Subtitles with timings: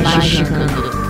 [0.00, 1.02] Magicando.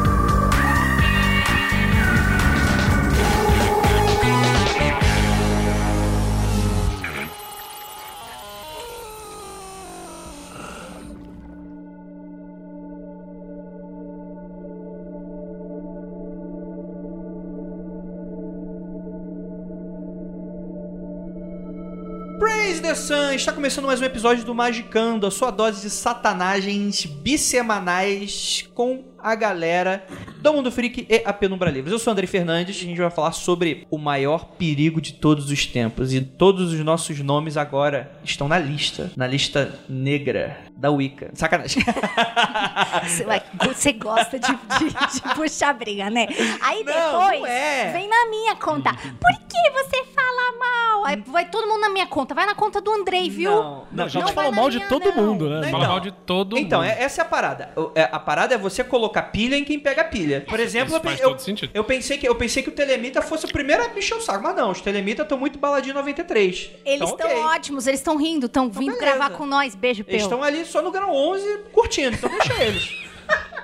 [22.40, 23.21] Praise the Sun!
[23.35, 29.35] Está começando mais um episódio do Magicando, a sua dose de satanagens bissemanais com a
[29.35, 30.04] galera
[30.39, 31.93] do Mundo Freak e a Penumbra Livres.
[31.93, 35.15] Eu sou o André Fernandes e a gente vai falar sobre o maior perigo de
[35.15, 36.12] todos os tempos.
[36.12, 41.31] E todos os nossos nomes agora estão na lista, na lista negra da Wicca.
[41.34, 41.83] Sacanagem.
[43.67, 46.27] Você, gosta de, de- de puxar briga, né?
[46.61, 47.93] Aí Não, depois não é.
[47.93, 48.93] vem na minha conta.
[48.93, 51.05] Por que você fala mal?
[51.06, 52.34] Aí vai todo mundo na minha conta.
[52.34, 52.91] Vai na conta do
[53.23, 53.51] Andrei, viu?
[53.51, 55.23] Não, Não, a gente Não mal de minha, todo não.
[55.27, 55.59] mundo, né?
[55.59, 56.91] Então, Fala mal de todo Então, mundo.
[56.91, 57.70] é- essa é a parada.
[57.95, 60.45] É- A parada é você colocar pilha em quem pega pilha.
[60.48, 61.37] Por exemplo, eu, eu,
[61.75, 64.20] eu pensei que, eu pensei que o Telemita fosse o primeiro a me encher o
[64.20, 66.70] saco, mas não, os Telemitas estão muito baladinho 93.
[66.84, 67.43] Eles Então, estão ok.
[67.45, 69.00] ótimos, eles estão rindo, estão vindo beleza.
[69.00, 69.75] gravar com nós.
[69.75, 70.31] Beijo, Eles Peu.
[70.31, 73.12] estão ali só no grau 11 curtindo, então deixa eles.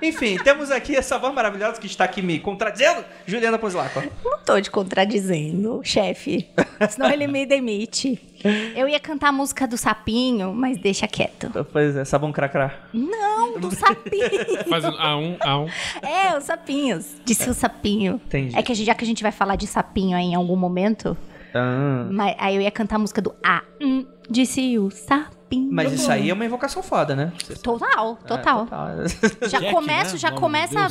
[0.00, 4.00] Enfim, temos aqui essa voz maravilhosa que está aqui me contradizendo, Juliana Pozilaco.
[4.24, 6.48] Não tô te contradizendo, chefe.
[6.88, 8.16] Senão ele me demite.
[8.76, 11.50] Eu ia cantar a música do sapinho, mas deixa quieto.
[11.72, 12.76] Pois é, sabão cracrá.
[12.94, 14.64] Não, do sapinho.
[14.70, 15.72] Fazendo A1, A1.
[16.00, 17.16] É, os sapinhos.
[17.24, 18.20] Disse o sapinho.
[18.26, 18.56] Entendi.
[18.56, 20.54] É que a gente- já que a gente vai falar de sapinho aí em algum
[20.54, 21.16] momento,
[21.52, 23.62] Ah, mas, aí eu ia cantar a música do A.
[23.82, 25.37] Hum, disse o sapinho.
[25.70, 27.32] Mas isso aí é uma invocação foda, né?
[27.62, 28.62] Total, total.
[28.62, 29.48] É, total.
[29.48, 30.18] Já Jack, começo, né?
[30.18, 30.88] já de começa.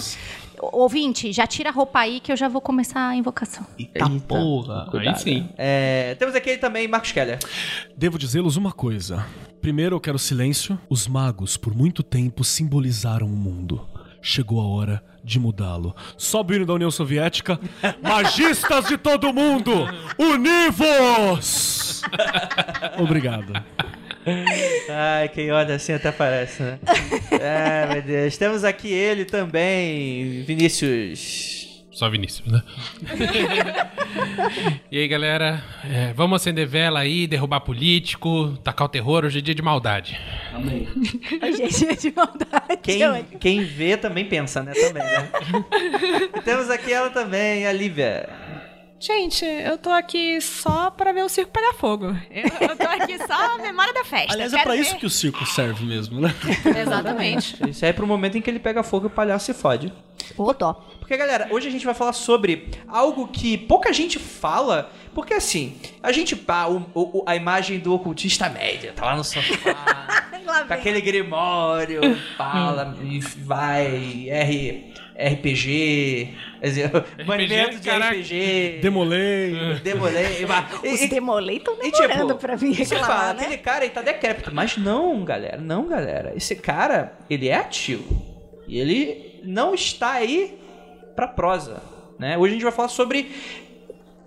[0.59, 3.66] Ouvinte, já tira a roupa aí que eu já vou começar a invocação.
[3.78, 4.88] Eita porra.
[4.90, 5.16] Cuidado.
[5.16, 5.50] Aí sim.
[5.56, 7.38] É, temos aqui também Marcos Keller.
[7.96, 9.23] Devo dizê-los uma coisa.
[9.62, 10.79] Primeiro eu quero silêncio.
[10.90, 13.88] Os magos, por muito tempo, simbolizaram o mundo.
[14.19, 15.96] Chegou a hora de mudá-lo.
[16.17, 17.59] Sobe o hino da União Soviética.
[18.01, 19.72] Magistas de todo mundo,
[20.17, 22.01] univos!
[22.97, 23.53] Obrigado.
[24.89, 26.79] Ai, quem olha assim até parece, né?
[27.31, 28.38] Ai, meu Deus.
[28.38, 31.67] Temos aqui ele também, Vinícius.
[31.97, 32.61] Só Vinícius, né?
[34.91, 35.63] e aí, galera?
[35.83, 39.25] É, vamos acender vela aí, derrubar político, tacar o terror.
[39.25, 40.16] Hoje é dia de maldade.
[41.41, 42.77] Ai, gente, é de maldade.
[42.83, 42.99] Quem,
[43.39, 44.73] quem vê também pensa, né?
[44.73, 45.29] Também, né?
[46.37, 48.29] e temos aqui ela também, a Lívia.
[49.00, 52.06] Gente, eu tô aqui só pra ver o circo pegar fogo.
[52.31, 54.34] Eu, eu tô aqui só a memória da festa.
[54.34, 54.97] Aliás, é pra isso ver.
[55.00, 56.34] que o circo serve mesmo, né?
[56.75, 57.58] Exatamente.
[57.69, 59.94] Isso aí é pro momento em que ele pega fogo e o palhaço se fode.
[60.35, 60.74] Ô, dó.
[61.00, 64.91] Porque, galera, hoje a gente vai falar sobre algo que pouca gente fala.
[65.14, 66.34] Porque, assim, a gente.
[66.35, 70.16] o- o- a imagem do ocultista média tá lá no sofá.
[70.68, 72.02] Com aquele grimório,
[72.38, 74.28] fala e vai.
[74.30, 76.34] R, RPG.
[76.59, 76.91] Quer dizer,
[77.25, 78.13] movimento de caraca.
[78.16, 78.80] RPG.
[78.81, 79.75] Demolei.
[79.84, 80.46] Demolei.
[80.84, 83.41] e- Os e- demolei estão e, demorando tipo, pra vir reclamar, fala, né?
[83.41, 84.53] aquele cara aí tá decrépito.
[84.53, 85.58] Mas não, galera.
[85.58, 86.34] Não, galera.
[86.35, 88.25] Esse cara, ele é ativo.
[88.68, 90.58] E ele não está aí
[91.16, 91.81] pra prosa.
[92.19, 92.38] Né?
[92.38, 93.31] Hoje a gente vai falar sobre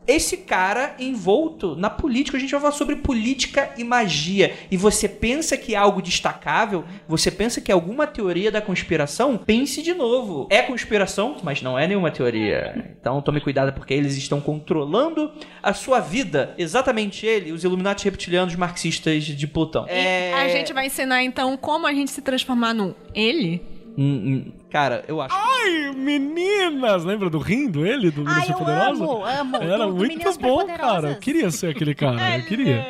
[0.06, 2.36] esse cara envolto na política.
[2.36, 4.54] A gente vai falar sobre política e magia.
[4.70, 6.84] E você pensa que é algo destacável?
[7.06, 9.36] Você pensa que é alguma teoria da conspiração?
[9.38, 10.48] Pense de novo.
[10.50, 12.94] É conspiração, mas não é nenhuma teoria.
[13.00, 16.54] Então tome cuidado porque eles estão controlando a sua vida.
[16.58, 19.86] Exatamente ele, os Illuminati reptilianos marxistas de Plutão.
[19.88, 20.32] É...
[20.34, 23.79] A gente vai ensinar então como a gente se transformar num ele.
[24.02, 25.34] Hum, cara, eu acho.
[25.34, 27.04] Ai, meninas!
[27.04, 29.04] Lembra do rindo ele, do Ai, Poderosa?
[29.04, 29.56] amo, amo.
[29.56, 31.10] Era do- do muito Meninas bom, cara.
[31.10, 32.38] Eu queria ser aquele cara.
[32.38, 32.82] Eu queria.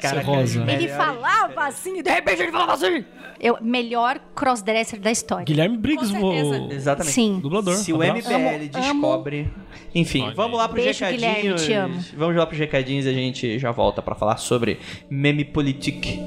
[0.00, 0.64] Caraca, ser rosa.
[0.70, 3.04] ele- falava assim, e de repente ele falava assim.
[3.40, 5.44] Eu, melhor crossdresser da história.
[5.44, 7.12] Guilherme Briggs, o Exatamente.
[7.12, 7.40] Sim.
[7.40, 7.74] dublador.
[7.74, 8.28] Se o Abraço.
[8.32, 9.50] MBL Amo, descobre.
[9.92, 11.68] Enfim, Olha vamos lá pros Beijo, recadinhos.
[11.68, 12.04] Amo.
[12.16, 14.78] Vamos lá pros recadinhos e a gente já volta pra falar sobre
[15.10, 16.20] meme politique.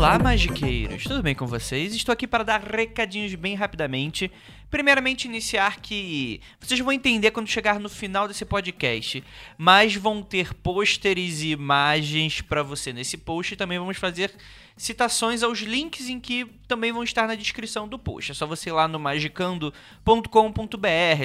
[0.00, 1.02] Olá, magiqueiros!
[1.02, 1.94] Tudo bem com vocês?
[1.94, 4.32] Estou aqui para dar recadinhos bem rapidamente.
[4.70, 9.22] Primeiramente, iniciar que vocês vão entender quando chegar no final desse podcast,
[9.58, 13.52] mas vão ter pôsteres e imagens para você nesse post.
[13.52, 14.32] E também vamos fazer
[14.74, 18.30] citações aos links em que também vão estar na descrição do post.
[18.30, 19.74] É só você ir lá no magicando.com.br.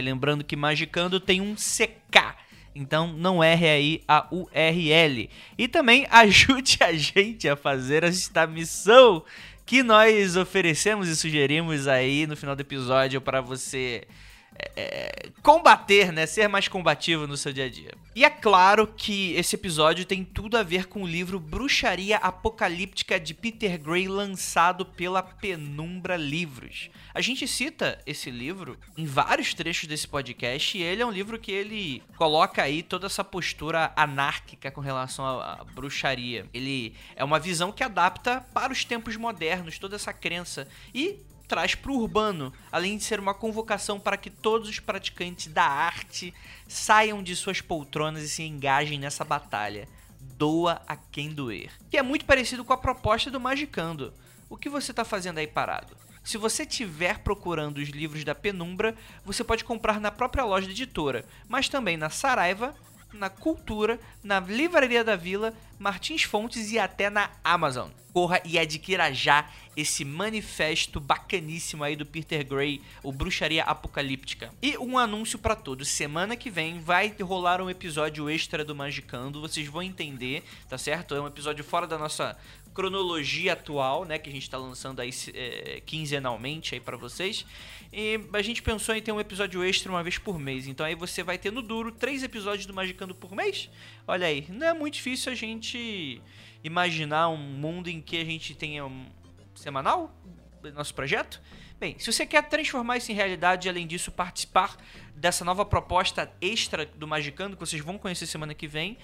[0.04, 2.36] Lembrando que Magicando tem um CK.
[2.76, 5.30] Então não erre aí a URL.
[5.58, 9.24] E também ajude a gente a fazer esta missão
[9.66, 14.04] que nós oferecemos e sugerimos aí no final do episódio para você
[14.76, 16.26] é, combater, né?
[16.26, 17.92] Ser mais combativo no seu dia a dia.
[18.16, 23.20] E é claro que esse episódio tem tudo a ver com o livro Bruxaria Apocalíptica
[23.20, 26.90] de Peter Gray, lançado pela Penumbra Livros.
[27.14, 31.40] A gente cita esse livro em vários trechos desse podcast e ele é um livro
[31.40, 36.46] que ele coloca aí toda essa postura anárquica com relação à, à bruxaria.
[36.54, 41.76] Ele é uma visão que adapta para os tempos modernos toda essa crença e traz
[41.76, 46.34] para o urbano, além de ser uma convocação para que todos os praticantes da arte
[46.68, 49.88] saiam de suas poltronas e se engajem nessa batalha.
[50.20, 51.72] Doa a quem doer.
[51.90, 54.14] Que é muito parecido com a proposta do Magicando.
[54.50, 55.96] O que você está fazendo aí parado?
[56.24, 60.74] Se você estiver procurando os livros da Penumbra, você pode comprar na própria loja da
[60.74, 62.76] editora, mas também na Saraiva,
[63.16, 67.90] na Cultura, na Livraria da Vila, Martins Fontes e até na Amazon.
[68.14, 74.54] Corra e adquira já esse manifesto bacaníssimo aí do Peter Gray, o Bruxaria Apocalíptica.
[74.62, 79.42] E um anúncio para todos, semana que vem vai rolar um episódio extra do Magicando,
[79.42, 81.14] vocês vão entender, tá certo?
[81.14, 82.38] É um episódio fora da nossa
[82.76, 87.46] cronologia atual, né, que a gente tá lançando aí é, quinzenalmente aí para vocês.
[87.92, 90.68] E a gente pensou em ter um episódio extra uma vez por mês.
[90.68, 93.70] Então aí você vai ter no duro três episódios do Magicando por mês.
[94.06, 96.22] Olha aí, não é muito difícil a gente
[96.62, 99.06] imaginar um mundo em que a gente tenha um
[99.56, 100.14] semanal
[100.74, 101.42] nosso projeto.
[101.80, 104.76] Bem, se você quer transformar isso em realidade e além disso participar
[105.16, 108.98] dessa nova proposta extra do Magicando que vocês vão conhecer semana que vem,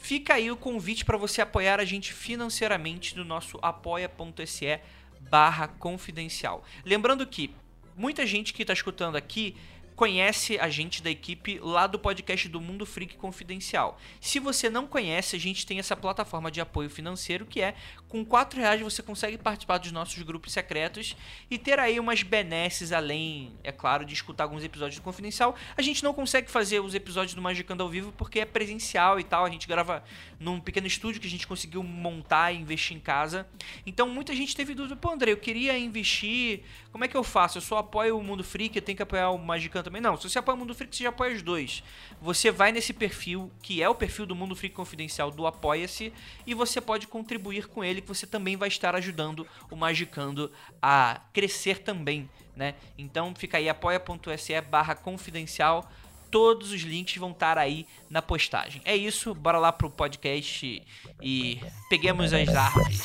[0.00, 4.80] fica aí o convite para você apoiar a gente financeiramente no nosso apoia.se
[5.20, 6.64] barra confidencial.
[6.84, 7.54] Lembrando que
[7.96, 9.54] muita gente que está escutando aqui
[9.94, 13.98] conhece a gente da equipe lá do podcast do Mundo Freak Confidencial.
[14.18, 17.74] Se você não conhece, a gente tem essa plataforma de apoio financeiro que é
[18.10, 21.16] com 4 reais você consegue participar dos nossos grupos secretos
[21.48, 25.54] e ter aí umas benesses além, é claro, de escutar alguns episódios do Confidencial.
[25.76, 29.24] A gente não consegue fazer os episódios do Magicando ao vivo porque é presencial e
[29.24, 29.44] tal.
[29.44, 30.02] A gente grava
[30.40, 33.46] num pequeno estúdio que a gente conseguiu montar e investir em casa.
[33.86, 37.58] Então muita gente teve dúvida, pô André, eu queria investir, como é que eu faço?
[37.58, 40.02] Eu só apoio o Mundo Freak, eu tenho que apoiar o Magicando também.
[40.02, 41.84] Não, se você apoia o Mundo Freak, você já apoia os dois.
[42.20, 46.12] Você vai nesse perfil, que é o perfil do Mundo Freak Confidencial do Apoia-se,
[46.44, 50.50] e você pode contribuir com ele, que você também vai estar ajudando o Magicando
[50.80, 52.74] a crescer também, né?
[52.98, 55.90] Então fica aí apoia.se barra confidencial.
[56.30, 58.80] Todos os links vão estar aí na postagem.
[58.84, 60.80] É isso, bora lá pro podcast
[61.20, 63.02] e peguemos as árvores.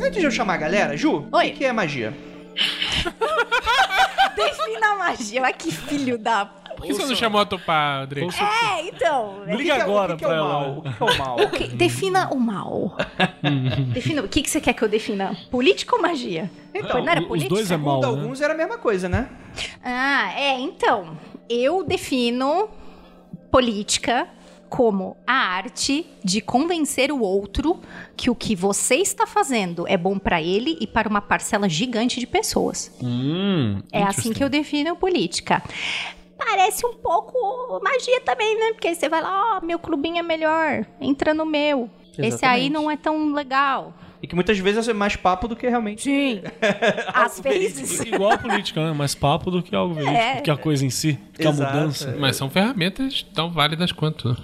[0.00, 1.50] Antes de eu chamar a galera, Ju, Oi.
[1.50, 2.14] o que é magia?
[4.36, 5.42] Defina a magia.
[5.42, 6.50] Olha que filho da.
[6.78, 8.22] Por que você não chamou a Tupá, André?
[8.22, 9.42] É, então.
[9.46, 10.48] Liga agora o que que é pra o ela.
[10.60, 10.78] mal?
[10.78, 11.36] O que é o mal?
[11.76, 12.96] Defina o mal.
[13.92, 14.22] defina.
[14.22, 15.36] O que, que você quer que eu defina?
[15.50, 16.50] Política ou magia?
[16.74, 17.54] Então, não era os política?
[17.54, 18.22] dois é mal, Segundo né?
[18.22, 19.28] alguns era a mesma coisa, né?
[19.84, 21.18] Ah, é, então.
[21.48, 22.68] Eu defino
[23.50, 24.28] política
[24.68, 27.80] como a arte de convencer o outro
[28.14, 32.20] que o que você está fazendo é bom para ele e para uma parcela gigante
[32.20, 32.94] de pessoas.
[33.02, 35.62] Hum, É assim que eu defino política.
[36.38, 38.72] Parece um pouco magia também, né?
[38.72, 41.90] Porque aí você vai lá, ó, meu clubinho é melhor, entra no meu.
[42.16, 42.70] Esse aí Exatamente.
[42.72, 43.92] não é tão legal.
[44.20, 46.02] E que muitas vezes é mais papo do que realmente.
[46.02, 46.42] Sim.
[47.14, 48.00] Às vezes.
[48.00, 48.92] Igual a política, né?
[48.92, 50.36] Mais papo do que algo verídico, É.
[50.36, 52.16] do que a coisa em si, do que a Exato, mudança.
[52.18, 54.36] Mas são ferramentas tão válidas quanto.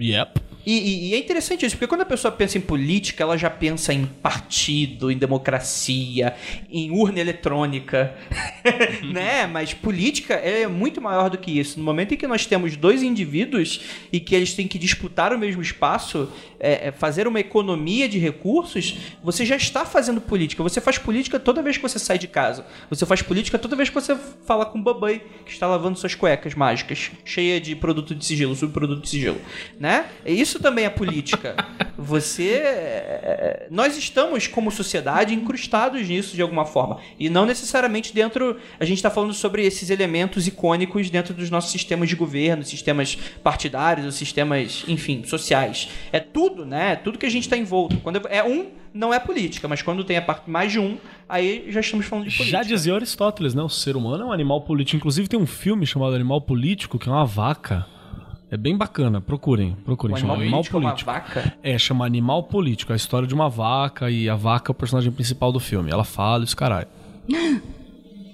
[0.00, 0.40] Yep.
[0.70, 3.48] E, e- e é interessante isso, porque quando a pessoa pensa em política, ela já
[3.48, 6.34] pensa em partido, em democracia,
[6.70, 8.14] em urna eletrônica,
[9.10, 9.46] né?
[9.46, 11.78] Mas política é muito maior do que isso.
[11.78, 13.80] No momento em que nós temos dois indivíduos
[14.12, 18.18] e que eles têm que disputar o mesmo espaço, é, é, fazer uma economia de
[18.18, 20.62] recursos, você já está fazendo política.
[20.62, 22.66] Você faz política toda vez que você sai de casa.
[22.90, 26.14] Você faz política toda vez que você fala com o babai que está lavando suas
[26.14, 29.40] cuecas mágicas, cheia de produto de sigilo, subproduto de sigilo,
[29.78, 30.06] né?
[30.24, 31.56] Isso também é política.
[31.96, 32.62] Você.
[32.64, 37.00] é, Nós estamos, como sociedade, incrustados nisso de alguma forma.
[37.18, 38.58] E não necessariamente dentro.
[38.78, 43.16] A gente está falando sobre esses elementos icônicos dentro dos nossos sistemas de governo, sistemas
[43.42, 45.88] partidários, ou sistemas, enfim, sociais.
[46.12, 46.92] É tudo, né?
[46.92, 47.96] É tudo que a gente está envolto.
[47.98, 50.96] Quando é um, não é política, mas quando tem a parte mais de um,
[51.28, 52.58] aí já estamos falando de política.
[52.58, 53.62] Já dizia Aristóteles, né?
[53.62, 54.96] O ser humano é um animal político.
[54.96, 57.86] Inclusive tem um filme chamado Animal Político, que é uma vaca.
[58.50, 60.16] É bem bacana, procurem, procurem.
[60.16, 61.10] O chama animal Animal político é uma Político.
[61.44, 61.58] vaca?
[61.62, 62.92] É, chama Animal Político.
[62.92, 65.90] É a história de uma vaca e a vaca é o personagem principal do filme.
[65.90, 66.88] Ela fala isso, caralho.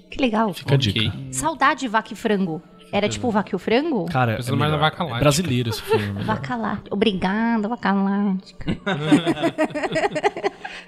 [0.09, 0.53] Que legal.
[0.53, 1.11] Fica a dica.
[1.29, 2.61] Saudade de vaca e frango.
[2.91, 4.05] Era tipo vaca e o frango?
[4.05, 4.79] Cara, é, mais melhor.
[4.79, 5.19] vaca é láctea.
[5.19, 6.05] brasileiro esse filme.
[6.07, 6.23] melhor.
[6.25, 6.79] Vaca lá.
[6.89, 8.77] Obrigada, vaca lática.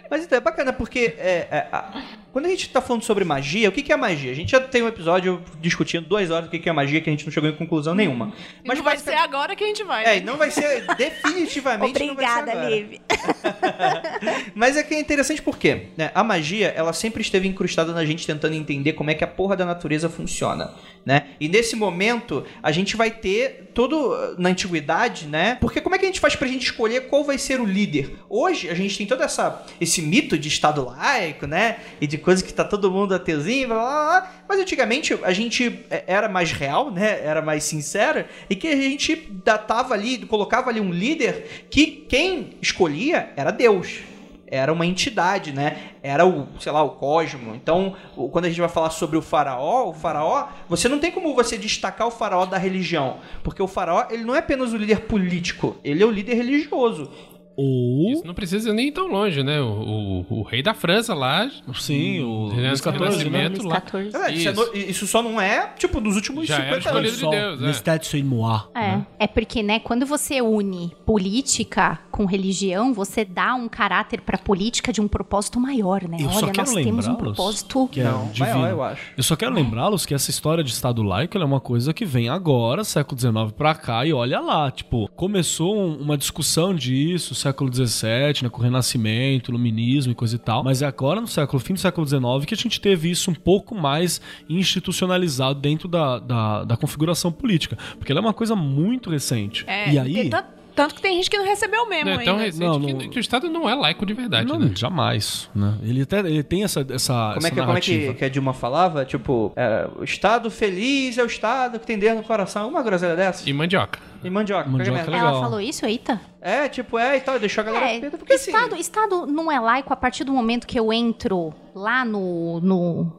[0.10, 3.68] Mas então, é bacana porque é, é, a- quando a gente tá falando sobre magia,
[3.70, 4.32] o que, que é magia?
[4.32, 7.10] A gente já tem um episódio discutindo duas horas o que, que é magia que
[7.10, 8.32] a gente não chegou em conclusão nenhuma.
[8.66, 10.04] Mas não vai ser agora que a gente vai.
[10.04, 10.18] É, né?
[10.18, 12.54] e não vai ser definitivamente Obrigada.
[12.70, 13.00] Liv.
[14.56, 18.26] Mas é que é interessante porque né, a magia, ela sempre esteve incrustada na gente
[18.26, 20.74] tentando entender como é que a porra da natureza funciona,
[21.06, 21.28] né?
[21.40, 25.58] E nesse momento, a gente vai ter todo na antiguidade, né?
[25.60, 28.16] Porque como é que a gente faz pra gente escolher qual vai ser o líder?
[28.30, 31.78] Hoje, a gente tem todo essa, esse mito de estado laico, né?
[32.00, 34.32] E de coisa que tá todo mundo ateuzinho, blá, blá, blá.
[34.48, 37.22] Mas antigamente, a gente é, era mais real, né?
[37.24, 42.58] Era mais sincera e que a gente datava ali, colocava ali um líder que quem
[42.62, 44.00] escolhia era Deus
[44.48, 45.92] era uma entidade, né?
[46.02, 47.54] Era o, sei lá, o cosmo.
[47.54, 47.96] Então,
[48.32, 51.58] quando a gente vai falar sobre o faraó, o faraó, você não tem como você
[51.58, 55.76] destacar o faraó da religião, porque o faraó, ele não é apenas o líder político,
[55.84, 57.12] ele é o líder religioso.
[57.58, 58.12] Ou.
[58.14, 59.60] Isso não precisa nem ir tão longe, né?
[59.60, 61.50] O, o- o rei da França lá.
[61.74, 63.50] Sim, o Luís XIV, né?
[63.64, 63.82] Lá.
[63.82, 64.16] 14.
[64.16, 64.66] É, isso, é Isso.
[64.72, 67.12] no- isso só não é, tipo, dos últimos Já era 50 anos.
[67.14, 67.98] escolhido de Deus, é.
[68.04, 68.62] C'est moi.
[68.76, 74.38] É, é porque, né, quando você une política com religião, você dá um caráter pra
[74.38, 76.18] política de um propósito maior, né?
[76.20, 77.88] Eu só Olha, quero nós temos um propósito.
[77.92, 78.60] que é Não, divino.
[78.60, 79.02] maior, eu acho.
[79.18, 82.06] Eu só quero lembrá-los que essa história de Estado laico ela é uma coisa que
[82.06, 87.34] vem agora, século XIX pra cá, e olha lá, tipo, começou um- uma discussão disso,
[87.48, 91.28] século XVII, né, com o Renascimento, Iluminismo e coisa e tal, mas é agora no
[91.28, 95.88] século, fim do século XIX, que a gente teve isso um pouco mais institucionalizado dentro
[95.88, 99.64] da, da, da configuração política, porque ela é uma coisa muito recente.
[99.68, 100.30] É, e aí...
[100.78, 102.46] Tanto que tem gente que não recebeu mesmo Não é tão ainda.
[102.46, 104.72] recente Não, que, não- que o Estado não é laico de verdade, Não, né?
[104.76, 105.74] jamais, né?
[105.82, 108.14] Ele até ele tem essa essa Como é, essa que, como é que, narrativa.
[108.14, 109.04] que a Dilma falava?
[109.04, 112.70] Tipo, é, o Estado feliz é o Estado que tem dentro no coração.
[112.70, 113.50] Uma groselha dessa.
[113.50, 114.00] E mandioca.
[114.24, 114.70] E mandioca.
[114.70, 115.12] Mandioca é merda.
[115.12, 115.28] legal.
[115.30, 116.22] Ela falou isso, eita?
[116.40, 118.18] É, tipo, é e tal, deixou a galera É, preta.
[118.20, 122.06] Porque assim, estado, estado não é laico a partir do momento que eu entro lá
[122.06, 123.12] no, no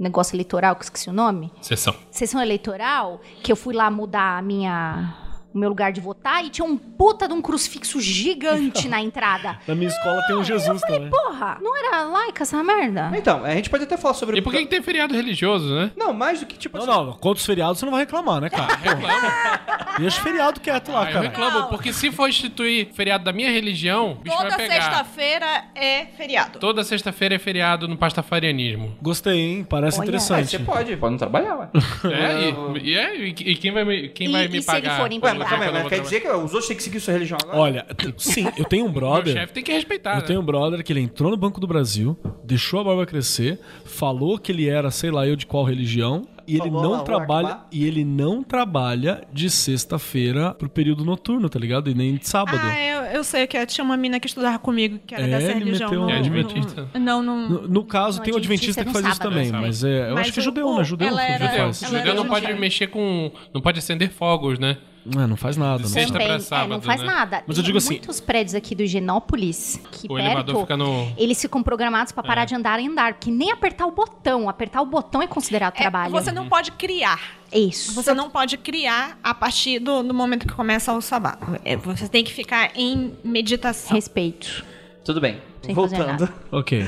[0.00, 1.94] negócio eleitoral, que eu esqueci o nome, Sessão.
[2.10, 5.14] sessão eleitoral, que eu fui lá mudar a minha
[5.54, 9.58] o meu lugar de votar e tinha um puta de um crucifixo gigante na entrada.
[9.66, 11.10] Na minha escola tem um Jesus também.
[11.10, 13.10] Porra, não era laica essa merda?
[13.14, 15.90] Então, a gente pode até falar sobre E por que, que tem feriado religioso, né?
[15.96, 18.40] Não, mais do que tipo Não, assim, não, contra os feriados você não vai reclamar,
[18.40, 18.76] né, cara?
[18.78, 19.96] Porra.
[19.98, 21.28] Deixa o feriado quieto lá, Ah, eu cara.
[21.28, 24.74] reclamo, porque se for instituir feriado da minha religião, o bicho Toda vai pegar.
[24.82, 26.58] sexta-feira é feriado.
[26.58, 28.96] Toda sexta-feira é feriado no pastafarianismo.
[29.02, 29.66] Gostei, hein?
[29.68, 30.50] Parece Olha, É, interessante.
[30.50, 31.68] você pode, pode não trabalhar, ué.
[32.10, 34.70] É, e, e, é, e, e quem vai me, quem E- vai e me se
[34.70, 35.00] ele pagar?
[35.00, 35.12] for
[35.44, 37.58] Calma vou quer dizer que os outros têm que seguir sua religião agora?
[37.58, 39.32] Olha, sim, eu tenho um Meu brother.
[39.34, 40.22] chefe tem que respeitar, Eu né?
[40.26, 44.38] tenho um brother que ele entrou no Banco do Brasil, deixou a barba crescer, falou
[44.38, 47.04] que ele era, sei lá, eu de qual religião, e ele Falou lá, não o
[47.04, 51.88] trabalha, e ele não trabalha de sexta-feira pro período noturno, tá ligado?
[51.88, 52.58] E nem de sábado.
[52.60, 55.52] Ah, eu, eu sei que tinha uma mina que estudava comigo, que era É, dessa
[55.52, 55.88] religião.
[55.88, 56.88] meteu um- É adventista?
[56.98, 57.48] Não, não.
[57.48, 59.84] No, no caso, Não, tem o adventista adventista que no faz isso também, É, mas
[59.84, 60.80] é, eu Mas acho que é o- judeu, né?
[60.80, 61.58] o- Judeu, ela que era- Judeu.
[61.64, 61.82] faz.
[61.84, 63.30] ela Judeu não pode mexer com.
[63.54, 64.78] Não pode acender fogos, né?
[65.04, 65.82] É, não faz nada.
[65.82, 67.06] De sexta Também, pra é, sábado, não faz né?
[67.06, 67.42] nada.
[67.46, 71.12] Mas eu digo assim- muitos prédios aqui do Higienópolis que O elevador perto, fica no.
[71.16, 74.80] eles ficam programados pra parar de andar e andar, porque nem apertar o botão, apertar
[74.80, 76.12] o botão é considerado É, trabalho.
[76.12, 77.20] você não pode criar.
[77.52, 77.92] Isso.
[77.94, 81.36] Você não pode criar a partir do, do momento que começa o sabá.
[81.64, 83.94] É, você tem que ficar em meditação.
[83.94, 84.64] Respeito.
[85.04, 85.40] Tudo bem.
[85.62, 86.20] Sem fazer Voltando.
[86.20, 86.34] nada.
[86.50, 86.84] Ok.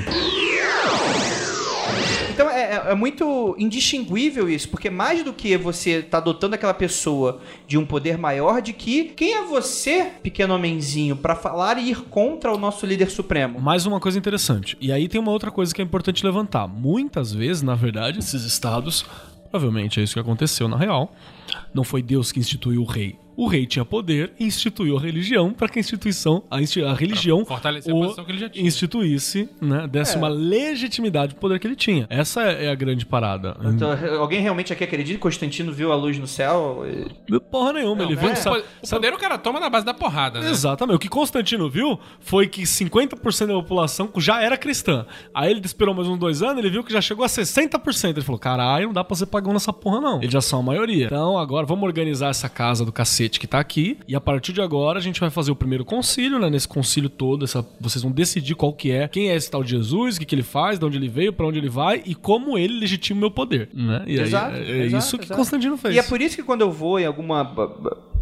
[2.35, 6.75] Então é, é- é muito indistinguível isso, porque mais do que você tá dotando aquela
[6.75, 11.91] pessoa de um poder maior, de que quem é você, pequeno homenzinho, pra falar e
[11.91, 13.61] ir contra o nosso líder supremo?
[13.61, 14.77] Mais uma coisa interessante.
[14.81, 16.67] E aí tem uma outra coisa que é importante levantar.
[16.67, 19.05] Muitas vezes, na verdade, esses estados,
[19.51, 21.15] provavelmente é isso que aconteceu na real.
[21.73, 23.17] Não foi Deus que instituiu o rei.
[23.37, 26.95] O rei tinha poder e instituiu a religião para que a instituição, a, insti- a
[26.95, 28.67] religião, fortalecer a o posição que ele já tinha.
[28.67, 32.07] instituísse, né, desse uma legitimidade pro poder que ele tinha.
[32.11, 33.57] Essa é é a grande parada.
[33.65, 36.85] Então, alguém realmente aqui acredita que Constantino viu a luz no céu?
[37.51, 38.31] Porra nenhuma, ele viu.
[38.33, 40.51] o sabe- o poder o cara toma na base da porrada, né?
[40.51, 40.97] Exatamente.
[40.97, 45.05] O que Constantino viu foi que 50% da população já era cristã.
[45.35, 48.11] Aí ele esperou mais uns dois anos, ele viu que já chegou a 60%.
[48.11, 50.19] Ele falou: caralho, não dá pra ser pagão nessa porra, não.
[50.23, 51.07] Eles já são a maioria.
[51.07, 52.93] Então agora vamos organizar essa casa do
[53.25, 53.99] cacete que tá aqui.
[54.07, 56.51] E a partir de agora a gente vai fazer o primeiro concílio, né?
[56.51, 59.71] Nesse concílio todo, essa, vocês vão decidir qual que é, quem é esse tal de
[59.71, 62.15] Jesus, o que, que ele faz, de onde ele veio, pra onde ele vai e
[62.15, 63.69] como ele legitima o meu poder.
[63.73, 64.05] Né?
[64.07, 65.39] E aí, Exato, é, é exato, isso que exato.
[65.39, 65.95] Constantino fez.
[65.95, 67.53] E é por isso que quando eu vou em alguma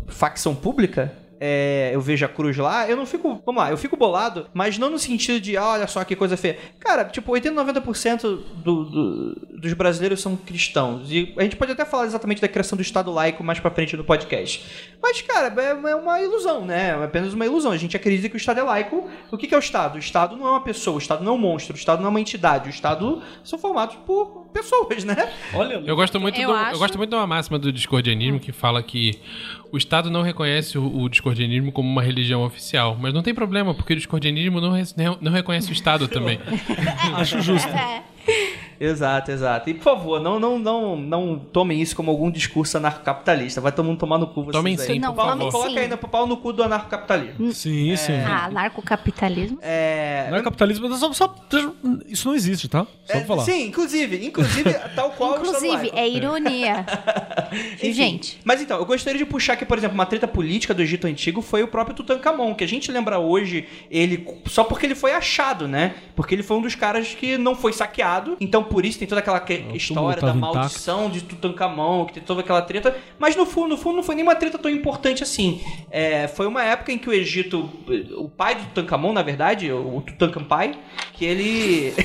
[0.07, 1.13] facção pública,
[1.45, 3.43] é, eu vejo a cruz lá, eu não fico.
[3.45, 6.37] Vamos lá, eu fico bolado, mas não no sentido de, ah, olha só que coisa
[6.37, 6.57] feia.
[6.79, 8.21] Cara, tipo, 80, 90%
[8.63, 11.11] do, do, dos brasileiros são cristãos.
[11.11, 13.97] E a gente pode até falar exatamente da criação do Estado laico mais pra frente
[13.97, 14.65] no podcast.
[15.03, 16.91] Mas, cara, é, é uma ilusão, né?
[16.91, 17.73] É apenas uma ilusão.
[17.73, 19.11] A gente acredita que o Estado é laico.
[19.33, 19.97] O que, que é o Estado?
[19.97, 22.07] O Estado não é uma pessoa, o Estado não é um monstro, o Estado não
[22.07, 22.69] é uma entidade.
[22.69, 25.33] O Estado são formados por pessoas, né?
[25.55, 28.39] Olha, Eu gosto muito Eu do, acho- eu gosto muito de uma máxima do discordianismo
[28.39, 29.19] que fala que
[29.73, 33.75] o Estado não reconhece o, o discordianismo como uma religião oficial, mas não tem problema
[33.75, 34.85] porque o discordianismo não, re-
[35.21, 36.39] não reconhece o Estado também.
[37.17, 37.69] acho justo.
[38.83, 39.71] Exato, exato.
[39.71, 43.61] E por favor, não, não, não, não tomem isso como algum discurso anarcocapitalista.
[43.61, 44.87] Vai todo mundo tomar no cu vocês Tomem aí.
[44.87, 45.53] sim, Não, por favor.
[45.53, 45.79] Coloca sim.
[45.79, 47.53] ainda pro pau no cu do anarcocapitalismo.
[47.53, 48.19] Sim, sim.
[48.27, 49.59] Ah, narcocapitalismo.
[49.63, 50.27] É.
[50.31, 51.33] Não é capitalismo, mas só, só-
[52.09, 52.85] isso não existe, tá?
[53.05, 53.45] Só é, pra falar.
[53.45, 56.85] Sim, inclusive, inclusive, tal qual Inclusive, é ironia.
[57.75, 60.83] Enfim, Gente, Mas então, eu gostaria de puxar aqui, por exemplo, uma treta política do
[60.83, 64.95] Egito Antigo foi o próprio Tutankhamon, que a gente lembra hoje ele só porque ele
[64.95, 65.95] foi achado, né?
[66.17, 69.21] Porque ele foi um dos caras que não foi saqueado, então por isso tem toda
[69.21, 73.45] aquela que- túmulo história da maldição de Tutankhamon, que tem toda aquela treta, mas no
[73.47, 75.61] fundo, no fundo não foi nenhuma treta tão importante assim.
[75.91, 77.69] É, foi uma época em que o Egito,
[78.17, 80.79] o pai do Tutankhamon, na verdade, o Tutankampai,
[81.15, 81.93] que ele...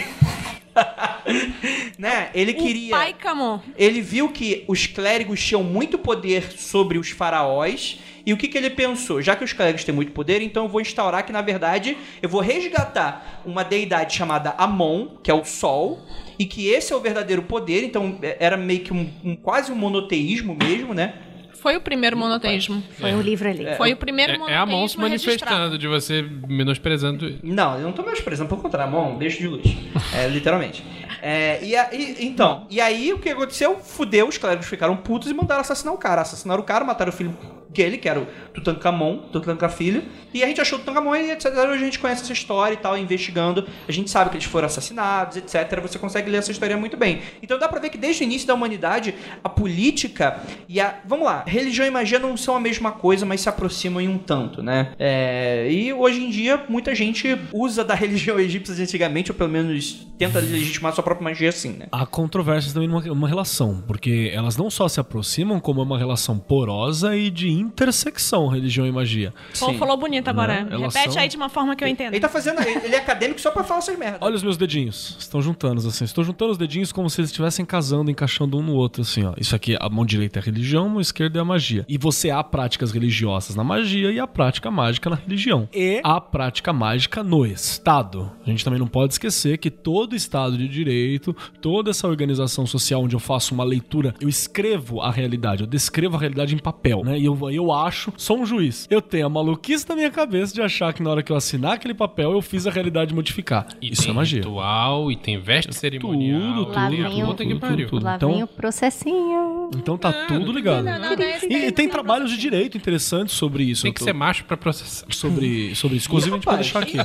[1.97, 2.29] né?
[2.33, 3.59] Ele queria O pai Camon.
[3.77, 7.99] ele viu que os clérigos tinham muito poder sobre os faraós.
[8.27, 9.21] E o que, que ele pensou?
[9.21, 12.27] Já que os clérigos têm muito poder, então eu vou instaurar que, na verdade, eu
[12.27, 15.99] vou resgatar uma deidade chamada Amon, que é o Sol,
[16.37, 17.83] e que esse é o verdadeiro poder.
[17.85, 21.13] Então é- era meio que um, um- quase um monoteísmo mesmo, né?
[21.61, 22.83] Foi o primeiro monoteísmo.
[22.99, 23.65] foi o livro ali.
[23.77, 25.55] Foi o primeiro É, é monoteísmo a mão se registrado.
[25.55, 27.35] manifestando, de você menosprezando.
[27.41, 29.65] Não, eu não tô menosprezando, pelo contrário, Amon, deixa de luz.
[30.13, 30.83] É, literalmente.
[31.21, 33.77] É, e, a- e- então, e aí o que aconteceu?
[33.79, 36.21] Fudeu, os clérigos ficaram putos e mandaram assassinar o cara.
[36.21, 37.35] Assassinaram o cara, mataram o filho
[37.69, 40.03] dele, que era o Tutankhamon, Tutankhamon filho.
[40.33, 41.47] E a gente achou o Tutankhamon e etc.
[41.55, 43.67] A gente conhece essa história e tal, investigando.
[43.87, 45.79] A gente sabe que eles foram assassinados, etc.
[45.81, 47.21] Você consegue ler essa história muito bem.
[47.41, 50.99] Então dá pra ver que desde o início da humanidade, a política e a.
[51.05, 54.17] Vamos lá, religião e magia não são a mesma coisa, mas se aproximam em um
[54.17, 54.91] tanto, né?
[54.99, 59.49] É, e hoje em dia, muita gente usa da religião egípcia de antigamente, ou pelo
[59.49, 61.87] menos tenta legitimar sua própria magia assim, né?
[61.91, 65.97] Há controvérsias também numa uma relação, porque elas não só se aproximam, como é uma
[65.97, 69.33] relação porosa e de intersecção, religião e magia.
[69.59, 70.63] Pô, falou bonito agora.
[70.63, 70.67] Né?
[70.71, 72.13] Elas Repete são- aí de uma forma que eu entendo.
[72.13, 72.61] Ele tá fazendo.
[72.61, 74.19] Ele é acadêmico só pra falar essas merdas.
[74.21, 76.05] Olha os meus dedinhos, estão juntando assim.
[76.05, 79.33] Estou juntando os dedinhos como se eles estivessem casando, encaixando um no outro, assim, ó.
[79.37, 81.85] Isso aqui, a mão direita é a religião, a mão esquerda é a magia.
[81.87, 85.67] E você há práticas religiosas na magia e a prática mágica na religião.
[85.73, 88.31] E a prática mágica no Estado.
[88.45, 93.03] A gente também não pode esquecer que todo Estado de Direito, toda essa organização social
[93.03, 97.03] onde eu faço uma leitura, eu escrevo a realidade, eu descrevo a realidade em papel,
[97.03, 97.17] né?
[97.19, 98.87] E eu, eu acho, sou um juiz.
[98.89, 101.73] Eu tenho a maluquice na minha cabeça de achar que na hora que eu assinar
[101.73, 103.67] aquele papel, eu fiz a realidade modificar.
[103.81, 104.39] E Isso tem é magia.
[104.39, 106.65] ritual, e tem veste cerimonial.
[106.65, 107.87] Tudo, Lá tem vem o- tudo, pariu.
[107.89, 108.03] tudo.
[108.05, 109.69] Lá Então- vem o processinho.
[109.75, 110.83] Então tá tudo ligado.
[110.83, 113.81] Não, não, não, E, e tem não trabalhos de direito interessantes sobre isso.
[113.83, 115.05] Tem Eu que tô- ser macho pra processar.
[115.09, 116.07] Sobre, sobre isso.
[116.07, 116.97] Inclusive, a gente pode deixar aqui.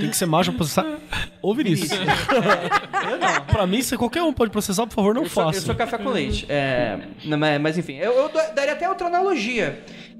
[0.00, 0.86] Tem que ser macho pra processar.
[1.42, 1.90] Ou Vinícius.
[3.04, 3.40] Eu não.
[3.46, 5.60] pra mim, se qualquer um pode processar, por favor, não Eu sou, eu faça.
[5.66, 6.46] sou café com leite.
[6.48, 9.33] É, não, mas, mas enfim, eu, eu da- daria até outra analogia.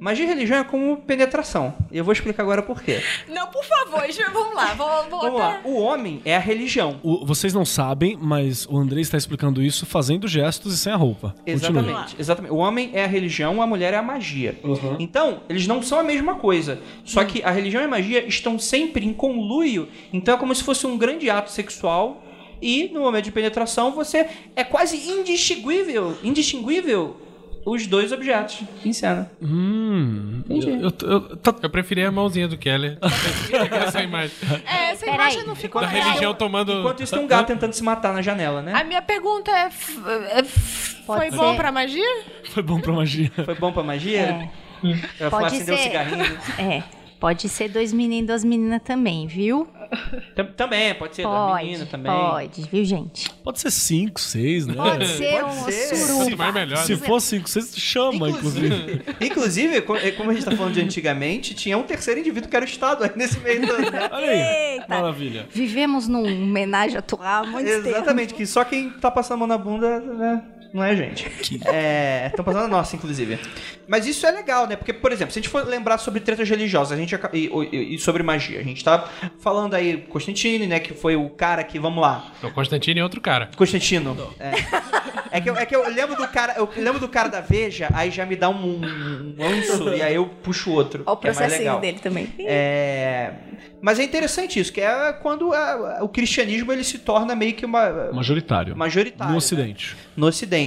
[0.00, 1.72] Magia e religião é como penetração.
[1.90, 3.00] E eu vou explicar agora por quê.
[3.28, 4.74] Não, por favor, vamos lá.
[4.74, 5.60] Vamos, lá.
[5.64, 6.98] O homem é a religião.
[7.02, 10.96] O- vocês não sabem, mas o André está explicando isso fazendo gestos e sem a
[10.96, 11.34] roupa.
[11.46, 12.52] Exatamente, exatamente.
[12.52, 14.58] O homem é a religião, a mulher é a magia.
[14.98, 16.80] Então, eles não são a mesma coisa.
[17.04, 19.88] Só que a religião e a magia estão sempre em conluio.
[20.12, 22.22] Então é como se fosse um grande ato sexual.
[22.60, 27.16] E no momento de penetração, você é quase indistinguível, indistinguível
[27.64, 29.30] os dois objetos em cena.
[29.42, 30.42] Hum.
[30.48, 32.98] Eu, eu- eu- tá- Eu preferi a mãozinha do Keller.
[33.86, 34.34] Essa imagem.
[34.66, 35.14] É, essa Peraí.
[35.14, 36.04] imagem não ficou Da legal.
[36.08, 36.72] religião tomando.
[36.72, 38.72] Enquanto isso, tem um gato tentando se matar na janela, né?
[38.74, 42.22] A minha pergunta é: é f- Pode foi bom pra magia?
[42.50, 43.30] foi bom pra magia.
[43.44, 44.20] Foi bom pra magia?
[44.20, 44.48] É.
[45.18, 45.82] Ela foi Pode acender um ser.
[45.84, 46.38] cigarrinho.
[46.58, 46.82] É.
[47.24, 49.66] Pode ser dois meninos e duas meninas também, viu?
[50.36, 51.64] Tam- Também, pode ser Pode.
[51.64, 52.12] menina também.
[52.12, 53.30] Pode, viu, gente?
[53.42, 54.74] Pode ser 5, 6, né?
[54.74, 55.96] Pode ser Pode um ser.
[55.96, 56.36] Suruba.
[56.36, 56.76] mais melhor.
[56.84, 56.98] Se né?
[57.06, 59.02] for 5, 6, chama, inclusive.
[59.22, 62.56] Inclusive, co- é, como a gente tá falando de antigamente, tinha um terceiro indivíduo que
[62.56, 64.08] era o Estado aí nesse meio todo, né?
[64.12, 64.72] Olha aí.
[64.74, 64.86] Eita.
[64.88, 65.46] Maravilha.
[65.50, 67.88] Vivemos num homenagem atual há muito tempo.
[67.88, 70.42] Exatamente, que só quem tá passando a mão na bunda, né?
[70.74, 71.24] Não é gente.
[71.66, 72.26] É.
[72.26, 73.38] Estão passando a nossa, inclusive.
[73.86, 74.74] Mas isso é legal, né?
[74.74, 77.94] Porque, por exemplo, se a gente for lembrar sobre tretas religiosas a gente, e, e-
[77.94, 79.08] e sobre magia, a gente tá
[79.38, 80.80] falando aí Constantine, né?
[80.80, 83.50] Que foi o cara que, vamos lá, O Constantino é outro cara.
[83.56, 84.16] Constantino.
[84.40, 84.50] É.
[85.30, 87.88] É que, eu, é que eu lembro do cara, eu lembro do cara da Veja,
[87.92, 91.02] aí já me dá um, um anso e aí eu puxo outro.
[91.06, 91.78] Olha o que é mais legal.
[91.78, 92.32] processinho dele também.
[92.38, 93.32] É,
[93.80, 97.66] mas é interessante isso, que é quando a- o cristianismo ele se torna meio que
[97.66, 98.76] uma Majoritário.
[98.76, 99.38] majoritário No né?
[99.38, 99.96] ocidente.
[100.16, 100.63] no Ocidente.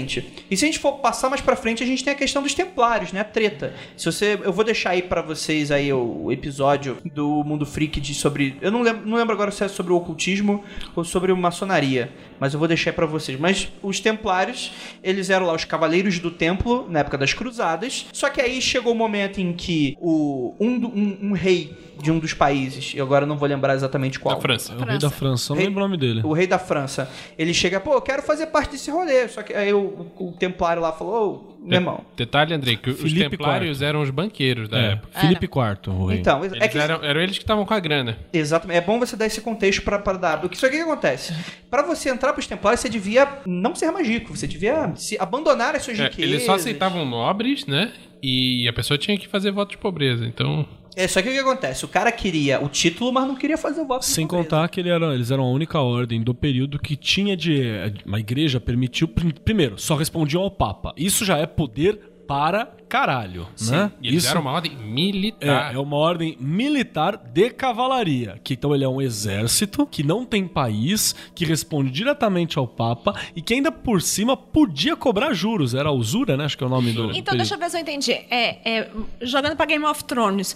[0.49, 2.53] E se a gente for passar mais pra frente, a gente tem a questão dos
[2.53, 3.21] templários, né?
[3.21, 3.73] A treta.
[3.95, 7.99] Se você, eu vou deixar aí pra vocês aí o, o episódio do Mundo Freak
[7.99, 10.63] de sobre, eu não lembro, não lembro agora se é sobre o ocultismo
[10.95, 13.39] ou sobre maçonaria, mas eu vou deixar aí pra vocês.
[13.39, 14.71] Mas os templários,
[15.03, 18.05] eles eram lá os cavaleiros do templo na época das cruzadas.
[18.13, 22.19] Só que aí chegou o momento em que o um, um, um rei de um
[22.19, 24.35] dos países, eu agora não vou lembrar exatamente qual.
[24.35, 24.73] Da França.
[24.73, 26.21] É o rei da França, não Rei- lembro o nome dele.
[26.23, 27.09] O rei da França.
[27.37, 29.27] Ele chega, pô, eu quero fazer parte desse rolê.
[29.27, 32.01] Só que aí o, o templário lá falou, ô, meu irmão.
[32.15, 35.19] Detalhe, Andrei, que os Felipe templários eram os banqueiros da É, época.
[35.19, 36.19] Felipe IV, o rei.
[36.19, 38.17] Então, Eles é que, eram, eram eles que estavam com a grana.
[38.31, 38.77] exatamente.
[38.77, 40.39] É bom você dar esse contexto pra, pra dar.
[40.41, 41.33] Porque isso aqui que acontece.
[41.69, 44.35] Pra você entrar pros templários, você devia não ser mágico.
[44.35, 46.31] Você devia se abandonar as suas É, riquezas.
[46.31, 47.91] eles só aceitavam nobres, né?
[48.23, 50.25] E a pessoa tinha que fazer voto de pobreza.
[50.25, 50.65] Então,
[50.97, 51.85] É, só que o que acontece?
[51.85, 54.89] O cara queria o título, mas não queria fazer o voto Sem contar que ele
[54.89, 57.61] era- eles eram a única ordem do período que tinha de.
[58.03, 59.07] Uma igreja permitiu.
[59.07, 60.93] prim- Primeiro, só respondiam ao Papa.
[60.97, 63.91] Isso já é poder para caralho, né?
[64.01, 65.71] e eles Isso eram uma ordem militar.
[65.71, 68.39] é, é uma ordem militar de cavalaria.
[68.43, 73.13] Que então ele é um exército que não tem país, que responde diretamente ao Papa
[73.35, 75.73] e que ainda por cima podia cobrar juros.
[75.73, 76.45] Era a usura, né?
[76.45, 77.11] Acho que é o nome do.
[77.11, 78.11] Então, deixa eu ver se eu entendi.
[78.11, 80.55] É, é, jogando pra Game of Thrones,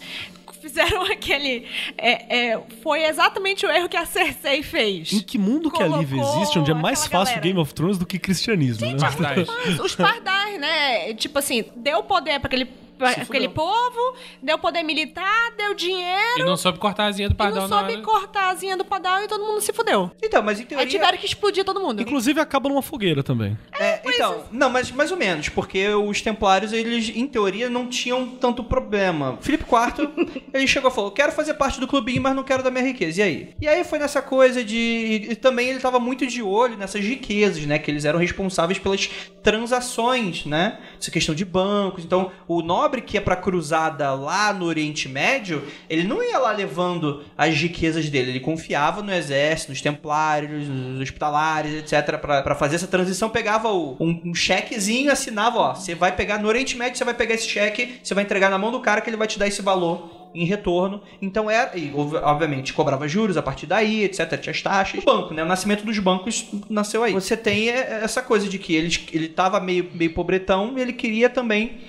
[0.61, 1.65] fizeram aquele.
[1.97, 5.11] é, é, foi exatamente o erro que a Cersei fez.
[5.11, 7.41] Em que mundo que a Liv Colocou existe, onde é mais fácil galera.
[7.41, 8.97] Game of Thrones do que cristianismo, né?
[8.99, 9.47] Pardais.
[9.47, 11.13] Mas os pardais, né?
[11.15, 12.65] Tipo assim, deu poder pra aquele,
[13.05, 16.39] aquele povo, deu poder militar, deu dinheiro.
[16.39, 18.01] E não soube cortar a asinha do E pardal não na soube hora.
[18.03, 20.11] cortar a asinha do padal e todo mundo se fudeu.
[20.21, 20.87] Então, mas em Aí teoria...
[20.87, 22.01] tiveram que explodir todo mundo.
[22.01, 23.57] Inclusive acaba numa fogueira também.
[23.79, 28.27] É, então, não, mas mais ou menos, porque os templários, eles, em teoria, não tinham
[28.27, 29.37] tanto problema.
[29.41, 32.71] Filipe IV, ele chegou e falou, quero fazer parte do clubinho, mas não quero da
[32.71, 33.55] minha riqueza, e aí?
[33.61, 35.27] E aí foi nessa coisa de...
[35.31, 39.09] E também ele tava muito de olho nessas riquezas, né, que eles eram responsáveis pelas
[39.43, 42.03] transações, né, essa questão de bancos.
[42.03, 46.51] Então, o nobre que ia pra cruzada lá no Oriente Médio, ele não ia lá
[46.51, 52.75] levando as riquezas dele, ele confiava no exército, nos templários, nos hospitalares, etc, pra fazer
[52.75, 56.97] essa transição, pegava o- um, um chequezinho, assinava, ó, você vai pegar no Oriente Médio,
[56.97, 59.27] você vai pegar esse cheque, você vai entregar na mão do cara que ele vai
[59.27, 61.01] te dar esse valor em retorno.
[61.21, 65.01] Então era, e ob- obviamente cobrava juros a partir daí, etc, tinha as taxas.
[65.01, 67.13] O banco, né, o nascimento dos bancos nasceu aí.
[67.13, 70.93] Você tem é, essa coisa de que ele, ele tava meio, meio pobretão e ele
[70.93, 71.79] queria também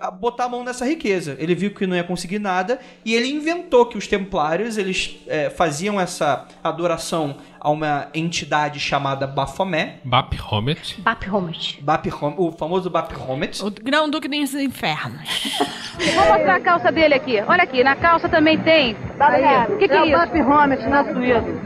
[0.00, 1.36] ah, botar a mão nessa riqueza.
[1.38, 5.50] Ele viu que não ia conseguir nada e ele inventou que os templários eles é,
[5.50, 11.00] faziam essa adoração a uma entidade chamada Baphomet, Bap Homet.
[11.00, 11.80] Bap Homet.
[11.80, 13.62] Baphomet o famoso Baphomet.
[13.62, 15.56] O grão duque dos infernos.
[16.14, 17.40] Vou mostrar a calça dele aqui.
[17.46, 18.96] Olha aqui, na calça também tem.
[19.68, 20.18] O que, que é, isso?
[20.18, 21.60] Papi Homet, nasce do ídolo.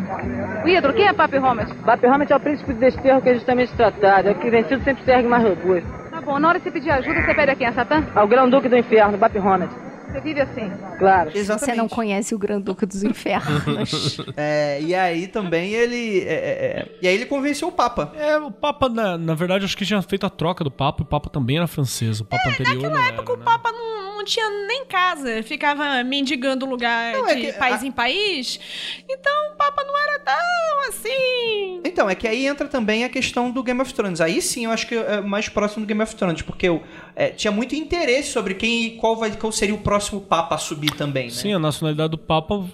[0.64, 1.74] O ídolo, quem é Papi Homet?
[1.76, 4.28] Papi Homet é o príncipe do desterro que é justamente tratado.
[4.28, 5.88] É que vencido sempre se ergue mais robusto.
[6.10, 7.66] Tá bom, na hora de você pedir ajuda, você pede a quem?
[7.68, 8.04] A Satã?
[8.14, 9.85] Ao grão-duque do inferno, Papi Homet.
[10.08, 10.70] Você vive assim.
[10.98, 11.30] Claro.
[11.34, 14.16] Você não conhece o Granduque dos Infernos.
[14.36, 16.20] É, e aí também ele.
[16.20, 18.12] é, é, é, e aí ele convenceu o Papa.
[18.16, 21.04] É, o Papa, na, na verdade, acho que tinha feito a troca do Papa e
[21.04, 22.20] o Papa também era francês.
[22.20, 23.44] O Papa anterior não Naquela era, época o né?
[23.44, 27.90] Papa não tinha nem casa, ficava mendigando lugar Não, é de que país a- em
[27.92, 28.60] país.
[29.08, 31.80] Então o Papa não era tão assim.
[31.84, 34.20] Então, é que aí entra também a questão do Game of Thrones.
[34.20, 36.82] Aí sim eu acho que é mais próximo do Game of Thrones, porque eu,
[37.14, 40.90] é, tinha muito interesse sobre quem qual, vai, qual seria o próximo Papa a subir
[40.92, 41.30] também, né?
[41.30, 42.64] Sim, a nacionalidade do Papa,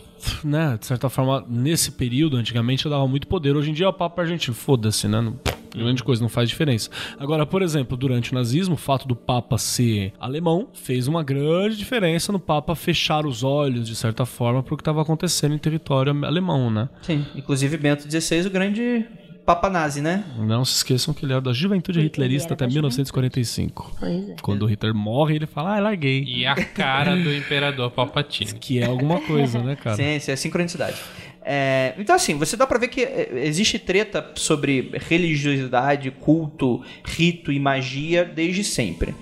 [0.43, 3.57] né, de certa forma, nesse período, antigamente, dava muito poder.
[3.57, 5.21] Hoje em dia, o Papa argentino, foda-se, né?
[5.21, 5.39] Não,
[5.75, 6.91] grande coisa, não faz diferença.
[7.19, 11.77] Agora, por exemplo, durante o nazismo, o fato do Papa ser alemão fez uma grande
[11.77, 15.59] diferença no Papa fechar os olhos, de certa forma, para o que estava acontecendo em
[15.59, 16.89] território alemão, né?
[17.03, 17.25] Sim.
[17.35, 19.07] Inclusive Bento XVI, o grande
[19.45, 20.25] Papa Nazi, né?
[20.39, 23.97] Não se esqueçam que ele era da juventude Ele hitlerista até da 1945.
[23.99, 24.37] Pois é.
[24.41, 26.23] Quando o Hitler morre, ele fala, ah, larguei.
[26.25, 28.53] E a cara do imperador Palpatine.
[28.63, 29.97] Que é alguma coisa, né, cara?
[29.97, 30.97] Sim, sim, é sincronicidade.
[31.45, 37.53] É, então, assim, você dá pra ver que é, existe treta sobre religiosidade, culto, rito
[37.53, 39.15] e magia desde sempre.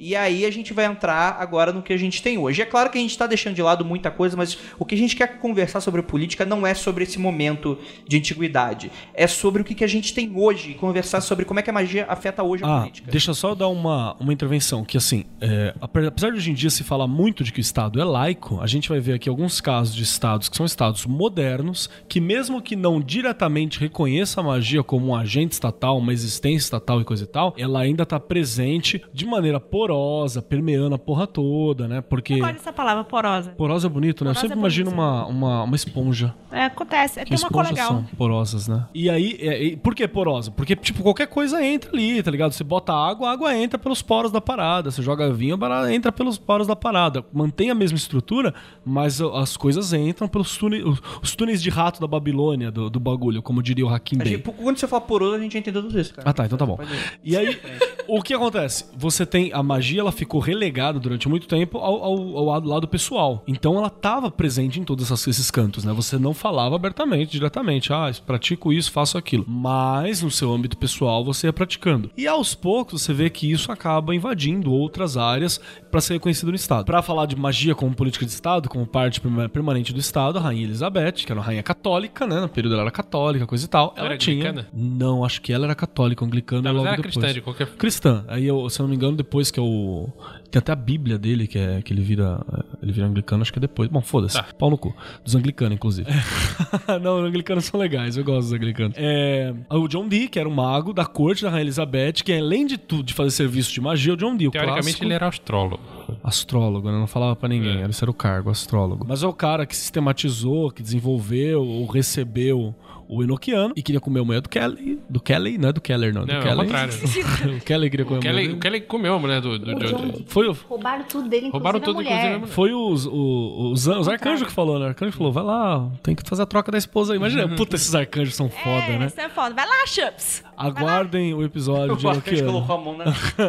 [0.00, 2.62] E aí a gente vai entrar agora no que a gente tem hoje.
[2.62, 4.98] É claro que a gente está deixando de lado muita coisa, mas o que a
[4.98, 8.90] gente quer conversar sobre política não é sobre esse momento de antiguidade.
[9.12, 11.70] É sobre o que que a gente tem hoje e conversar sobre como é que
[11.70, 13.10] a magia afeta hoje a Ah, política.
[13.10, 16.54] deixa eu só dar uma, uma intervenção, que assim, é, ape- apesar de hoje em
[16.54, 19.28] dia se falar muito de que o Estado é laico, a gente vai ver aqui
[19.28, 24.44] alguns casos de Estados que são Estados modernos, que mesmo que não diretamente reconheça a
[24.44, 28.20] magia como um agente estatal, uma existência estatal e coisa e tal, ela ainda está
[28.20, 29.58] presente de maneira
[29.98, 32.00] porosa, permeando a porra toda, né?
[32.02, 32.34] Porque...
[32.34, 33.50] Eu gosto dessa palavra, porosa.
[33.52, 34.30] Porosa é bonito, né?
[34.30, 36.34] Eu Porosa sempre é imagino uma, uma, uma esponja.
[36.52, 37.20] É, acontece.
[37.24, 37.88] Que Tem uma cor esponjas legal.
[37.88, 38.86] são porosas, né?
[38.94, 40.50] E aí, é, e por que porosa?
[40.50, 42.52] Porque, tipo, qualquer coisa entra ali, tá ligado?
[42.52, 44.90] Você bota água, a água entra pelos poros da parada.
[44.90, 47.24] Você joga vinho, a parada entra pelos poros da parada.
[47.32, 48.52] Mantém a mesma estrutura,
[48.84, 50.84] mas as coisas entram pelos túneis,
[51.22, 54.38] os- túneis de rato da Babilônia, do, do bagulho, como diria o Hakim Bey.
[54.38, 56.28] quando você fala poroso, a gente já entendeu tudo isso, cara.
[56.28, 56.78] Ah, tá, então tá bom.
[57.24, 57.58] E aí,
[58.06, 58.86] o que acontece?
[58.96, 63.42] Você tem a magia, ela ficou relegada durante muito tempo ao, ao- ao lado, pessoal.
[63.46, 65.92] Então ela estava presente em todos esses cantos, né?
[65.92, 69.44] Você não falava abertamente, diretamente, ah, pratico isso, faço aquilo.
[69.48, 72.10] Mas no seu âmbito pessoal você ia praticando.
[72.16, 75.60] E aos poucos você vê que isso acaba invadindo outras áreas
[75.90, 76.84] para ser reconhecido no Estado.
[76.84, 80.42] Para falar de magia como política de Estado, como parte perma- permanente do Estado, a
[80.42, 82.40] Rainha Elizabeth, que era uma rainha católica, né?
[82.40, 83.94] No período ela era católica, coisa e tal.
[83.96, 84.36] Ela Ela tinha.
[84.50, 84.68] anglicana?
[84.72, 87.14] Não, acho que ela era católica, anglicana Não, mas logo era depois.
[87.14, 87.66] cristã de qualquer.
[87.76, 88.24] Cristã.
[88.28, 90.08] Aí, eu, se eu não me engano, depois que é o.
[90.50, 92.40] Tem até a Bíblia dele, que é que ele vira.
[92.82, 93.88] Ele vira anglicano, acho que é depois.
[93.90, 94.34] Bom, foda-se.
[94.36, 94.46] Tá.
[94.58, 94.94] Pau no cu.
[95.24, 96.08] Dos anglicanos, inclusive.
[97.02, 98.94] não, os anglicanos são legais, eu gosto dos anglicanos.
[98.98, 102.66] É, o John Dee, que era um mago da corte da Rainha Elizabeth, que além
[102.66, 105.28] de tudo de fazer serviço de magia, o John Dee, o Teoricamente clássico, ele era
[105.28, 105.80] astrólogo.
[106.24, 106.98] astrólogo, né?
[106.98, 107.86] Não falava pra ninguém, É.
[107.86, 109.04] esse era o cargo, astrólogo.
[109.08, 112.74] Mas é o cara que sistematizou, que desenvolveu ou recebeu
[113.08, 114.98] o Enochiano e queria comer a mulher do Kelly.
[115.08, 116.20] Do Kelly, não é do Keller, não.
[116.22, 116.56] Não, do é o Kelly.
[116.58, 116.94] contrário.
[117.56, 119.74] o Kelly queria comer O a mulher Kelly, o Kelly comeu a mulher do, do
[119.74, 120.12] John.
[120.26, 122.10] Foi, o- Roubaram tudo dele, inclusive Roubaram a tudo, mulher.
[122.10, 122.52] inclusive a mulher.
[122.54, 124.84] foi os, os, os, os arcanjos que falou, né?
[124.86, 127.16] O arcanjo falou, vai lá, tem que fazer a troca da esposa aí.
[127.18, 129.06] Imagina, puta, esses arcanjos são foda, é, né?
[129.06, 129.54] isso é foda.
[129.54, 130.44] Vai lá, Chups.
[130.58, 132.52] Aguardem o episódio de O Enochiano.
[132.52, 133.04] colocou a mão na,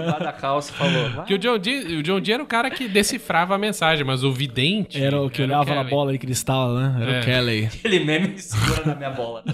[0.05, 1.09] lá da calça e falou.
[1.15, 1.25] "Vai".
[1.25, 4.23] Que o John, Dee, o John Dee era o cara que decifrava a mensagem, mas
[4.23, 5.01] o vidente.
[5.01, 5.89] Era o que olhava na Kelly.
[5.89, 6.97] bola de cristal, né?
[7.01, 7.19] Era É.
[7.19, 7.65] o Kelly.
[7.65, 9.43] Aquele meme me segura na minha bola.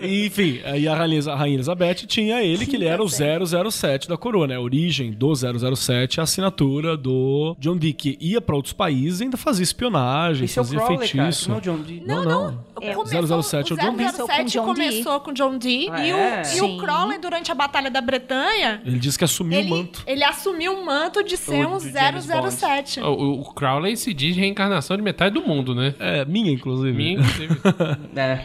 [0.00, 4.16] Enfim, aí a rainha, a rainha Elizabeth tinha ele, que ele era o 007 da
[4.16, 4.56] coroa, né?
[4.56, 9.24] A origem do 007, a assinatura do John Dee, que ia pra outros países e
[9.24, 10.98] ainda fazia espionagem, Esse é o fazia cara.
[10.98, 11.48] feitiço.
[11.48, 12.02] Não é o John Dee.
[12.06, 12.64] Não, não.
[12.80, 14.04] É, Começou- 007 é o John Dee.
[14.28, 14.88] Começou com 007 John Dee.
[14.90, 15.88] começou com John Dee.
[15.92, 16.42] Ah, e, o, é?
[16.56, 20.02] e o Crowley, durante a Batalha da Bretanha, Ele disse que assumiu o ele, manto.
[20.06, 23.00] ele assumiu o manto de ser O um de James 007.
[23.00, 25.94] O, o Crowley se diz reencarnação de metade do mundo, né?
[25.98, 26.96] É, minha, inclusive.
[26.96, 27.56] Minha, inclusive.
[28.16, 28.44] É,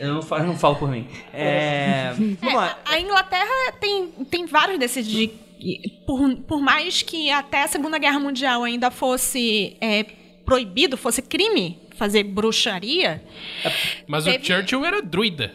[0.00, 1.06] eu- eu não falo, eu não falo por mim.
[1.32, 2.78] É, vamos lá.
[2.84, 5.30] A Inglaterra tem, tem vários desses de.
[6.06, 10.04] Por, por mais que até a Segunda Guerra Mundial ainda fosse é,
[10.44, 13.22] proibido, fosse crime fazer bruxaria,
[14.06, 15.52] Mas Teve- o Churchill era druida.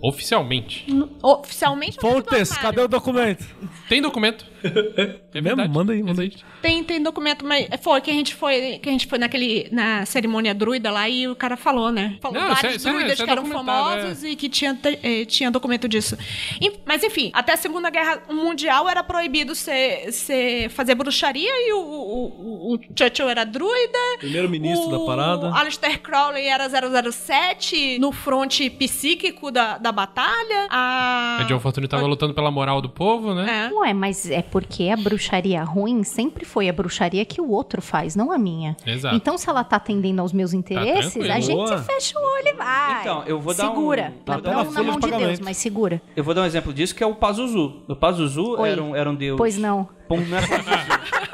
[0.00, 0.86] Oficialmente.
[1.22, 3.44] oficialmente não é Fontes, cadê o documento?
[3.88, 4.46] Tem documento.
[5.34, 5.56] É Mesmo?
[5.56, 5.68] verdade.
[5.72, 6.32] Manda aí, manda aí.
[6.62, 10.04] Tem, tem documento, mas foi que a gente foi, que a gente foi naquele na
[10.06, 12.16] cerimônia druida lá e o cara falou, né?
[12.20, 15.24] Falou Não, vários isso é- druidas isso é que eram famosos e que tinha, eh,
[15.26, 16.16] tinha documento disso.
[16.60, 21.72] E- mas enfim, até a Segunda Guerra Mundial era proibido ser, ser, fazer bruxaria e
[21.74, 23.98] o, o, o- Churchill era druida.
[24.18, 25.54] Primeiro-ministro da o parada.
[25.54, 30.66] Alistair Crowley era 007 no fronte psíquico da, da batalha.
[30.70, 31.38] A...
[31.40, 33.68] A John Fortune tava lutando pela moral do povo, né?
[33.70, 33.74] É.
[33.74, 38.16] Ué, mas é porque a bruxaria ruim sempre foi a bruxaria que o outro faz,
[38.16, 38.76] não a minha.
[38.86, 39.14] Exato.
[39.14, 41.34] Então, se ela tá atendendo aos meus interesses, tranquilo.
[41.34, 41.78] a gente Boa.
[41.82, 43.00] fecha o olho e vai.
[43.00, 44.14] Então, eu vou dar um- segura.
[44.24, 46.00] tá Não na mão de de Deus, mas segura.
[46.16, 47.82] Eu vou dar um exemplo disso, que é o Pazuzu.
[47.88, 48.70] O Pazuzu Oi.
[48.70, 49.36] era um, era um deus...
[49.36, 49.88] Pois não.
[50.16, 50.46] Não era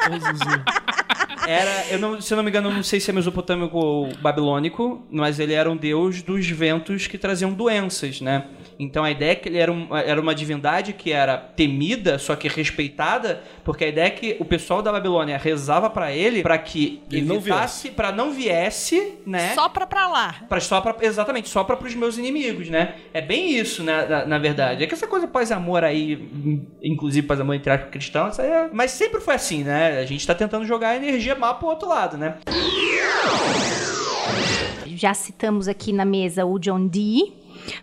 [0.09, 0.65] Pazuzu.
[1.47, 4.09] Era, eu não, se eu não me engano, eu não sei se é mesopotâmico ou
[4.17, 8.47] babilônico, mas ele era um deus dos ventos que traziam doenças, né?
[8.79, 12.35] Então a ideia é que ele era, um- era uma divindade que era temida, só
[12.35, 16.57] que respeitada, porque a ideia é que o pessoal da Babilônia rezava pra ele pra
[16.57, 19.53] que Ele não evitasse, para não viesse, né?
[19.55, 20.35] Só pra pra lá.
[20.49, 22.95] Pra, só pra, exatamente, só para os meus inimigos, né?
[23.13, 24.83] É bem isso, né, na, na verdade.
[24.83, 26.27] É que essa coisa pós-amor aí,
[26.83, 28.64] inclusive pós-amor entre aspas cristão, isso aí é...
[28.73, 29.99] mas sempre foi assim, né?
[29.99, 32.39] A gente tá tentando jogar a energia má pro outro lado, né?
[34.97, 37.33] já citamos aqui na mesa o John Dee,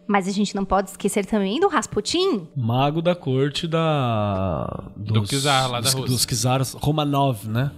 [0.07, 2.47] mas a gente não pode esquecer também do Rasputin.
[2.55, 4.83] Mago da corte da.
[4.95, 6.15] Do czar lá da dos, Rússia.
[6.15, 7.71] Dos czares Romanov, né?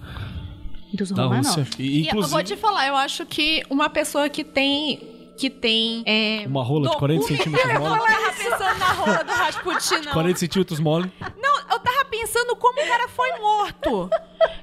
[0.92, 1.66] Dos Da Romanov.
[1.78, 5.13] E, E eu vou inclusive, te falar, eu acho que uma pessoa que tem.
[5.36, 6.02] Que tem.
[6.06, 8.00] É, uma rola de 40 centímetros Eu mole.
[8.00, 10.12] tava pensando na rola do Rasputin, não.
[10.12, 11.12] 40 centímetros mole.
[11.36, 14.10] Não, eu tava pensando como o cara foi morto.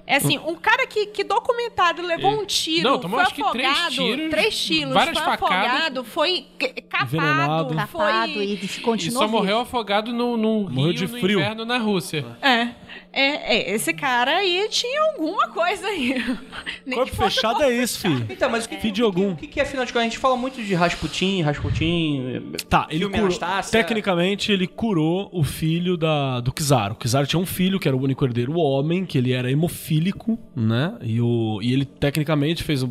[0.08, 3.52] É assim, um cara que, que documentário levou um tiro, Não, tomou foi acho que
[3.52, 5.56] três afogado, tiros, três tiros, várias foi facadas.
[5.72, 6.46] afogado, foi
[6.90, 8.44] capado, foi...
[8.46, 9.38] e E continuou só vivo.
[9.38, 11.40] morreu afogado no, no Morreu rio de no frio.
[11.40, 12.26] inverno na Rússia.
[12.42, 12.70] É,
[13.14, 16.16] é, é, esse cara aí tinha alguma coisa aí.
[16.86, 18.26] Nem Corpo que fechado é isso, fi.
[18.30, 19.34] Então, mas o que, Filho de o que- algum.
[19.34, 20.02] O que, que é, afinal de contas?
[20.08, 22.54] A gente fala muito de Rasputin, Rasputin.
[22.69, 23.26] Tá, ele curou.
[23.26, 23.71] Anastácia.
[23.71, 26.91] Tecnicamente, ele curou o filho da, do Kizar.
[26.91, 29.52] O Kizar tinha um filho, que era o único herdeiro, o homem, que ele era
[29.52, 30.97] hemofílico, né?
[31.02, 32.82] E, o, e ele, tecnicamente, fez,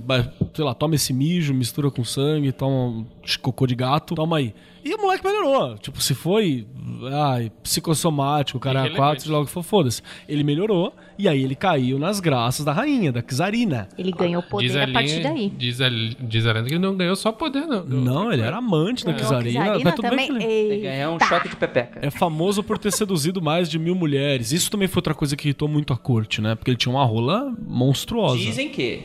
[0.54, 3.06] sei lá, toma esse mijo, mistura com sangue, toma um
[3.40, 4.54] cocô de gato, toma aí.
[4.84, 5.76] E o moleque melhorou.
[5.78, 6.66] Tipo, se foi
[7.12, 10.02] ai, psicossomático, o cara é quatro, logo que for, foda-se.
[10.28, 13.88] Ele melhorou, e aí ele caiu nas graças da rainha, da Kizarina.
[13.98, 15.48] Ele ganhou Diz poder a, a partir linha- daí.
[15.50, 17.84] diz, a, diz a lenda que ele não ganhou só poder, não.
[17.84, 19.64] Ganhou Não, ele era amante da Ganhou Kizarina.
[19.64, 19.94] Czarina bem
[20.28, 20.42] também.
[20.42, 20.80] ele...
[20.82, 21.98] Ganhar um choque de pepeca.
[22.02, 24.52] É famoso por ter seduzido mais de mil mulheres.
[24.52, 26.54] Isso também foi outra coisa que irritou muito a corte, né?
[26.54, 28.38] Porque ele tinha uma rola monstruosa.
[28.38, 29.02] Dizem que.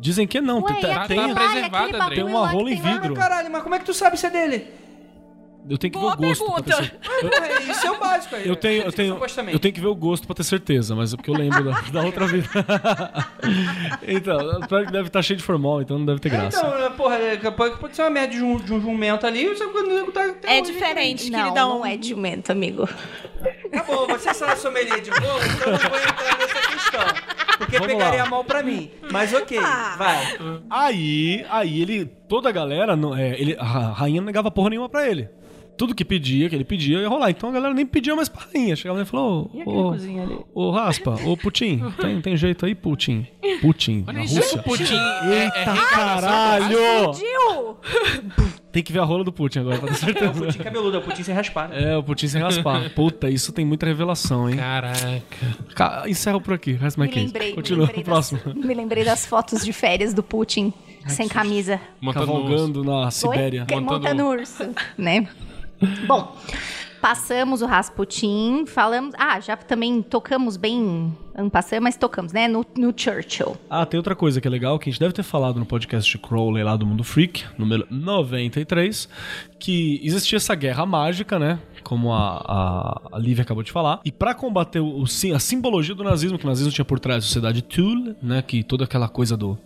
[0.00, 0.62] Dizem que não.
[0.62, 3.14] Ué, tem, e tem- tá preservada, tem uma rola em vidro.
[3.14, 4.64] Caralho, mas como é que tu sabe se é dele?
[5.68, 6.90] Eu tenho que Boa ver o gosto pra ter pergunta.
[7.00, 7.30] certeza.
[7.30, 8.48] Porra, Isso é o básico aí.
[8.48, 9.18] Eu tenho, eu tenho,
[9.52, 11.80] eu tenho que ver o gosto pra ter certeza, mas é porque eu lembro da,
[11.80, 12.48] da outra vida.
[14.06, 16.58] então, pior que deve estar cheio de formal, então não deve ter graça.
[16.58, 19.48] Então, né, porra, é, pode pode ser uma merda de um, de um jumento ali,
[19.48, 21.68] você quando tá, É um- diferente, Não, queridão.
[21.78, 22.88] não é de jumento, amigo.
[23.70, 27.38] Tá bom, você só é sommelier de bolo, então eu não vou entrar nessa questão.
[27.58, 28.30] Porque Vamos pegaria lá.
[28.30, 28.90] mal pra mim.
[29.10, 30.36] Mas ok, vai.
[30.70, 34.88] Aí, aí ele, toda a galera, não- é, ele, a rainha não negava porra nenhuma
[34.88, 35.28] pra ele.
[35.78, 37.30] Tudo que pedia, que ele pedia, ia rolar.
[37.30, 38.74] Então a galera nem pedia mais pra rainha.
[38.76, 40.38] Chegava lá e falou: E aquele Ô, ali?
[40.52, 43.26] ô, Raspa, ô Putin, tem, tem jeito aí, Putin?
[43.62, 44.60] Putin, na Rússia.
[44.62, 47.76] Putin é, é Eita reencarnação caralho!
[48.70, 50.32] Tem que ver a rola do Putin agora, pra ter É o certeza.
[50.32, 51.68] putim cabeludo, é o putim sem raspar.
[51.68, 51.92] né?
[51.92, 52.90] É, o Putin sem raspar.
[52.90, 54.56] Puta, isso tem muita revelação, hein?
[54.56, 55.22] Caraca.
[55.74, 57.26] Ca- Encerra por aqui, Me quente.
[57.26, 58.40] lembrei, me Continua, lembrei, próximo.
[58.44, 60.72] das, me lembrei das fotos de férias do Putin
[61.06, 61.80] sem camisa.
[62.00, 63.60] Montando Cavalgando na Sibéria.
[63.70, 65.26] Montando- Montando urso, né?
[66.06, 66.36] Bom,
[67.00, 69.14] passamos o Rasputin, falamos...
[69.18, 71.16] Ah, já também tocamos bem...
[71.34, 72.48] Ano passado, mas tocamos, né?
[72.48, 73.56] No, no Churchill.
[73.70, 76.10] Ah, tem outra coisa que é legal, que a gente deve ter falado no podcast
[76.10, 79.08] de Crowley lá do Mundo Freak, número 93,
[79.56, 81.60] que existia essa guerra mágica, né?
[81.88, 82.36] Como a,
[83.12, 84.00] a, a Lívia acabou de falar.
[84.04, 87.26] E pra combater o, a simbologia do nazismo, que o nazismo tinha por trás a
[87.26, 88.42] sociedade Thule, né?
[88.46, 89.56] Que toda aquela coisa do.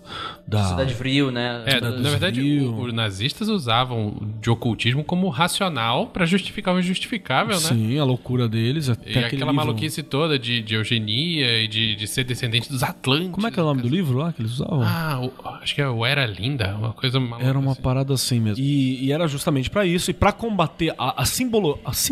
[0.47, 1.65] Da, Cidade Vril, né?
[1.67, 6.79] É, Cidade na verdade, o- os nazistas usavam de ocultismo como racional pra justificar o
[6.79, 7.61] injustificável, né?
[7.61, 8.89] Sim, a loucura deles.
[8.89, 12.85] Até E aquela livro- maluquice toda de, de eugenia e de, de ser descendente dos
[12.85, 13.31] Atlantes.
[13.33, 14.83] Como é que é o nome do livro lá que eles usavam?
[14.85, 17.49] Ah, o- acho que é o Era Linda, uma coisa maluca.
[17.49, 17.83] Era uma assim.
[17.83, 18.63] parada assim mesmo.
[18.63, 20.09] E, e era justamente pra isso.
[20.11, 22.12] E pra combater a, a, simbolo, a simbologia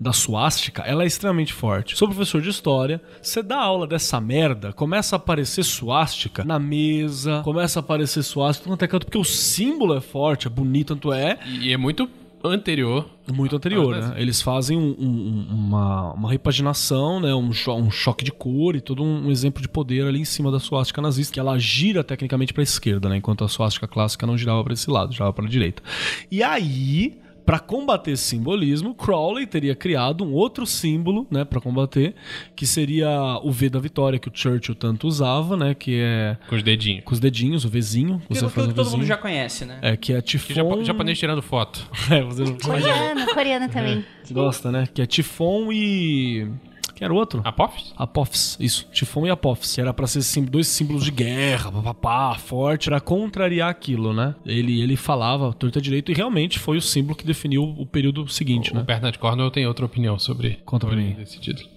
[0.00, 1.96] da suástica, ela é extremamente forte.
[1.96, 3.00] Sou professor de história.
[3.20, 8.68] Você dá aula dessa merda, começa a aparecer suástica na mesa, começa a aparecer suástica
[8.70, 11.38] no canto, porque o símbolo é forte, é bonito, tanto é.
[11.60, 12.08] E é muito
[12.44, 13.08] anterior.
[13.32, 14.06] Muito anterior, Ah, né?
[14.10, 17.34] mas- Eles fazem um- um- uma, uma repaginação, né?
[17.34, 20.24] Um, cho- um choque de cor e todo um, um exemplo de poder ali em
[20.24, 23.16] cima da suástica nazista, que ela gira tecnicamente para a esquerda, né?
[23.16, 25.82] Enquanto a suástica clássica não girava para esse lado, girava para a direita.
[26.30, 32.14] E aí, para combater esse simbolismo, Crowley teria criado um outro símbolo, né, para combater,
[32.56, 33.08] que seria
[33.42, 37.04] o V da vitória que o Churchill tanto usava, né, que é Com os dedinhos.
[37.04, 39.78] com os dedinhos, o Vzinho, você faz aquilo um que todo mundo já conhece, né?
[39.80, 40.54] É, que é Que tifon...
[40.54, 41.86] japa- japonês tirando foto.
[42.10, 42.56] É, fazendo...
[42.62, 44.04] Coreana, coreana também.
[44.30, 44.88] Gosta, né?
[44.92, 46.48] Que é Tifon e.
[46.96, 47.42] Quem era o outro?
[47.44, 47.92] Apophis?
[47.96, 48.88] Apophis, isso.
[48.90, 49.74] Tifon e Apophis.
[49.74, 54.34] Que era pra ser sim- dois símbolos de guerra, papapá, forte, era contrariar aquilo, né?
[54.46, 58.72] Ele, ele falava torta direito e realmente foi o símbolo que definiu o período seguinte,
[58.72, 58.82] O né?
[58.82, 61.68] Bernard Cornwell tem outra opinião sobre Conta pra sobre desse título.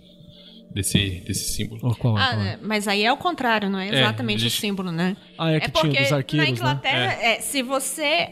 [0.72, 1.82] Desse, desse símbolo.
[1.84, 2.44] Oh, qual é, Ah, qual é?
[2.44, 5.18] né, mas aí é o contrário, não é É, exatamente eles- o símbolo, né?
[5.38, 6.56] Ah, é que tinha dos na arqueiros, né?
[6.56, 8.30] Inglaterra, é, se você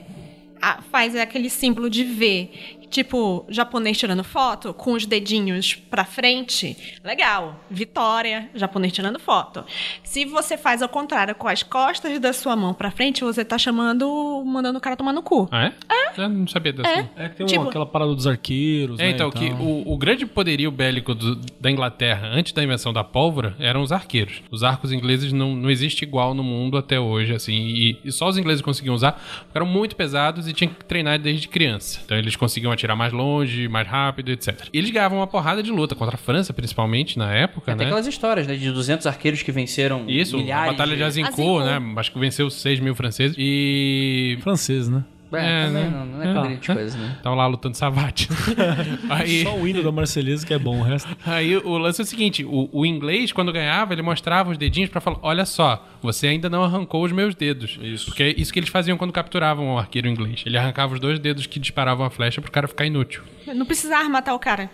[0.61, 2.49] ah, faz aquele símbolo de V,
[2.89, 7.59] tipo, japonês tirando foto, com os dedinhos pra frente, legal.
[7.69, 9.63] Vitória, japonês tirando foto.
[10.03, 13.57] Se você faz ao contrário, com as costas da sua mão pra frente, você tá
[13.57, 15.47] chamando, mandando o cara tomar no cu.
[15.51, 15.73] Ah, é?
[15.93, 16.21] É.
[16.21, 16.89] Eu não sabia dessa.
[16.89, 17.09] É.
[17.25, 19.83] É que tem Tipo- uma, aquela parada dos arqueiros, É, né, então, e que o,
[19.93, 24.41] o grande poderio bélico do- da Inglaterra antes da invenção da pólvora eram os arqueiros.
[24.49, 28.27] Os arcos ingleses não, não existe igual no mundo até hoje, assim, e, e só
[28.27, 29.11] os ingleses conseguiam usar,
[29.43, 32.01] porque eram muito pesados e tinham que treinar desde criança.
[32.05, 34.67] Então eles conseguiam atirar mais longe, mais rápido, etc.
[34.71, 37.85] E eles ganhavam uma porrada de luta contra a França, principalmente, na época, Tem né?
[37.85, 38.55] aquelas histórias, né?
[38.55, 41.65] De 200 arqueiros que venceram Isso, milhares a Batalha de Azincourt, Azincourt.
[41.65, 41.93] né?
[41.97, 43.35] Acho que venceu 6 mil franceses.
[43.37, 44.37] E...
[44.41, 45.03] Francês, né?
[45.33, 45.89] É, É, também né?
[45.89, 46.33] não, não é, É.
[46.33, 47.17] grande coisa, né?
[47.21, 48.29] Tava lá lutando savate.
[49.09, 49.43] Aí...
[49.43, 51.09] Só o hino da Marselhesa que é bom, o resto...
[51.25, 54.89] Aí o lance é o seguinte: o, o inglês, quando ganhava, ele mostrava os dedinhos
[54.89, 57.77] pra falar: olha só, você ainda não arrancou os meus dedos.
[57.81, 58.05] Isso.
[58.05, 60.43] Porque é isso que eles faziam quando capturavam o arqueiro inglês.
[60.45, 63.23] Ele arrancava os dois dedos que disparavam a flecha pro cara ficar inútil.
[63.53, 64.69] Não precisava matar o cara.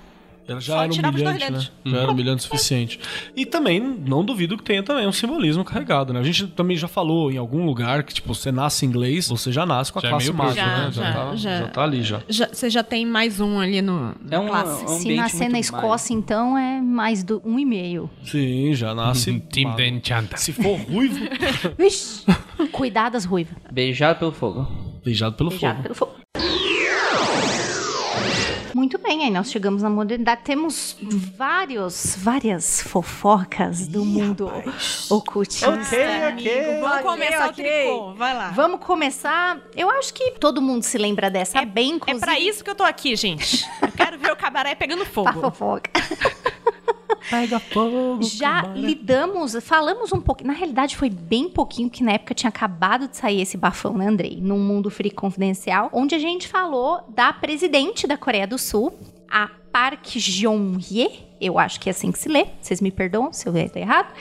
[0.47, 1.67] Ela já Só era humilhante, né?
[1.85, 2.99] Já era humilhante o suficiente.
[3.35, 6.19] E também, não duvido que tenha também um simbolismo carregado, né?
[6.19, 9.65] A gente também já falou em algum lugar que, tipo, você nasce inglês, você já
[9.65, 10.85] nasce com a Já é classe mágica, bruxo, né?
[10.85, 10.91] né?
[10.91, 11.57] Já, Já, tá, já.
[11.59, 12.21] já tá ali, já.
[12.27, 14.83] Já- você já tem mais um ali no É um, classe.
[14.83, 18.09] é um Se nascer na mais- Escócia, então, é mais do um e meio.
[18.25, 19.39] Sim, já nasce...
[19.39, 19.77] Team mago.
[19.77, 20.37] The Enchanter.
[20.39, 21.19] Se for ruivo,
[21.77, 22.25] Vixe,
[22.71, 23.55] cuidadas, ruiva.
[23.71, 24.67] Beijado pelo fogo.
[25.05, 25.83] beijado pelo Beijado fogo.
[25.83, 26.22] pelo fogo.
[28.75, 30.41] Muito bem, aí nós chegamos na modernidade.
[30.43, 30.97] Temos
[31.37, 34.51] vários, várias fofocas do mundo
[35.09, 35.69] ocultista.
[35.69, 36.79] ok.
[36.81, 37.49] Vamos Ok, começar ok.
[37.49, 38.13] o tricô.
[38.15, 38.49] Vai lá.
[38.49, 39.59] Vamos começar.
[39.75, 42.19] Eu acho que todo mundo se lembra dessa bem, É inclusive.
[42.25, 43.63] pra isso que eu tô aqui, gente.
[43.81, 45.41] Eu quero ver o cabaré pegando pra fogo.
[45.41, 45.91] fofoca.
[47.29, 50.47] Pega fogo, Já lidamos, falamos um pouquinho.
[50.47, 54.07] Na realidade, foi bem pouquinho, que na época tinha acabado de sair esse bafão, né,
[54.07, 54.39] Andrei?
[54.41, 58.93] Num mundo free confidencial, onde a gente falou da presidente da Coreia do Sul,
[59.29, 61.32] a Park Geun-hye.
[61.43, 62.45] Eu acho que é assim que se lê.
[62.61, 64.13] Vocês me perdoam se eu ler errado.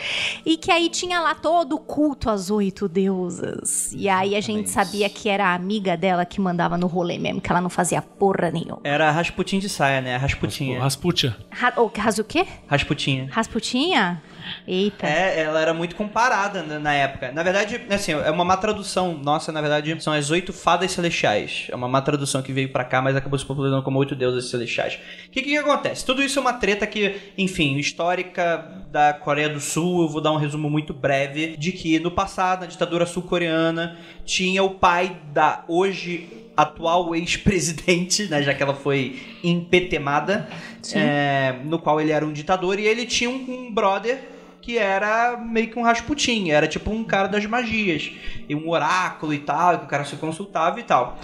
[0.45, 3.93] E que aí tinha lá todo o culto às oito deusas.
[3.93, 7.41] E aí a gente sabia que era a amiga dela que mandava no rolê mesmo,
[7.41, 8.81] que ela não fazia porra nenhuma.
[8.83, 10.16] Era Rasputin de saia, né?
[10.16, 10.81] Rasputinha.
[10.81, 11.37] Rasputia.
[11.51, 11.91] Ra o,
[12.25, 12.47] quê?
[12.66, 13.29] Rasputinha.
[13.31, 14.23] Rasputinha?
[14.66, 15.07] Eita.
[15.07, 17.32] É, ela era muito comparada na, na época.
[17.32, 21.66] Na verdade, assim, é uma má tradução nossa, na verdade, são as oito fadas celestiais.
[21.70, 24.50] É uma má tradução que veio pra cá, mas acabou se popularizando como oito deusas
[24.50, 24.98] celestiais.
[25.26, 26.05] O que, que acontece?
[26.05, 30.03] Tudo isso é uma treta que, enfim, histórica da Coreia do Sul.
[30.03, 34.62] Eu vou dar um resumo muito breve de que no passado, na ditadura sul-coreana, tinha
[34.62, 40.48] o pai da hoje atual ex-presidente, né, já que ela foi empetemada,
[40.94, 44.32] é, no qual ele era um ditador e ele tinha um, um brother
[44.62, 48.12] que era meio que um Rasputin, era tipo um cara das magias,
[48.48, 51.18] e um oráculo e tal, que o cara se consultava e tal.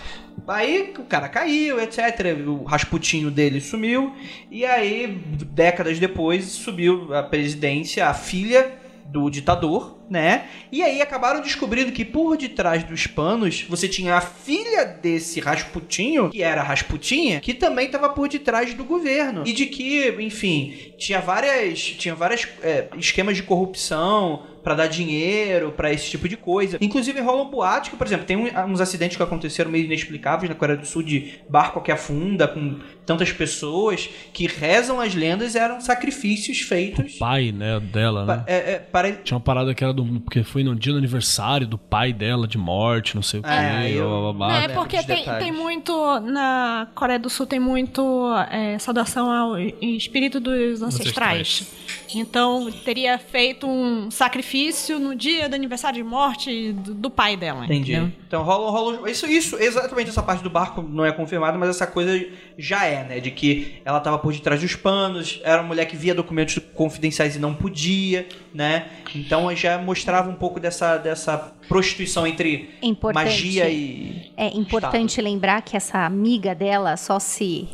[0.46, 2.36] Aí o cara caiu, etc.
[2.46, 4.14] O Rasputinho dele sumiu,
[4.50, 5.06] e aí,
[5.52, 8.76] décadas depois, subiu a presidência a filha
[9.08, 10.48] do ditador, né?
[10.70, 16.30] E aí acabaram descobrindo que por detrás dos panos você tinha a filha desse Rasputinho,
[16.30, 19.42] que era Rasputinha, que também estava por detrás do governo.
[19.46, 25.72] E de que, enfim, tinha várias, tinha várias é, esquemas de corrupção pra dar dinheiro
[25.72, 26.76] pra esse tipo de coisa.
[26.80, 30.54] Inclusive rola um boato que, por exemplo, tem uns acidentes que aconteceram meio inexplicáveis na
[30.54, 32.78] Coreia do Sul de barco que afunda com
[33.08, 38.44] tantas pessoas que rezam as lendas eram sacrifícios feitos Pai, né, dela, né?
[38.46, 40.04] é, é, para Tinha uma parada que era do.
[40.20, 43.48] Porque foi no dia do aniversário do pai dela de morte, não sei o quê.
[43.48, 44.62] É, eu- blá, blá, blá.
[44.62, 46.20] É, porque tem, tem muito.
[46.20, 51.66] Na Coreia do Sul tem muito é, saudação ao espírito dos ancestrais.
[52.14, 57.64] Então teria feito um sacrifício no dia do aniversário de morte do, do pai dela.
[57.64, 57.92] Entendi.
[57.92, 58.12] entendeu?
[58.26, 59.10] Então rola, rola.
[59.10, 62.22] Isso, isso, exatamente essa parte do barco não é confirmada, mas essa coisa
[62.58, 63.20] já é, né?
[63.20, 67.36] De que ela tava por detrás dos panos, era uma mulher que via documentos confidenciais
[67.36, 68.86] e não podia, né?
[69.14, 71.36] Então já mostrava um pouco dessa, dessa
[71.68, 73.24] prostituição entre Importante.
[73.24, 74.32] magia e.
[74.36, 77.68] É importante lembrar que essa amiga dela só se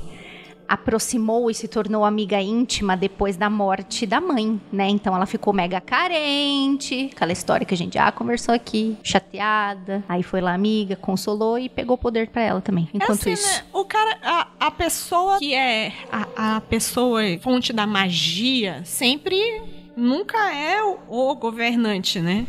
[0.75, 4.89] aproximou e se tornou amiga íntima depois da morte da mãe, né?
[4.89, 10.05] Então ela ficou mega carente, aquela história que a gente já conversou aqui, chateada.
[10.09, 12.89] Aí foi lá amiga, consolou e pegou o poder pra ela também.
[12.93, 13.65] É Enquanto assim, isso, né?
[13.73, 19.41] O cara, a, a pessoa que é a, a pessoa fonte da magia sempre
[19.97, 22.47] nunca é o, o governante, né?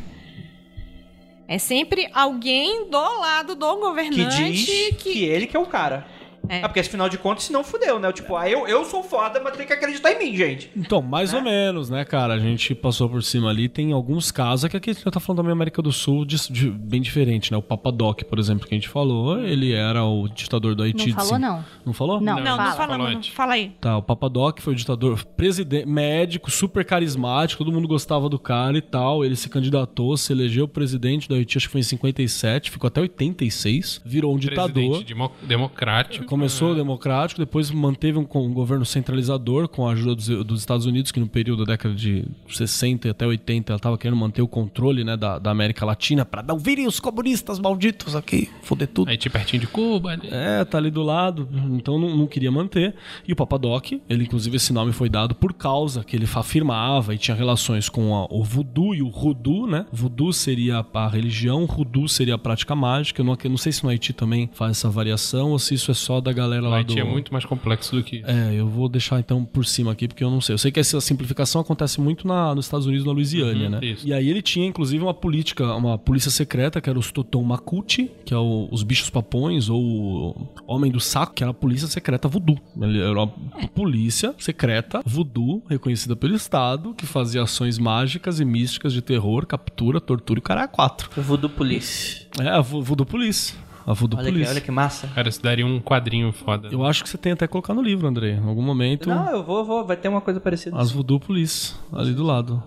[1.47, 5.23] É sempre alguém do lado do Que governante diz que...
[5.23, 6.07] ele que é o cara.
[6.49, 6.61] É.
[6.61, 8.11] Ah, porque afinal de contas, senão fudeu, né?
[8.11, 10.69] Tipo, ah, eu, eu sou foda, mas tem que acreditar em mim, gente.
[10.75, 12.33] Então, mais ou menos, né, cara?
[12.33, 13.67] A gente passou por cima ali.
[13.69, 16.69] Tem alguns casos, que aqui a gente tá falando também América do Sul de- de-
[16.69, 17.57] bem diferente, né?
[17.57, 21.09] O Papadoc, por exemplo, que a gente falou, ele era o ditador do Haiti.
[21.09, 21.65] Não falou, não.
[21.85, 22.21] Não falou?
[22.21, 22.97] Não, Não, não fala.
[22.97, 23.05] não.
[23.05, 23.33] antes.
[23.33, 23.71] Fala aí.
[23.81, 28.77] Tá, o Papadoc foi o ditador presidente, médico, super carismático, todo mundo gostava do cara
[28.77, 29.23] e tal.
[29.23, 33.01] Ele se candidatou, se elegeu presidente da Haiti, acho que foi em 57, ficou até
[33.01, 34.71] 86, virou um ditador.
[34.73, 36.25] Presidente demo- democrático.
[36.35, 41.11] Começou democrático, depois manteve um, um governo centralizador com a ajuda dos, dos Estados Unidos,
[41.11, 45.03] que no período da década de 60 até 80 ela estava querendo manter o controle
[45.03, 49.09] né, da, da América Latina para não virem os comunistas malditos aqui, foder tudo.
[49.09, 50.11] Haiti pertinho de Cuba.
[50.11, 50.27] ali.
[50.31, 52.95] É, tá ali do lado, então não, não queria manter.
[53.27, 57.17] E o Papadoc, ele inclusive esse nome foi dado por causa que ele afirmava e
[57.17, 59.85] tinha relações com a- o voodoo e o rudu, né?
[59.91, 63.21] Voodoo seria a religião, rudu seria a prática mágica.
[63.21, 65.91] Eu não, eu não sei se no Haiti também faz essa variação ou se isso
[65.91, 66.99] é só da galera O lá Haiti do...
[66.99, 68.25] é muito mais complexo do que isso.
[68.29, 70.53] É, eu vou deixar então por cima aqui, porque eu não sei.
[70.55, 73.79] Eu sei que essa simplificação acontece muito na, nos Estados Unidos, na Louisiana, Uhum, né?
[73.83, 74.07] isso.
[74.07, 78.09] E aí ele tinha, inclusive, uma política, uma polícia secreta, que era os Toton Makuti,
[78.25, 81.87] que é o- os bichos papões, ou o Homem do Saco, que era a polícia
[81.87, 82.57] secreta voodoo.
[82.81, 83.27] Ele era uma
[83.73, 90.01] polícia secreta voodoo, reconhecida pelo Estado, que fazia ações mágicas e místicas de terror, captura,
[90.01, 91.09] tortura e o cara é quatro.
[91.21, 92.25] Voodoo Police.
[92.39, 93.53] É, a Voodoo Police.
[93.85, 94.51] A Voodoo Olha que, Police.
[94.51, 95.07] olha que massa.
[95.07, 96.69] Cara, isso daria um quadrinho foda.
[96.71, 98.31] Eu acho que você tem até que colocar no livro, André.
[98.31, 99.07] Em algum momento.
[99.07, 100.75] Não, eu vou, vou, vai ter uma coisa parecida.
[100.77, 102.61] As Voodoo Police, ali do lado.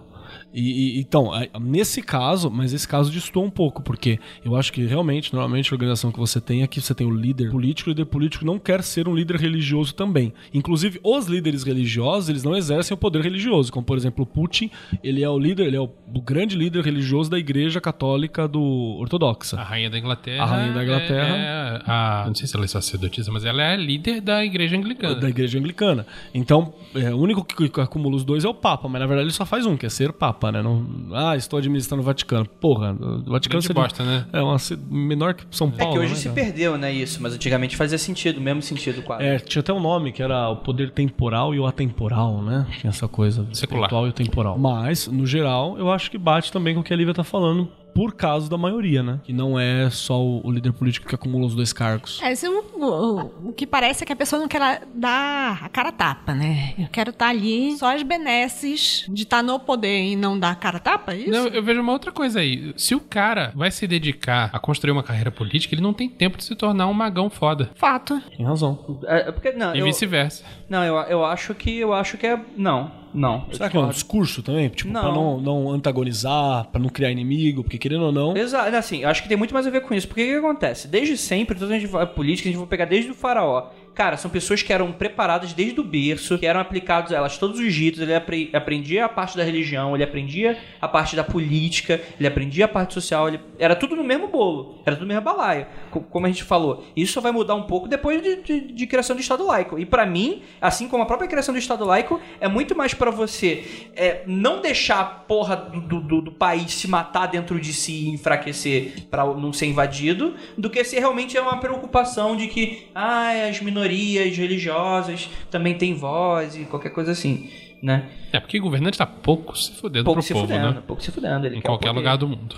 [0.53, 4.73] E, e- então, a- nesse caso, mas esse caso distou um pouco, porque eu acho
[4.73, 7.91] que realmente, normalmente, a organização que você tem é que você tem o líder político,
[7.91, 10.33] o líder político não quer ser um líder religioso também.
[10.55, 14.71] Inclusive, os líderes religiosos, eles não exercem o poder religioso, como por exemplo o Putin,
[15.03, 15.91] ele é o líder, ele é o,
[16.25, 18.63] grande líder religioso da Igreja Católica do
[18.99, 19.59] Ortodoxa.
[19.59, 20.43] A rainha da Inglaterra.
[20.43, 21.37] A rainha da Inglaterra.
[21.37, 24.77] É, é a, não sei se ela é sacerdotisa, mas ela é líder da igreja
[24.77, 25.15] anglicana.
[25.15, 26.07] da igreja anglicana.
[26.35, 29.33] Então, é, o único que acumula os dois é o Papa, mas na verdade ele
[29.35, 30.63] só faz um, que é ser Papa, né?
[30.63, 32.47] Não, ah, estou administrando o Vaticano.
[32.47, 34.27] Porra, o Vaticano seria- bosta, né?
[34.33, 34.57] É uma
[34.91, 35.93] menor que São É Paulo.
[35.95, 36.35] que hoje né, se cara?
[36.35, 39.25] perdeu, né, isso, mas antigamente fazia sentido, o mesmo sentido quase.
[39.25, 42.67] É, tinha até um nome que era o poder temporal e o atemporal, né?
[42.81, 43.47] Tinha essa coisa.
[43.53, 43.85] Secular.
[43.85, 44.59] espiritual e o temporal.
[44.59, 47.69] Mas, no geral, eu acho que bate também com o que a Lívia tá falando,
[47.95, 49.21] por causa da maioria, né?
[49.25, 52.21] Que não é só o, o líder político que acumula os dois cargos.
[52.23, 55.69] É, isso, o, o- o que parece é que a pessoa não quer dar a
[55.69, 56.75] cara a tapa, né?
[56.79, 60.55] Eu quero estar ali só as benesses de estar no poder e não dar a
[60.55, 61.31] cara a tapa, é isso?
[61.31, 62.73] Não, eu vejo uma outra coisa aí.
[62.77, 66.37] Se o cara vai se dedicar a construir uma carreira política, ele não tem tempo
[66.39, 67.71] de se tornar um magão foda.
[67.75, 68.21] Fato.
[68.37, 68.99] Tem razão.
[69.07, 70.45] É, é porque, não, E vice-versa.
[70.69, 73.45] não eu, eu acho que, eu acho que é, não, não.
[73.53, 74.69] Será que é um discurso também?
[74.69, 75.01] Tipo, Não.
[75.01, 78.37] pra não, não antagonizar, pra não criar inimigo, porque querendo ou não.
[78.37, 80.07] Exato, assim, eu acho que tem muito mais a ver com isso.
[80.09, 80.89] Porque o que acontece?
[80.89, 83.69] Desde sempre, toda a gente vai política, a gente vai pegar desde o faraó.
[83.99, 87.59] Cara, são pessoas que eram preparadas desde o berço, que eram aplicados a elas todos
[87.59, 88.01] os ritos.
[88.01, 92.67] Ele apre- aprendia a parte da religião, ele aprendia a parte da política, ele aprendia
[92.67, 93.27] a parte social.
[93.27, 93.41] Ele...
[93.59, 96.85] Era tudo no mesmo bolo, era tudo no mesmo balaio, co- como a gente falou.
[96.95, 99.77] Isso só vai mudar um pouco depois de, de- de criação do Estado laico.
[99.81, 103.11] E pra mim, assim como a própria criação do Estado laico, é muito mais pra
[103.11, 103.65] você
[103.97, 108.09] é, não deixar a porra do, do- do- país se matar dentro de si e
[108.11, 113.49] enfraquecer pra não ser invadido, do que se realmente é uma preocupação de que ah,
[113.51, 117.51] as minorias religiosas também têm voz e qualquer coisa assim,
[117.83, 118.09] né?
[118.33, 120.83] É, porque o governante tá pouco se fudendo Pouco pro se povo, fudendo, né?
[120.87, 121.47] pouco se fudendo.
[121.47, 121.99] Ele Em qualquer poder.
[122.01, 122.57] lugar do mundo.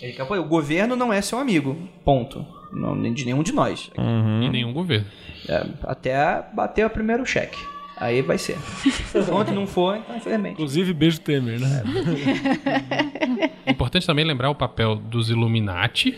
[0.00, 0.42] Ele quer apoio.
[0.42, 2.44] O governo não é seu amigo, ponto.
[2.72, 3.90] Não, nem de nenhum de nós.
[3.96, 5.06] E nenhum governo.
[5.48, 7.58] É, até bater o primeiro cheque.
[7.96, 8.56] Aí vai ser.
[9.32, 10.54] Onde não for, então infelizmente.
[10.54, 11.82] Inclusive, beijo Temer, né?
[13.64, 16.16] É importante também lembrar o papel dos Illuminati,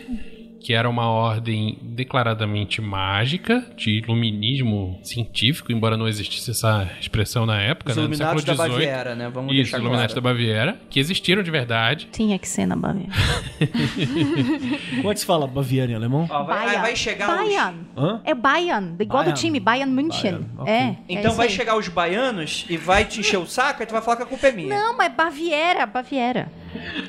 [0.59, 7.61] que era uma ordem declaradamente mágica, de iluminismo científico, embora não existisse essa expressão na
[7.61, 8.03] época, Os né?
[8.03, 8.55] No Iluminados da.
[8.55, 9.29] Baviera, né?
[9.29, 10.37] Vamos Isso, deixar Illuminati da claro.
[10.37, 12.07] Baviera, que existiram de verdade.
[12.11, 13.11] Tinha que ser na Baviera.
[14.97, 16.27] Como é que se fala Baviera em alemão?
[16.29, 17.35] Ó, vai, aí vai chegar os...
[17.35, 17.77] Bayern.
[17.95, 18.21] Hã?
[18.23, 19.33] É Bayern, igual Bayern.
[19.33, 20.31] do time, Bayern München.
[20.31, 20.73] Bayern, ok.
[20.73, 20.77] É.
[20.77, 21.53] é Então isso vai aí.
[21.53, 24.25] chegar os baianos e vai te encher o saco e tu vai falar que a
[24.25, 24.69] culpa é minha.
[24.69, 26.51] Não, mas Baviera, Baviera.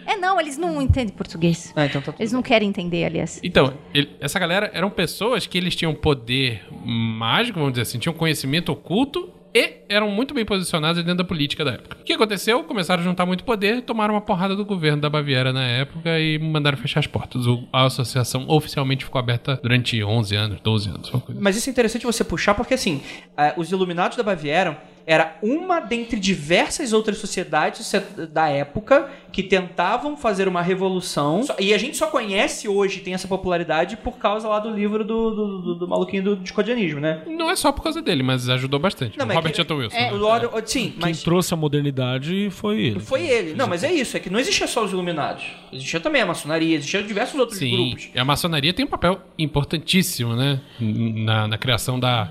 [0.06, 1.72] É não, eles não entendem português.
[1.76, 3.40] Ah, então tá Eles não querem entender, aliás.
[3.42, 8.12] Então, ele- essa galera eram pessoas que eles tinham poder mágico, vamos dizer assim, tinham
[8.14, 11.96] conhecimento oculto e eram muito bem posicionados dentro da política da época.
[12.00, 12.62] O que aconteceu?
[12.64, 16.38] Começaram a juntar muito poder, tomaram uma porrada do governo da Baviera na época e
[16.38, 17.46] mandaram fechar as portas.
[17.46, 21.10] O- a associação oficialmente ficou aberta durante 11 anos, 12 anos.
[21.10, 21.40] uma coisa.
[21.40, 23.00] Mas isso é interessante você puxar porque, assim,
[23.36, 24.78] eh, os Iluminados da Baviera
[25.10, 27.90] Era uma dentre diversas outras sociedades
[28.30, 31.40] da época que tentavam fazer uma revolução.
[31.58, 35.30] E a gente só conhece hoje, tem essa popularidade, por causa lá do livro do,
[35.30, 37.22] do, do, do maluquinho do discordianismo, né?
[37.26, 39.16] Não é só por causa dele, mas ajudou bastante.
[39.16, 39.96] Não, o mas Robert que- Wilson.
[39.96, 40.12] É, né?
[40.12, 43.00] Lord, sim, Quem mas trouxe a modernidade foi ele.
[43.00, 43.54] foi ele.
[43.54, 45.44] Não, mas é isso, é que não existia só os iluminados.
[45.72, 48.10] Existia também a maçonaria, existiam diversos outros Sim, grupos.
[48.14, 50.60] e a maçonaria tem um papel importantíssimo, né?
[50.78, 52.30] Na, na criação da,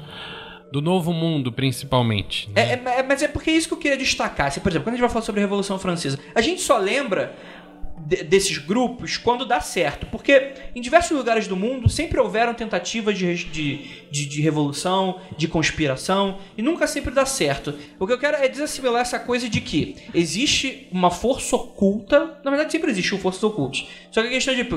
[0.71, 2.49] do novo mundo, principalmente.
[2.53, 2.61] né?
[2.61, 4.51] É, é- é- mas é porque é isso que eu queria destacar.
[4.59, 7.35] Por exemplo, quando a gente vai falar sobre a Revolução Francesa, a gente só lembra
[8.05, 10.05] de- desses grupos quando dá certo.
[10.07, 13.77] Porque em diversos lugares do mundo sempre houveram tentativas de, de,
[14.11, 17.73] de, de revolução, de conspiração, e nunca sempre dá certo.
[17.99, 22.39] O que eu quero é desassimilar essa coisa de que existe uma força oculta.
[22.43, 23.85] Na verdade, sempre existiu forças ocultas.
[24.11, 24.69] Só que a questão é de.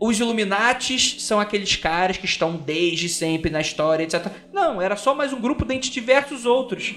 [0.00, 4.26] Os Illuminatis são aqueles caras que estão desde sempre na história, etc.
[4.52, 6.94] Não, era só mais um grupo dentre diversos outros.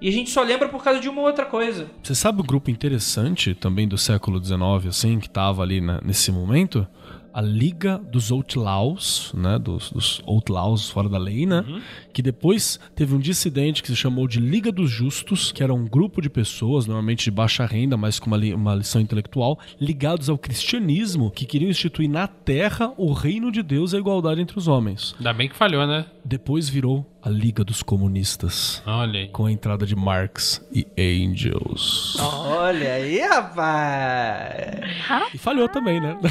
[0.00, 1.88] E a gente só lembra por causa de uma outra coisa.
[2.02, 6.30] Você sabe o grupo interessante também do século XIX, assim, que tava ali na- nesse
[6.32, 6.86] momento?
[7.32, 9.58] A Liga dos Outlaws, né?
[9.58, 11.64] Dos, dos Outlaws fora da lei, né?
[12.12, 15.86] Que depois teve um dissidente que se chamou de Liga dos Justos, que era um
[15.86, 20.28] grupo de pessoas, normalmente de baixa renda, mas com uma, li- uma lição intelectual, ligados
[20.28, 24.58] ao cristianismo, que queriam instituir na Terra o reino de Deus e a igualdade entre
[24.58, 25.14] os homens.
[25.18, 26.06] Ainda bem que falhou, né?
[26.24, 29.28] Depois virou a Liga dos Comunistas, Olha aí.
[29.28, 32.16] com a entrada de Marx e Engels.
[32.20, 34.80] Olha aí, rapaz!
[35.32, 36.18] E falhou também, né?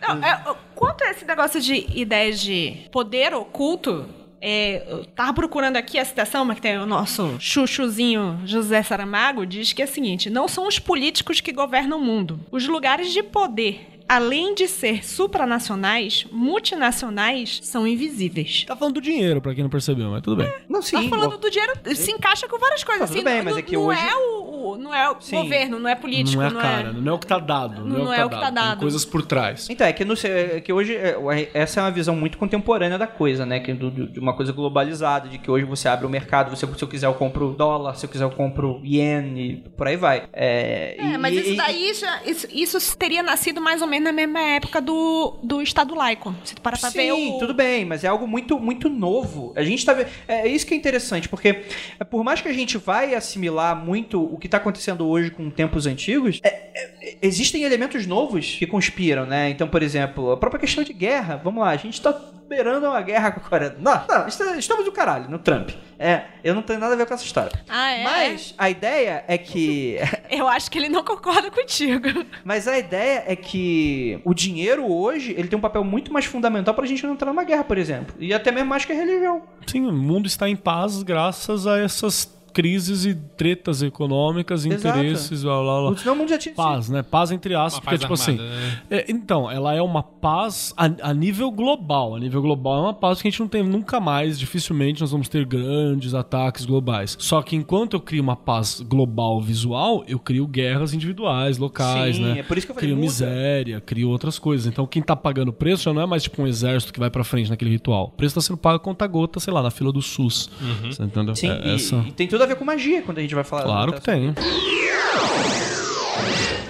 [0.00, 0.42] Não, é,
[0.74, 4.06] quanto a esse negócio de ideias de poder oculto,
[4.40, 9.44] é, eu tava procurando aqui a citação, mas que tem o nosso chuchuzinho José Saramago,
[9.46, 12.38] diz que é o seguinte: não são os políticos que governam o mundo.
[12.52, 18.64] Os lugares de poder, além de ser supranacionais, multinacionais, são invisíveis.
[18.66, 20.52] Tá falando do dinheiro, pra quem não percebeu, mas tudo bem.
[20.68, 21.08] Não, Tá sim.
[21.08, 23.08] falando do dinheiro, se encaixa com várias coisas.
[23.08, 25.10] Tá, tudo assim, bem, não, mas é que não hoje- é o, o- não é
[25.10, 25.36] o Sim.
[25.42, 27.84] governo, não é político, não é a não cara, não é o que tá dado.
[27.84, 28.70] Não, Não é é o o que que tá tá dado.
[28.78, 29.68] Tem coisas por trás.
[29.70, 31.16] Então, é que, não sei, é que hoje é,
[31.54, 33.60] essa é uma visão muito contemporânea da coisa, né?
[33.60, 36.82] Que do- de uma coisa globalizada, de que hoje você abre o mercado, você, se
[36.82, 40.24] eu quiser eu compro dólar, se eu quiser eu compro ien e por aí vai.
[40.32, 42.20] É, É, e- mas e- isso e- daí já.
[42.24, 46.34] Isso, isso teria nascido mais ou menos na mesma época do, do Estado laico.
[46.44, 47.38] Se tu para pra ver Sim, o.
[47.38, 49.52] tudo bem, mas é algo muito, muito novo.
[49.56, 50.08] A gente tá vendo.
[50.26, 51.64] É isso que é interessante, porque
[51.98, 55.50] é, por mais que a gente vai assimilar muito o que tá acontecendo hoje com
[55.50, 59.50] tempos antigos, é, é, existem elementos novos que conspiram, né?
[59.50, 61.40] Então, por exemplo, a própria questão de guerra.
[61.42, 62.12] Vamos lá, a gente tá
[62.46, 63.76] beirando uma guerra com a Coreia.
[63.78, 65.70] Não, não, estamos do caralho, no Trump.
[65.98, 67.52] É, eu não tenho nada a ver com essa história.
[67.68, 68.04] Ah, é?
[68.04, 69.96] Mas a ideia é que.
[70.30, 72.08] Eu acho que ele não concorda contigo.
[72.44, 76.74] Mas a ideia é que o dinheiro hoje, ele tem um papel muito mais fundamental
[76.74, 78.14] pra gente não entrar numa guerra, por exemplo.
[78.18, 79.42] E até mesmo mais que a religião.
[79.66, 84.98] Sim, o mundo está em paz graças a essas crises e tretas econômicas, Exato.
[84.98, 85.96] interesses, blá blá blá.
[85.98, 86.54] Senão o mundo já tinha.
[86.54, 87.02] Paz, né?
[87.02, 88.30] Paz entre aspas, Uma porque, paz tipo assim.
[88.32, 88.78] armada, né?
[88.90, 92.16] é, então, ela é uma paz a, a nível global.
[92.16, 94.38] A nível global é uma paz que a gente não tem nunca mais.
[94.38, 97.14] Dificilmente nós vamos ter grandes ataques globais.
[97.20, 102.22] Só que enquanto eu crio uma paz global visual, eu crio guerras individuais, locais, Sim,
[102.22, 102.38] né?
[102.38, 103.06] é por isso que eu falei, Crio muda.
[103.06, 104.66] miséria, crio outras coisas.
[104.66, 107.10] Então quem tá pagando o preço já não é mais tipo um exército que vai
[107.10, 108.06] pra frente naquele ritual.
[108.06, 110.48] O preço tá sendo pago conta gota, sei lá, na fila do SUS.
[110.84, 111.36] Você entendeu?
[111.36, 111.96] Sim, É e, essa...
[112.08, 113.64] e tem tudo a ver com magia quando a gente vai falar.
[113.64, 114.34] Claro que tem.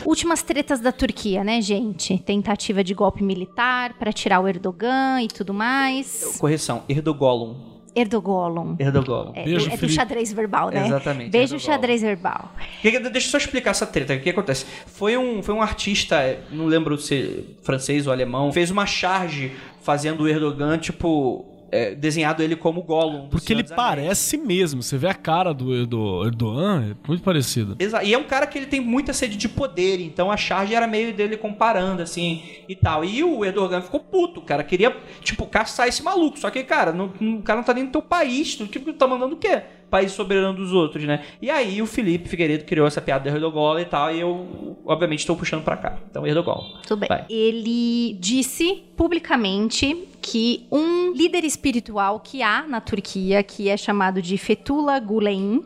[0.04, 2.16] Últimas tretas da Turquia, né, gente?
[2.18, 6.36] Tentativa de golpe militar pra tirar o Erdogan e tudo mais.
[6.38, 7.56] Correção, Erdogolum.
[7.94, 8.76] Erdogolum.
[8.78, 9.32] Erdogolum.
[9.34, 9.94] É, Beijo, é do Felipe.
[9.94, 10.86] xadrez verbal, né?
[10.86, 11.74] Exatamente, Beijo Erdogolum.
[11.74, 12.52] xadrez verbal.
[12.82, 14.14] Que- que- Deixa eu só explicar essa treta.
[14.14, 14.66] O que acontece?
[14.86, 19.52] Foi um, foi um artista, não lembro se francês ou alemão, fez uma charge
[19.82, 23.24] fazendo o Erdogan, tipo, é, desenhado ele como Gollum.
[23.24, 24.82] do Porque ele parece mesmo.
[24.82, 27.76] Você vê a cara do Erdo- Erdogan, é muito parecido.
[27.78, 30.74] Exa- E é um cara que ele tem muita sede de poder, então a charge
[30.74, 33.04] era meio dele comparando, assim, e tal.
[33.04, 36.38] E o Erdogan ficou puto, o cara queria, tipo, caçar esse maluco.
[36.38, 38.92] Só que, cara, não- não- o cara não tá nem no teu país, tu tipo,
[38.92, 39.62] tá mandando o quê?
[39.90, 41.22] País soberano dos outros, né?
[41.40, 45.20] E aí o Felipe Figueiredo criou essa piada do Erdogan e tal, e eu, obviamente,
[45.20, 45.96] estou puxando pra cá.
[46.10, 46.56] Então, Erdogan.
[46.86, 47.08] Tudo bem.
[47.08, 47.24] Vai.
[47.30, 49.96] Ele disse publicamente
[50.26, 55.64] que um líder espiritual que há na Turquia, que é chamado de Fethullah Gulen,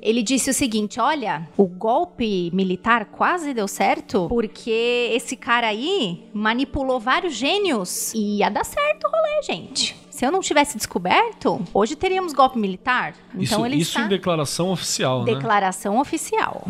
[0.00, 6.28] ele disse o seguinte: olha, o golpe militar quase deu certo porque esse cara aí
[6.32, 9.96] manipulou vários gênios e ia dar certo o rolê, gente.
[10.18, 13.14] Se eu não tivesse descoberto, hoje teríamos golpe militar.
[13.28, 15.32] Então isso ele isso está em declaração oficial, né?
[15.32, 16.66] declaração oficial.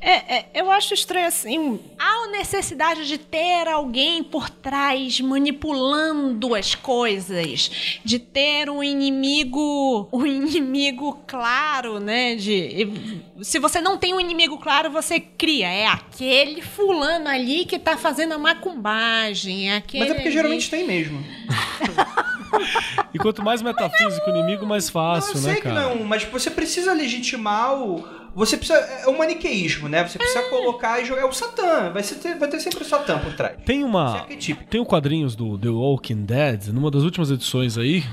[0.00, 1.80] É, é, eu acho estranho assim.
[1.98, 10.24] Há necessidade de ter alguém por trás manipulando as coisas, de ter um inimigo, um
[10.24, 12.36] inimigo claro, né?
[12.36, 15.68] De se você não tem um inimigo claro, você cria.
[15.68, 19.72] É aquele fulano ali que tá fazendo a macumbagem.
[19.72, 20.34] É aquele Mas é porque ali.
[20.34, 21.22] geralmente tem mesmo.
[23.12, 25.80] E quanto mais metafísico o inimigo, mais fácil, eu né, sei que cara?
[25.80, 28.04] não, mas você precisa legitimar o.
[28.34, 28.78] Você precisa.
[28.78, 30.06] É um maniqueísmo, né?
[30.06, 31.22] Você precisa colocar e jogar.
[31.22, 31.90] É o Satã.
[31.90, 33.56] Vai, ser, ter- vai ter sempre o Satã por trás.
[33.64, 34.18] Tem é uma.
[34.18, 34.70] arquetípico.
[34.70, 38.04] Tem o quadrinhos do The Walking Dead, numa das últimas edições aí,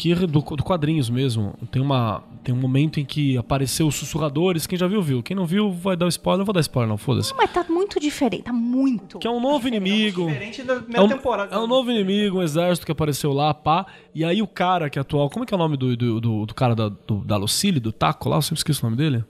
[0.00, 1.52] que do, do quadrinhos mesmo.
[1.70, 2.22] Tem uma.
[2.42, 4.66] Tem um momento em que apareceu os sussurradores.
[4.66, 5.22] Quem já viu, viu.
[5.22, 6.38] Quem não viu, vai dar o spoiler.
[6.38, 7.34] Não vou dar spoiler, não, foda-se.
[7.36, 9.18] Mas tá muito diferente, tá muito.
[9.18, 10.26] Que é um novo inimigo.
[10.26, 11.54] Diferente da É primeira um, temporada.
[11.54, 13.84] é um novo inimigo, um exército que apareceu lá, pá.
[14.14, 15.28] E aí o cara que é atual.
[15.28, 17.78] Como é que é o nome do, do, do- do cara da, do, da Lucille,
[17.78, 18.36] do Taco lá?
[18.36, 19.22] Eu sempre esqueço o nome dele.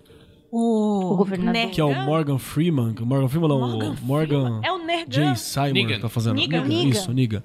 [0.52, 1.52] O, O governador.
[1.52, 1.72] Nergan?
[1.72, 2.94] Que é o Morgan Freeman.
[3.00, 4.60] o Morgan Freeman não, Morgan o Morgan.
[4.64, 5.12] É o Nergan.
[5.12, 5.94] Jay Simon Negan.
[5.94, 6.36] que tá fazendo.
[6.36, 6.64] Negan.
[6.64, 6.88] Negan.
[6.88, 7.42] Isso, Negan.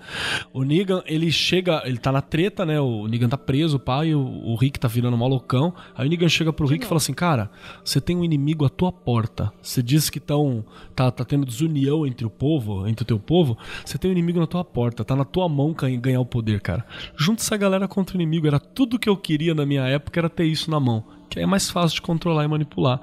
[0.52, 2.80] O Negan, ele chega, ele tá na treta, né?
[2.80, 5.74] O Negan tá preso, pá, e o, o Rick tá virando malucão.
[5.96, 7.52] Aí o Negan chega pro Rick e fala assim: Cara,
[7.84, 9.54] você tem um inimigo à tua porta.
[9.62, 13.58] Você disse que tão, tá, tá tendo desunião entre o povo, entre o teu povo.
[13.86, 16.86] Você tem um inimigo na tua porta, tá na tua mão ganhar o poder, cara.
[17.16, 18.48] Junta essa galera contra o inimigo.
[18.48, 21.04] Era tudo que eu queria na minha época, era ter isso na mão.
[21.30, 23.00] Que é mais fácil de controlar e manipular.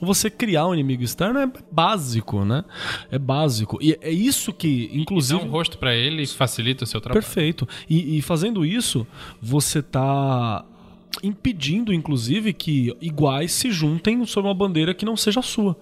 [0.00, 2.64] Você criar um inimigo externo é básico, né?
[3.10, 3.78] É básico.
[3.80, 5.40] E é isso que, Dá inclusive.
[5.42, 7.22] um rosto pra ele e facilita o seu trabalho.
[7.24, 7.66] Perfeito.
[7.88, 9.06] E, e fazendo isso,
[9.40, 10.64] você tá
[11.22, 15.76] impedindo, inclusive, que iguais se juntem sob uma bandeira que não seja a sua.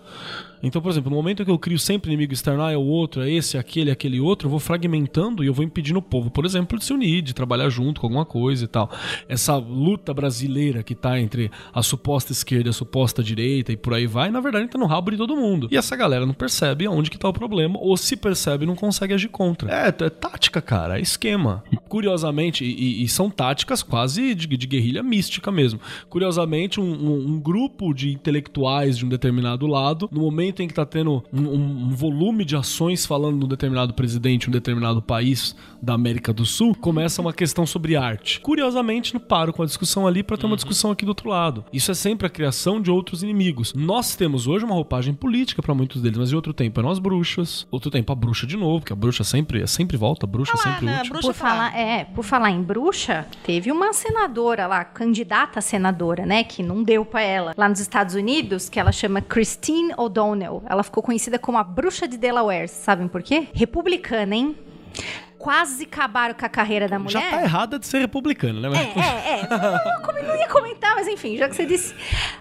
[0.63, 3.23] Então, por exemplo, no momento que eu crio sempre inimigo externo, ah, é o outro,
[3.23, 6.03] é esse, é aquele, é aquele outro, eu vou fragmentando e eu vou impedindo o
[6.03, 8.91] povo, por exemplo, de se unir, de trabalhar junto com alguma coisa e tal.
[9.29, 13.95] Essa luta brasileira que tá entre a suposta esquerda e a suposta direita e por
[13.95, 15.69] aí vai, na verdade, tá no rabo de todo mundo.
[15.71, 19.15] E essa galera não percebe aonde que tá o problema, ou se percebe, não consegue
[19.15, 19.71] agir contra.
[19.73, 21.65] É, é tática, cara, é esquema.
[21.89, 25.81] Curiosamente, e, e- e são táticas quase de, de guerrilha mística mesmo.
[26.09, 30.75] Curiosamente, um, um- um grupo de intelectuais de um determinado lado, no momento em que
[30.75, 35.01] tá tendo um, um- um volume de ações falando de um determinado presidente, um determinado
[35.01, 38.41] país da América do Sul, começa uma questão sobre arte.
[38.41, 41.65] Curiosamente, não paro com a discussão ali para ter uma discussão aqui do outro lado.
[41.73, 43.73] Isso é sempre a criação de outros inimigos.
[43.75, 46.99] Nós temos hoje uma roupagem política para muitos deles, mas de outro tempo eram as
[46.99, 50.29] bruxas, outro tempo a bruxa de novo, porque a bruxa sempre, é sempre volta, a
[50.29, 51.11] bruxa é Lá sempre útil.
[51.13, 56.25] bruxa Por falar, é, por falar em bruxa, teve uma senadora lá, candidata a senadora,
[56.27, 60.42] né, que não deu pra ela, lá nos Estados Unidos, que ela chama Christine O'Donnell.
[60.67, 63.49] Ela ficou conhecida como a bruxa de Delaware, sabem por quê?
[63.53, 64.57] Republicana, hein?
[65.39, 67.21] Quase acabaram com a carreira da mulher.
[67.21, 68.79] Já tá errada de ser republicana, né?
[68.79, 69.49] É, é, é.
[70.23, 71.95] Não, não ia comentar, mas enfim, já que você disse.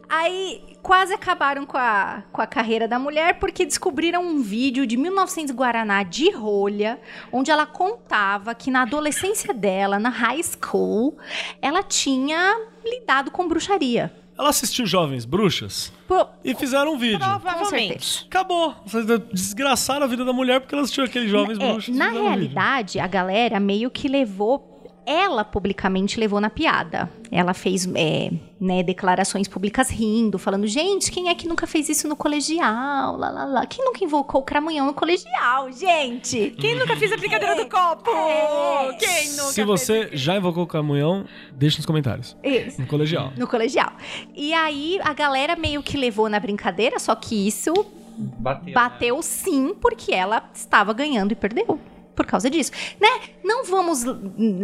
[0.08, 4.98] Aí quase acabaram com a, com a carreira da mulher porque descobriram um vídeo de
[4.98, 7.00] 1900 Guaraná de rolha,
[7.32, 11.18] onde ela contava que na adolescência dela, na high school,
[11.62, 14.12] ela tinha lidado com bruxaria.
[14.42, 17.20] Ela assistiu Jovens Bruxas Pô, e fizeram um vídeo.
[17.20, 18.26] Provavelmente.
[18.28, 18.74] Acabou.
[18.84, 21.96] Vocês desgraçaram a vida da mulher porque ela assistiu aqueles Jovens É, Bruxas.
[21.96, 24.71] na e fizeram um realidade, a galera meio que levou.
[25.06, 27.10] Ela publicamente levou na piada.
[27.32, 32.08] Ela fez é, né, declarações públicas rindo, falando: gente, quem é que nunca fez isso
[32.08, 33.18] no colegial?
[33.18, 33.66] Lá, lá, lá.
[33.66, 36.52] Quem nunca invocou o cramunhão no colegial, gente?
[36.60, 38.10] Quem nunca fez a brincadeira do copo?
[38.12, 38.94] É.
[39.00, 42.38] Quem nunca Se fez você já invocou o camunhão, deixa nos comentários.
[42.44, 42.80] Isso.
[42.80, 43.34] No colegial.
[43.38, 43.94] No colegial.
[44.36, 47.74] E aí a galera meio que levou na brincadeira, só que isso
[48.18, 48.74] Bateu.
[48.74, 51.80] bateu sim, porque ela estava ganhando e perdeu.
[52.22, 52.72] Por causa disso.
[53.00, 53.08] Né?
[53.44, 54.04] Não vamos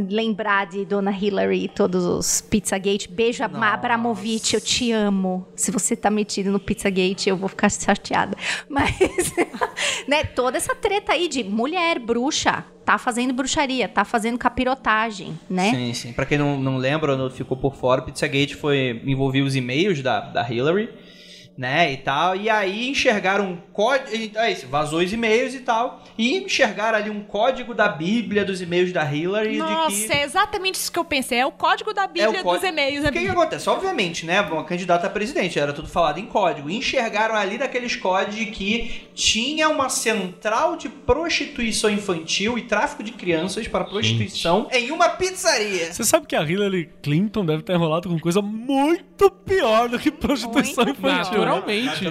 [0.10, 3.10] lembrar de Dona Hillary e todos os Pizzagate.
[3.10, 5.47] Beijo, Ab- Abramovich, eu te amo.
[5.55, 8.38] Se você tá metido no Pizzagate, eu vou ficar chateada.
[8.70, 8.93] Mas,
[10.08, 15.72] né, toda essa treta aí de mulher bruxa, tá fazendo bruxaria, tá fazendo capirotagem, né?
[15.72, 16.14] Sim, sim.
[16.14, 19.55] Pra quem não, não lembra, ou não ficou por fora, o Pizzagate foi envolveu os
[19.55, 20.89] e-mails da, da Hillary,
[21.58, 22.36] né, e tal.
[22.36, 27.10] E aí enxergaram um código, é isso, vazou os e-mails e tal, e enxergaram ali
[27.10, 30.99] um código da Bíblia dos e-mails da Hillary Nossa, de que é exatamente isso que
[30.99, 31.39] eu pensei.
[31.39, 33.05] É o código da Bíblia É o código- dos e-mails.
[33.05, 33.70] O que, que acontece?
[33.70, 34.41] Obviamente, né?
[34.41, 36.70] Uma candidata a presidente, era tudo falado em código.
[36.70, 43.12] E enxergaram ali naqueles códigos que tinha uma central de prostituição infantil e tráfico de
[43.12, 45.91] crianças para prostituição em uma pizzaria.
[45.93, 50.12] Você sabe que a Hillary Clinton deve ter enrolado com coisa muito pior do que
[50.12, 51.47] prostituição Muito infantil.
[51.56, 52.06] Naturalmente.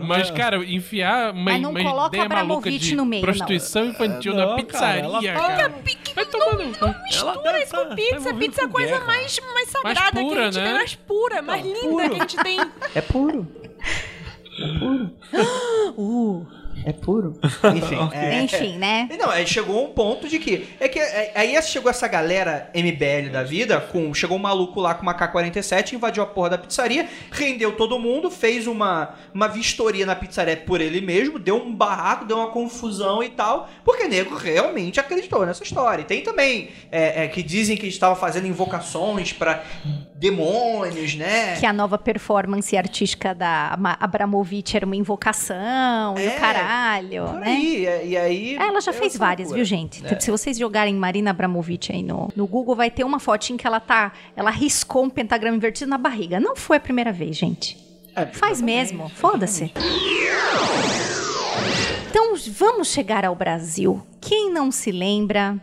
[0.00, 4.34] Mas, cara, enfiar uma, Mas não uma coloca ideia maluca de no meio, prostituição infantil
[4.34, 5.70] Não, na pizzaria, cara, cara.
[5.70, 6.30] Pique, Vai no
[6.78, 6.94] cu.
[7.04, 8.34] mistura isso com pizza.
[8.34, 10.64] Pizza é a coisa mais, mais sagrada pura, que a gente né?
[10.64, 12.60] tem, mais pura, mais linda que a gente tem.
[12.94, 13.46] É puro.
[14.78, 15.10] puro.
[17.74, 19.08] Enfim, é, Enfim, né?
[19.18, 20.68] Não, aí chegou um ponto de que.
[20.80, 24.94] É que é- aí chegou essa galera MBL da vida, com chegou um maluco lá
[24.94, 30.06] com uma K-47, invadiu a porra da pizzaria, rendeu todo mundo, fez uma, uma vistoria
[30.06, 34.08] na pizzaria por ele mesmo, deu um barraco, deu uma confusão e tal, porque o
[34.08, 36.02] nego realmente acreditou nessa história.
[36.02, 39.62] E tem também é, é, que dizem que estava fazendo invocações pra
[40.18, 41.56] demônios, né?
[41.60, 47.46] Que a nova performance artística da Abramovic era uma invocação e É, o caralho, né?
[47.46, 48.56] aí, é, e aí.
[48.58, 49.64] Ah, Ela já é fez várias, loucura.
[49.64, 50.04] viu, gente?
[50.04, 50.18] É.
[50.18, 53.78] Se vocês jogarem Marina Abramovic aí no, no Google, vai ter uma fotinha que ela
[53.80, 54.12] tá.
[54.36, 56.40] Ela riscou um pentagrama invertido na barriga.
[56.40, 57.76] Não foi a primeira vez, gente.
[58.16, 59.72] É, Faz mesmo, foda-se.
[62.10, 64.02] Então vamos chegar ao Brasil.
[64.20, 65.56] Quem não se lembra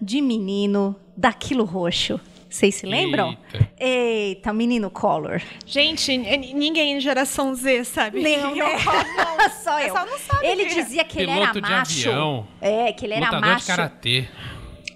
[0.00, 2.18] de menino daquilo roxo?
[2.48, 3.36] Vocês se lembram?
[3.52, 3.70] Eita.
[3.78, 5.40] Eita, menino Collor.
[5.66, 8.22] Gente, ninguém em geração Z sabe.
[8.22, 8.78] Não, Eu- né?
[9.62, 9.84] Só eu.
[9.86, 12.08] pessoal não sabe Ele dizia que ele era de macho.
[12.08, 12.48] avião.
[12.60, 13.60] É, que ele era Lutador macho.
[13.60, 14.28] de karatê.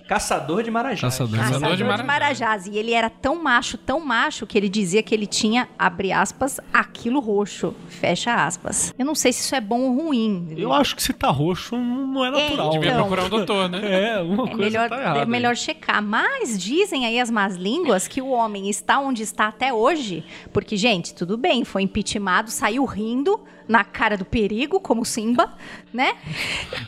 [0.09, 1.01] Caçador de Marajás.
[1.01, 2.07] Caçador de Caçador Caçador de de Marajás.
[2.07, 2.67] Marajás.
[2.67, 6.61] E ele era tão macho, tão macho, que ele dizia que ele tinha, abre aspas,
[6.73, 8.95] aquilo roxo, fecha aspas.
[8.99, 10.53] Eu não sei se isso é bom ou ruim.
[10.57, 12.71] Eu acho que se tá roxo não é natural.
[12.71, 13.01] Devia Então.
[13.03, 13.07] né?
[13.07, 13.81] procurar um doutor, né?
[14.15, 15.19] É, uma É coisa melhor, tá errada.
[15.19, 15.29] é aí.
[15.29, 16.03] melhor checar.
[16.03, 20.25] Mas dizem aí as más línguas que o homem está onde está até hoje.
[20.53, 25.55] Porque, gente, tudo bem, foi impeachmentado, saiu rindo na cara do perigo, como Simba,
[25.93, 26.17] né?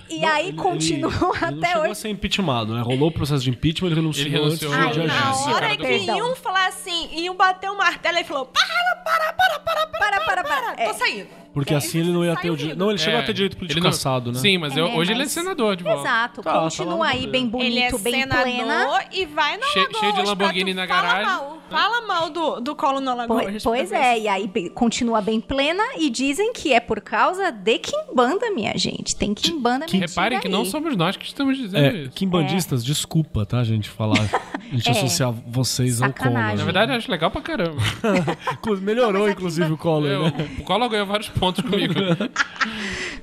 [0.09, 2.81] E Não, aí ele- continuou ele, ele não até chegou a ser impeachmentado, né?
[2.83, 5.49] Rolou o processo de impeachment, ele renunciou, Ele renunciou antes de na agir.
[5.53, 9.59] hora hora que iam falar assim, iam bater o martelo, ele falou: para, para, para,
[9.61, 10.75] para, para, Para, para, para.
[10.77, 10.93] tô É.
[10.95, 11.45] saindo.
[11.55, 12.77] Porque assim ele não ia ter o direito.
[12.77, 14.39] Não, ele chegou É, a ter direito político ele não- caçado, né?
[14.41, 16.01] Sim, mas eu- É, hoje ele é senador de volta.
[16.01, 19.05] Exato, Tá, tá continua no aí bem bonito, Ele é bem senador plena.
[19.13, 21.27] e vai no Che- Alagoas cheio de Lamborghini na fala garagem.
[21.27, 23.45] Mal, fala mal do, do colo no Alagoas.
[23.45, 27.79] Pois, pois é, e aí continua bem plena e dizem que é por causa de
[27.79, 29.15] Kimbanda, minha gente.
[29.15, 32.11] Tem Kimbanda mentira Reparem que não somos nós que estamos dizendo É, isso.
[32.17, 34.19] quimbandistas, desculpa, tá, gente, falar.
[34.65, 34.91] A gente É.
[34.93, 36.43] associar vocês ao Sacanagem.
[36.43, 36.57] Collor.
[36.59, 37.81] Na verdade, eu acho legal pra caramba.
[38.95, 40.49] Melhorou, inclusive, o Collor, Eu, né?
[40.59, 41.95] o Collor ganhou vários pontos comigo.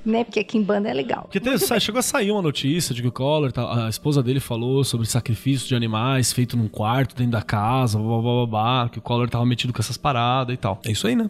[0.04, 0.24] Né?
[0.24, 1.30] Porque Kimbanda é legal.
[1.32, 1.40] Porque
[1.80, 5.06] chegou a sair uma notícia de que o Collor, tá- a esposa dele falou sobre
[5.06, 9.02] sacrifício de animais feito num quarto dentro da casa, blá, blá, blá, blá, que o
[9.02, 10.80] Collor tava metido com essas paradas e tal.
[10.86, 11.30] É isso aí, né?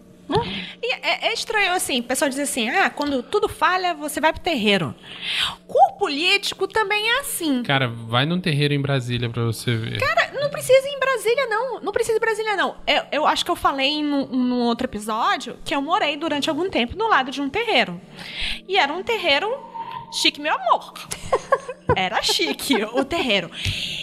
[0.82, 4.32] E é, é estranho, assim, o pessoal diz assim, ah, quando tudo falha, você vai
[4.32, 4.96] pro terreiro.
[5.68, 7.64] Com o político também é assim.
[7.64, 10.00] Cara, vai num terreiro em Brasília pra você ver.
[10.00, 11.82] Cara, não precisa ir em Brasília, não.
[11.82, 12.76] Não precisa ir em Brasília, não.
[12.88, 16.70] Eu, eu acho que eu falei num, num outro episódio que eu morei durante algum
[16.70, 18.00] tempo no lado de um terreiro.
[18.68, 19.50] E era um terreiro
[20.12, 20.94] chique, meu amor.
[21.96, 23.52] Era chique o terreiro.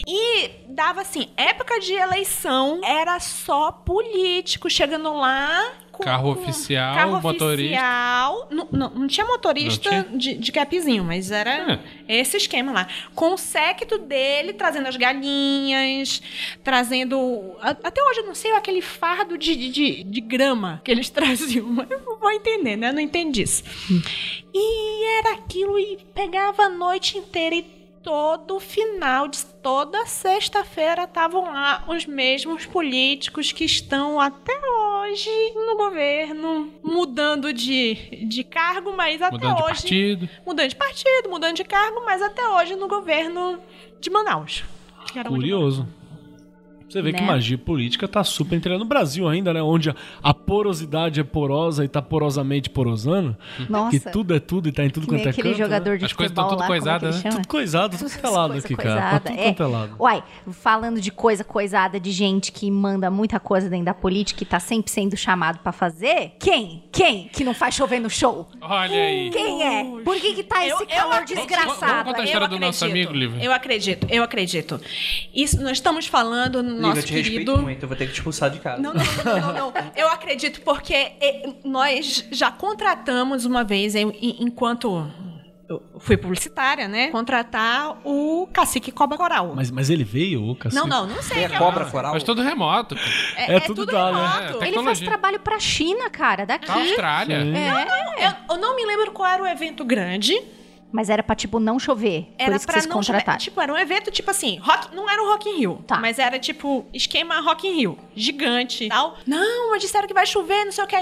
[0.06, 5.72] E dava assim, época de eleição, era só político chegando lá.
[5.98, 7.74] Com- Carro com- oficial, carro motorista.
[7.74, 8.48] oficial.
[8.50, 12.88] Não, não, não tinha motorista Não De, de capzinho, mas era esse esquema lá.
[13.14, 16.22] Com o séquito dele, trazendo as galinhas,
[16.64, 17.56] trazendo.
[17.60, 21.68] Até hoje eu não sei aquele fardo de, de, de, grama que eles traziam.
[21.90, 22.88] Eu não vou entender, né?
[22.90, 23.62] Eu não entendi isso.
[24.54, 27.77] E era aquilo e pegava a noite inteira e
[28.08, 35.76] todo final de toda sexta-feira estavam lá os mesmos políticos que estão até hoje no
[35.76, 40.28] governo, mudando de, de cargo, mas até Mudando de hoje partido.
[40.46, 43.60] mudando de partido, mudando de cargo, mas até hoje no governo
[44.00, 44.64] de Manaus.
[45.26, 45.86] Curioso.
[46.88, 47.26] Você vê que Né?
[47.26, 49.62] magia política tá super entrando no Brasil ainda, né?
[49.62, 53.36] Onde a, a porosidade é porosa e tá porosamente porosando.
[53.68, 53.90] Nossa.
[53.90, 55.96] Que tudo é tudo e tá em tudo Que quanto é aquele canto, jogador né?
[55.98, 57.30] de As coisas futebol tão tudo é que coisadas, ele né?
[57.30, 59.10] Tudo coisado, tudo pelado Coisa aqui, cara.
[59.10, 59.52] Tá tudo é.
[59.52, 59.88] quanto é.
[60.02, 64.46] Uai, falando de coisa coisada de gente que manda muita coisa dentro da política e
[64.46, 66.84] tá sempre sendo chamado pra fazer, quem?
[66.90, 68.48] Quem que não faz chover no show?
[68.60, 69.30] Olha aí.
[69.30, 69.84] Quem é?
[70.02, 72.04] Por que que tá esse Eu- eu calor Vamos desgraçado?
[72.04, 72.24] contar a aí?
[72.26, 73.08] história Eu do nosso acredito.
[73.10, 73.44] amigo, Lívia.
[73.44, 74.80] Eu acredito, eu acredito.
[75.34, 77.58] Isso nós estamos falando Lívia, nosso eu te respeito querido.
[77.62, 78.80] muito, eu vou ter que te expulsar de casa.
[78.80, 79.92] Não, não, não, não, não, não.
[79.96, 81.12] Eu acredito porque
[81.64, 85.06] nós já contratamos uma vez, enquanto
[85.68, 87.08] eu fui publicitária, né?
[87.08, 89.52] Contratar o cacique Cobra Coral.
[89.54, 90.80] Mas, mas ele veio, o cacete?
[90.80, 91.44] Não, não, não sei.
[91.44, 92.12] É- cobra coral?
[92.12, 92.96] Faz tudo remoto.
[93.36, 94.46] É, É é tudo tudo, dá, né?
[94.46, 94.64] remoto.
[94.64, 96.66] É, Ele faz trabalho pra China, cara, daqui.
[96.66, 97.36] Da Austrália.
[98.18, 100.40] Eu, eu não me lembro qual era o evento grande.
[100.90, 102.22] Mas era pra, tipo, não chover.
[102.22, 103.36] por Era isso que pra vocês não chover.
[103.36, 105.98] Tipo, era um evento, tipo assim, rock, não era o Rock in Rio, Tá.
[105.98, 109.16] mas era tipo esquema Rock in Rio, gigante e tal.
[109.26, 110.96] Não, mas disseram que vai chover, não sei o que.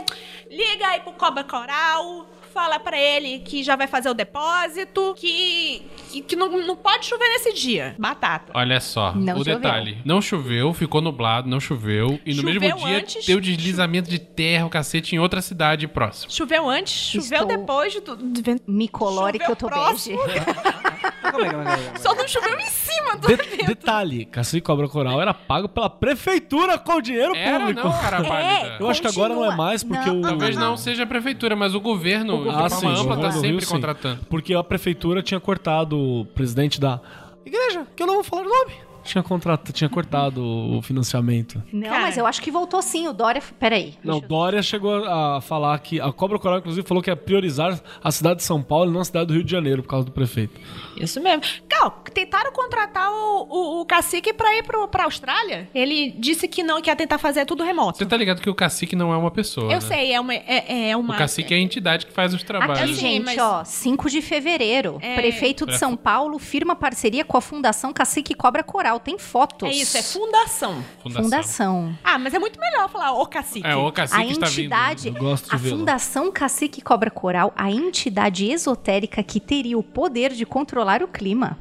[0.50, 2.26] Liga aí pro Cobra Coral,
[2.56, 7.04] fala pra ele que já vai fazer o depósito, que, que, que não, não pode
[7.04, 7.94] chover nesse dia.
[7.98, 8.50] Batata.
[8.54, 9.56] Olha só, Não o choveu.
[9.56, 9.98] detalhe.
[10.06, 12.18] Não choveu, ficou nublado, não choveu.
[12.24, 15.86] E no Choveu mesmo dia antes, deu deslizamento de terra, o cacete, em outra cidade
[15.86, 16.30] próxima.
[16.32, 18.18] Choveu antes, choveu Estou- depois do.
[18.66, 20.16] Me colore que eu tô Choveu bege.
[21.30, 22.00] Calma aí, calma aí, calma aí, calma aí.
[22.02, 26.78] Só não choveu em cima do De- detalhe, Cacique Cobra Coral era pago pela prefeitura
[26.78, 27.88] com dinheiro Era público.
[27.88, 28.76] não, cara válida.
[28.80, 29.64] Eu acho que agora não é Continua.
[29.66, 30.18] mais, porque Não.
[30.18, 30.22] o...
[30.22, 33.32] Talvez não seja a prefeitura, mas o governo, de Ah, forma sim, ampla, tá do
[33.34, 33.72] sempre Rio, sim.
[33.72, 34.20] contratando.
[34.28, 37.00] Porque a prefeitura tinha cortado o presidente da
[37.44, 38.72] igreja, que eu não vou falar o nome.
[39.06, 41.62] Tinha, contrato, tinha cortado o financiamento.
[41.72, 42.02] Não, Cara.
[42.02, 43.08] mas eu acho que voltou sim.
[43.08, 43.42] O Dória.
[43.58, 43.94] Peraí.
[44.04, 47.80] Não, eu- Dória chegou a falar que a Cobra Coral, inclusive, falou que ia priorizar
[48.02, 50.04] a cidade de São Paulo e não a cidade do Rio de Janeiro, por causa
[50.06, 50.60] do prefeito.
[50.96, 51.42] Isso mesmo.
[51.68, 55.68] Cal, tentaram contratar o, o, o cacique pra ir pro, pra Austrália.
[55.74, 57.98] Ele disse que não, que ia tentar fazer tudo remoto.
[57.98, 59.80] Você tá ligado que o cacique não é uma pessoa, Eu né?
[59.80, 60.34] sei, é uma.
[60.34, 62.80] É, é uma O cacique é a entidade que faz os trabalhos.
[62.82, 64.98] Aqui, Sim, gente, mas- ó, 5 de fevereiro.
[65.00, 65.14] É.
[65.14, 65.78] Prefeito de É.
[65.78, 68.95] São Paulo firma parceria com a Fundação Cacique Cobra Coral.
[68.98, 69.68] Tem fotos.
[69.68, 70.82] É isso, é fundação.
[71.02, 71.22] Fundação.
[71.24, 71.98] Fundação.
[72.04, 73.66] Ah, mas é muito melhor falar o cacique.
[73.66, 74.58] É, o cacique a está vindo.
[74.60, 75.58] entidade, Eu gosto de a.
[75.70, 81.58] Fundação Cacique Cobra Coral, a entidade esotérica que teria o poder de controlar o clima.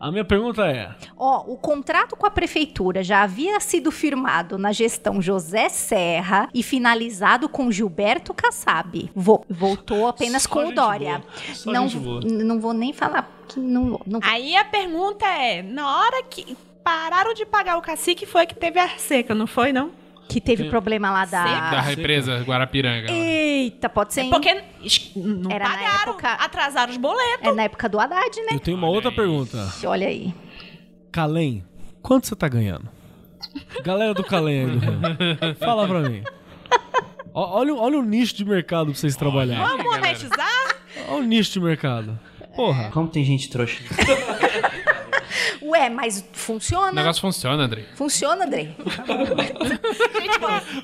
[0.00, 4.70] A minha pergunta é: Ó, o contrato com a prefeitura já havia sido firmado na
[4.70, 9.10] gestão José Serra e finalizado com Gilberto Kassab.
[9.14, 11.22] Vo- voltou apenas Só com o Dória.
[11.64, 16.54] Não, não vou nem falar que não, não Aí a pergunta é: na hora que
[16.84, 19.90] pararam de pagar o cacique, foi que teve a seca, não foi, não?
[20.26, 21.80] que teve problema lá Da da.
[21.82, 23.12] represa Guarapiranga.
[23.12, 24.22] Eita, pode ser.
[24.22, 24.30] hein?
[24.30, 24.54] Porque
[25.14, 27.46] não Era na pagaram, época- atrasaram os boletos.
[27.46, 28.54] É na época do Haddad, né?
[28.54, 29.58] eu tenho uma outra pergunta.
[29.86, 30.34] Olha aí.
[31.12, 31.62] Calem,
[32.00, 32.88] quanto você tá ganhando?
[33.84, 36.22] Galera do Calem aí do Rio, fala pra mim.
[37.34, 39.62] Olha, o- olha o nicho de mercado pra vocês trabalharem.
[39.62, 40.74] Vamos monetizar?
[41.08, 42.18] Olha o nicho de mercado.
[42.56, 42.90] Porra.
[42.92, 43.82] Como tem gente trouxa.
[45.62, 46.92] Ué, mas O funciona?
[46.92, 47.84] negócio funciona, Andrei.
[47.94, 48.74] Funciona, Andrei.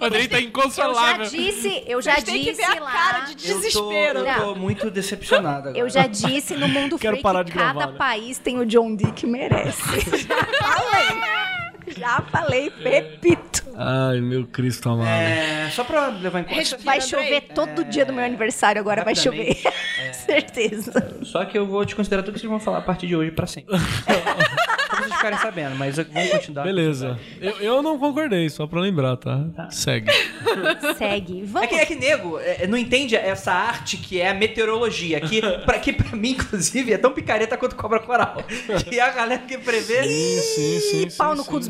[0.00, 1.26] O Andrei tá Eu já inconsolável.
[1.26, 2.90] disse, eu já que disse ver a lá.
[2.90, 4.20] cara de desespero.
[4.20, 5.78] Eu tô, eu tô muito decepcionado agora.
[5.78, 7.98] Eu já disse no mundo Quero freak parar de que cada gravar, né?
[7.98, 9.80] país tem o John Dee que merece.
[10.26, 11.59] já falei.
[11.96, 13.60] Já falei, repito.
[13.76, 15.08] Ai, meu Cristo amado.
[15.08, 16.76] É, só pra levar em conta.
[16.84, 17.00] Vai Andrei.
[17.08, 19.48] chover todo dia do meu aniversário, agora vai chover.
[19.62, 20.16] Rapidamente.
[20.26, 21.14] Certeza.
[21.22, 23.46] Só que eu vou desconsiderar tudo que vocês vão falar a partir de hoje pra
[23.46, 23.76] sempre.
[24.04, 26.62] pra vocês ficarem sabendo, mas eu- vamos continuar.
[26.64, 27.18] Beleza.
[27.40, 29.46] Eu, eu não concordei, só pra lembrar, tá?
[29.70, 30.10] Segue.
[30.98, 31.42] Segue.
[31.42, 31.68] É Vamos.
[31.68, 35.78] que, é que nego é, não entende essa arte que é a meteorologia, que pra,
[35.78, 38.42] que pra mim, inclusive, é tão picareta quanto cobra coral.
[38.88, 40.02] Que a galera que prevê.
[40.02, 40.80] Sim, sim,
[41.10, 41.16] sim.
[41.16, 41.68] Pau no cu dos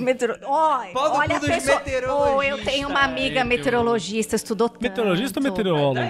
[0.92, 1.82] Pau no olha a pessoa.
[2.36, 4.82] Oh, eu tenho uma amiga meteorologista, estudou tanto.
[4.82, 6.00] Meteorologista ou meteorólogo?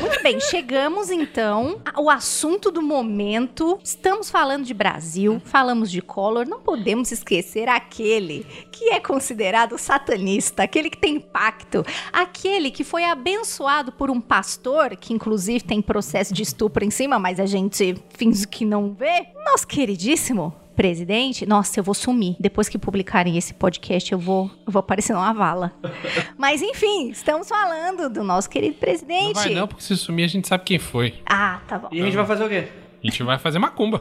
[0.00, 3.80] Muito bem, chegamos então ao assunto do momento.
[3.82, 10.62] Estamos falando de Brasil, falamos de Collor, não podemos esquecer aquele que é considerado satanista,
[10.62, 16.32] aquele que tem pacto, aquele que foi abençoado por um pastor, que inclusive tem processo
[16.32, 19.26] de estupro em cima, mas a gente finge que não vê.
[19.44, 22.36] Nosso queridíssimo presidente, nossa, eu vou sumir.
[22.40, 25.72] Depois que publicarem esse podcast, eu vou, eu vou aparecer numa vala.
[26.36, 29.34] Mas enfim, estamos falando do nosso querido presidente.
[29.34, 31.14] Não vai não, porque se sumir a gente sabe quem foi.
[31.26, 31.88] Ah, tá bom.
[31.92, 32.68] E a gente vai fazer o quê?
[33.02, 34.00] A gente vai fazer macumba.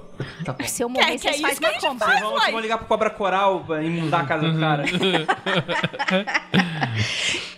[0.68, 2.06] Se eu morrer, Que- que é vocês fazem isso que a uma gente comba.
[2.06, 2.20] faz?
[2.20, 4.84] Vocês vão, vocês vão ligar pro Cobra Coral pra inundar a casa do cara.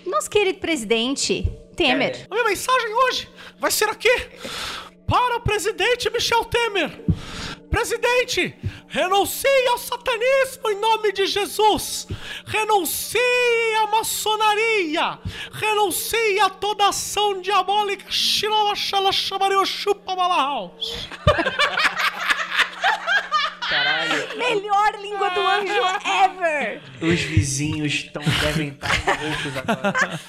[0.05, 2.27] Nosso querido presidente Temer.
[2.29, 3.27] A minha mensagem hoje
[3.59, 4.09] vai ser aqui
[5.07, 6.91] para o presidente Michel Temer.
[7.73, 8.55] Presidente,
[8.87, 12.05] renuncie ao satanismo em nome de Jesus.
[12.45, 13.19] Renuncie
[13.81, 15.17] à maçonaria.
[15.51, 18.05] Renuncie a toda ação diabólica.
[18.11, 20.77] Xilala, xala, xamareu, chupa, balahau.
[23.73, 24.13] Caralho.
[24.37, 25.73] Melhor língua do anjo
[26.23, 26.81] ever.
[27.01, 30.19] Os vizinhos tão, devem estar loucos agora.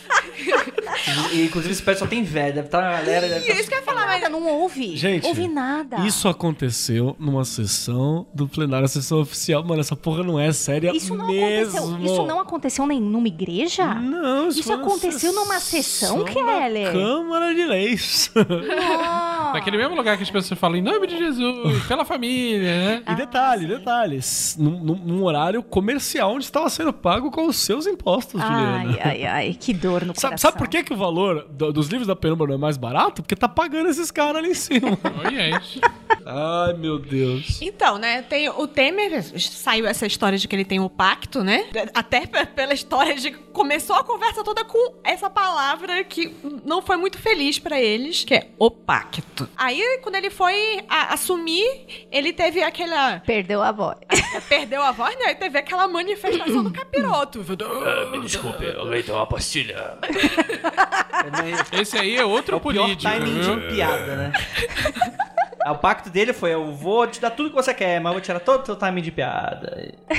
[1.33, 3.29] E, inclusive esse pessoal tem velho, deve estar a galera.
[3.29, 4.97] Deve Isso que eu ia falar, mas não ouve.
[4.97, 5.99] Gente, ouve nada.
[5.99, 9.63] Isso aconteceu numa sessão do plenário, sessão oficial.
[9.65, 11.79] Mano, essa porra não é séria Isso não mesmo.
[11.79, 12.05] aconteceu.
[12.05, 13.95] Isso não aconteceu nem numa igreja?
[13.95, 16.93] Não, Isso foi na aconteceu numa sessão, da Keller?
[16.93, 18.31] Câmara de Leis.
[18.37, 19.53] Ah.
[19.55, 23.03] Naquele mesmo lugar que as pessoas falam em nome de Jesus, pela família, né?
[23.09, 24.17] E detalhe, detalhe, detalhe.
[24.19, 28.99] s- Num, num- horário comercial onde estava sendo pago com os seus impostos, Juliana.
[29.01, 30.39] Ai, ai, ai, que dor no Sabe, coração.
[30.51, 33.23] sabe por que, que o valor do- dos livros da Penumbra não é mais barato?
[33.23, 34.99] Porque tá pagando esses caras ali em cima.
[36.27, 37.61] Ai, meu Deus.
[37.61, 41.67] Então, né, tem o Temer, saiu essa história de que ele tem o pacto, né?
[41.95, 46.97] Até pela história de que começou a conversa toda com essa palavra que não foi
[46.97, 49.49] muito feliz pra eles, que é o pacto.
[49.57, 53.14] Aí, quando ele foi a- assumir, ele teve aquela...
[53.21, 53.99] Perdeu a voz.
[54.49, 55.27] Perdeu a voz, né?
[55.27, 57.45] Aí teve aquela manifestação do capiroto.
[58.11, 59.99] Me desculpe, alguém tem uma pastilha.
[61.73, 63.61] Esse aí é outro É o pior político, timing viu?
[63.61, 64.33] de piada, né?
[65.65, 68.15] Ah, o pacto dele foi: eu vou te dar tudo que você quer, mas eu
[68.15, 69.95] vou tirar todo o seu timing de piada.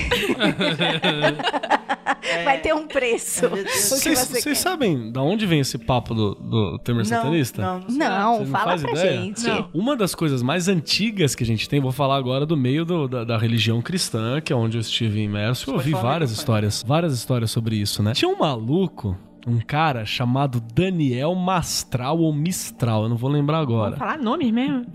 [2.43, 3.50] Vai ter um preço.
[3.50, 7.62] que Vocês você vocês sabem da onde vem esse papo do, do Temer Não, satanista?
[7.62, 7.98] não, não sei.
[8.00, 9.22] Não, não fala pra ideia?
[9.22, 9.46] gente.
[9.74, 13.08] Uma das coisas mais antigas que a gente tem, vou falar agora do meio do-
[13.08, 15.70] da, da religião cristã, que é onde eu estive imerso.
[15.70, 18.14] Eu ouvi várias histórias, várias histórias sobre isso, né?
[18.14, 19.16] Tinha um maluco,
[19.48, 23.91] um cara chamado Daniel Mastral ou Mistral, eu não vou lembrar agora.
[23.91, 24.86] Vamos falar nomes mesmo?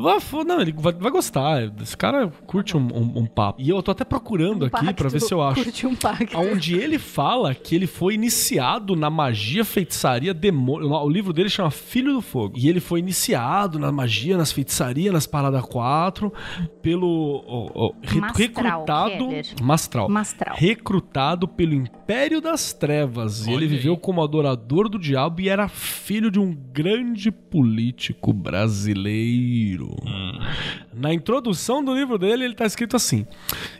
[0.46, 1.70] Não, ele vai, vai gostar.
[1.80, 3.60] Esse cara curte um, um- um papo.
[3.60, 5.62] E eu tô até procurando aqui Pacto, pra ver se eu acho.
[5.62, 6.36] Curte um pacto.
[6.38, 10.90] Onde ele fala que ele foi iniciado na magia, feitiçaria, demônio.
[10.90, 12.54] O livro dele chama Filho do Fogo.
[12.58, 16.32] E ele foi iniciado na magia, nas feitiçarias, nas paradas 4,
[16.82, 17.44] pelo.
[17.46, 19.28] ó, re- Mastral, recrutado.
[19.62, 20.08] Mastral.
[20.08, 20.56] Mastral.
[20.58, 23.46] Recrutado pelo Império das Trevas.
[23.46, 23.70] E Olha ele aí.
[23.70, 29.94] viveu como adorador do diabo e era filho de um grande político brasileiro.
[30.92, 33.26] Na introdução do livro dele, ele tá escrito assim: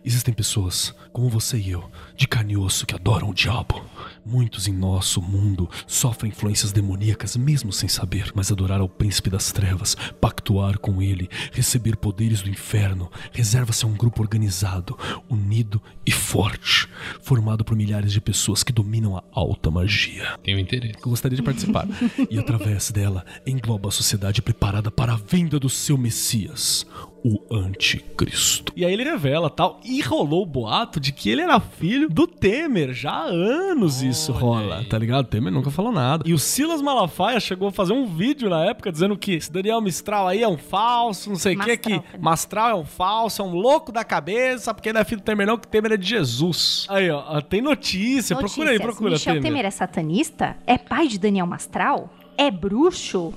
[0.05, 3.83] Existem pessoas, como você e eu, de carne e osso, que adoram o diabo.
[4.25, 8.31] Muitos em nosso mundo sofrem influências demoníacas, mesmo sem saber.
[8.35, 13.89] Mas adorar ao príncipe das trevas, pactuar com ele, receber poderes do inferno, reserva-se a
[13.89, 14.99] um grupo organizado,
[15.29, 16.89] unido e forte,
[17.23, 20.95] formado por milhares de pessoas que dominam a alta magia Tenho interesse.
[21.03, 21.87] eu gostaria de participar.
[22.31, 26.87] e através dela engloba a sociedade preparada para a vinda do seu Messias,
[27.23, 28.73] o Anticristo.
[28.77, 32.27] E aí ele revela tal, e rolou o boato de que ele era filho do
[32.27, 32.93] Temer.
[32.93, 35.27] Já há anos isso rola, tá ligado?
[35.27, 36.25] Temer nunca falou nada.
[36.27, 39.81] E o Silas Malafaia chegou a fazer um vídeo na época dizendo que esse Daniel
[39.81, 42.21] Mistral aí é um falso, não sei o que, que Mastral.
[42.21, 45.47] Mastral é um falso, é um louco da cabeça, porque não é filho do Temer
[45.47, 46.87] não, que Temer é de Jesus.
[46.89, 48.97] Aí, ó, tem notícia, procura aí, Notícias.
[48.97, 49.65] procura, Michel Temer.
[49.65, 50.57] é satanista?
[50.67, 52.11] É pai de Daniel Mastral?
[52.37, 53.35] É bruxo?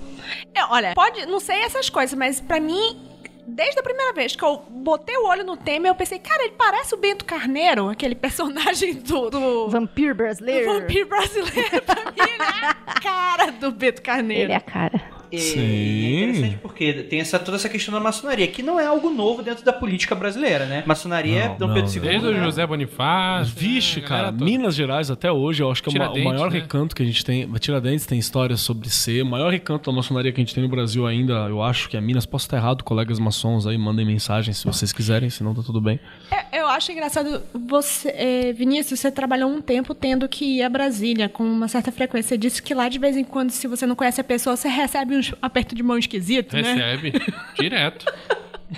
[0.54, 2.98] É, olha, pode, não sei essas coisas, mas pra mim,
[3.46, 6.54] desde a primeira vez que eu botei o olho no Temer, eu pensei, cara, ele
[6.58, 10.74] parece o Bento Carneiro, aquele personagem do, do, Vampiro do brasileiro?
[10.74, 11.82] vampiro brasileiro.
[11.84, 14.44] pra mim, ele é a cara do Bento Carneiro.
[14.44, 15.23] Ele é a cara.
[15.34, 15.60] E Sim.
[15.60, 19.42] é interessante porque tem essa, toda essa questão da maçonaria, que não é algo novo
[19.42, 20.84] dentro da política brasileira, né?
[20.86, 22.00] Maçonaria, Não, Dom não, Pedro II.
[22.02, 22.44] Desde o né?
[22.44, 23.52] José Bonifácio.
[23.56, 24.32] Vixe, né, cara.
[24.32, 26.60] Minas Gerais até hoje, eu acho que é o o maior né?
[26.60, 27.52] recanto que a gente tem.
[27.54, 29.24] Tiradentes tem histórias sobre ser.
[29.24, 31.98] O maior recanto da maçonaria que a gente tem no Brasil ainda, eu acho que
[31.98, 32.28] é Minas.
[32.28, 36.00] Posso estar errado, colegas maçons aí, mandem mensagem se vocês quiserem, senão tá tudo bem.
[36.30, 40.70] É, eu acho engraçado, você, é, Vinícius, você trabalhou um tempo tendo que ir a
[40.70, 42.30] Brasília com uma certa frequência.
[42.30, 44.68] Você disse que lá, de vez em quando, se você não conhece a pessoa, você
[44.68, 46.74] recebe um aperto de mão esquisito, né?
[46.74, 47.14] Recebe,
[47.60, 48.06] direto.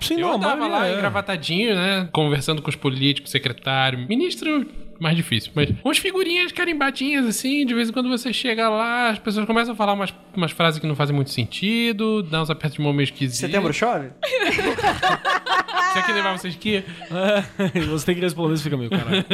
[0.01, 0.93] Sim, Eu não, tava lá é.
[0.93, 2.09] engravatadinho, né?
[2.11, 4.67] Conversando com os políticos, secretário, ministro.
[4.97, 9.19] Mais difícil, mas umas figurinhas carimbadinhas assim, de vez em quando você chega lá, as
[9.19, 12.77] pessoas começam a falar umas, umas frases que não fazem muito sentido, dá uns apertos
[12.77, 13.39] de mão meio esquisitos.
[13.39, 14.11] Setembro chove?
[15.95, 16.83] Você quer levar vocês aqui?
[17.87, 19.25] Você tem que responder, você fica meio, caralho.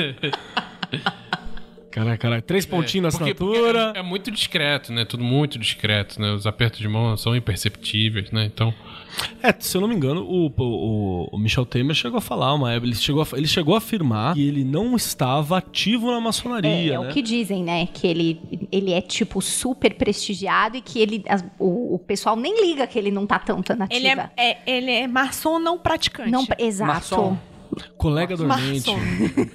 [1.91, 2.41] Caralho, caralho.
[2.41, 3.93] Três pontinhos na Porque- porque assinatura.
[3.95, 5.03] é, é muito discreto, né?
[5.05, 6.31] Tudo muito discreto, né?
[6.31, 8.45] Os apertos de mão são imperceptíveis, né?
[8.45, 8.73] Então,
[9.43, 12.71] É, se eu não me engano, o, o, o Michel Temer chegou a falar uma
[12.71, 16.19] época, ele chegou a, ele chegou a afirmar que ele não estava ativo na É,
[16.21, 17.09] maçonaria, é né?
[17.09, 17.87] o que dizem, né?
[17.93, 18.39] Que ele,
[18.71, 22.97] ele é, tipo, super prestigiado e que ele, as- o, o pessoal nem liga que
[22.97, 23.99] ele não tá tanto nativa.
[23.99, 26.31] Ele é, é- ele é maçom não praticante.
[26.31, 26.93] Não, exato.
[26.93, 27.37] Maçom.
[27.97, 28.99] Colega dormente, Maçom.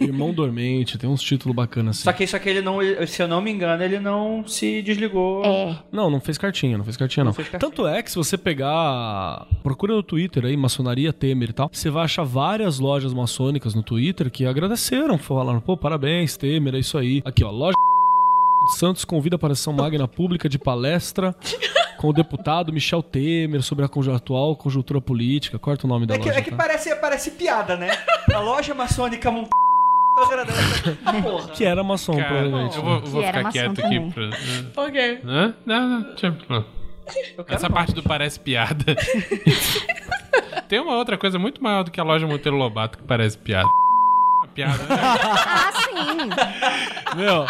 [0.00, 2.04] irmão dormente, tem uns títulos bacanas assim.
[2.04, 5.44] Só que isso aqui ele não, se eu não me engano, ele não se desligou.
[5.44, 5.78] É.
[5.92, 7.32] Não, não fez cartinha, não fez cartinha não.
[7.32, 7.70] fez cartinha.
[7.70, 11.90] Tanto é que se você pegar, procura no Twitter aí, maçonaria Temer e tal, você
[11.90, 16.96] vai achar várias lojas maçônicas no Twitter que agradeceram, falaram, pô, parabéns Temer, é isso
[16.96, 17.22] aí.
[17.24, 17.74] Aqui ó, loja
[18.68, 21.34] Santos convida para ação magna pública de palestra
[21.98, 25.58] com o deputado Michel Temer sobre a atual conjuntura política.
[25.58, 26.38] Corta o nome da É que, loja.
[26.38, 26.56] é que tá?
[26.56, 27.90] parece, parece piada, né?
[28.34, 29.50] A loja maçônica montada.
[31.22, 31.48] Porra.
[31.48, 32.76] Que era maçom, cara, provavelmente.
[32.76, 33.98] eu vou, eu vou ficar quieto também.
[33.98, 34.30] aqui pra.
[35.30, 35.54] Hã?
[35.64, 35.88] Não,
[36.48, 36.64] não,
[37.48, 38.96] Essa parte do parece piada.
[40.68, 43.68] Tem uma outra coisa muito maior do que a loja Monteiro Lobato que parece piada.
[44.40, 44.96] Uma piada, né?
[45.00, 47.16] Ah, sim.
[47.16, 47.46] Meu,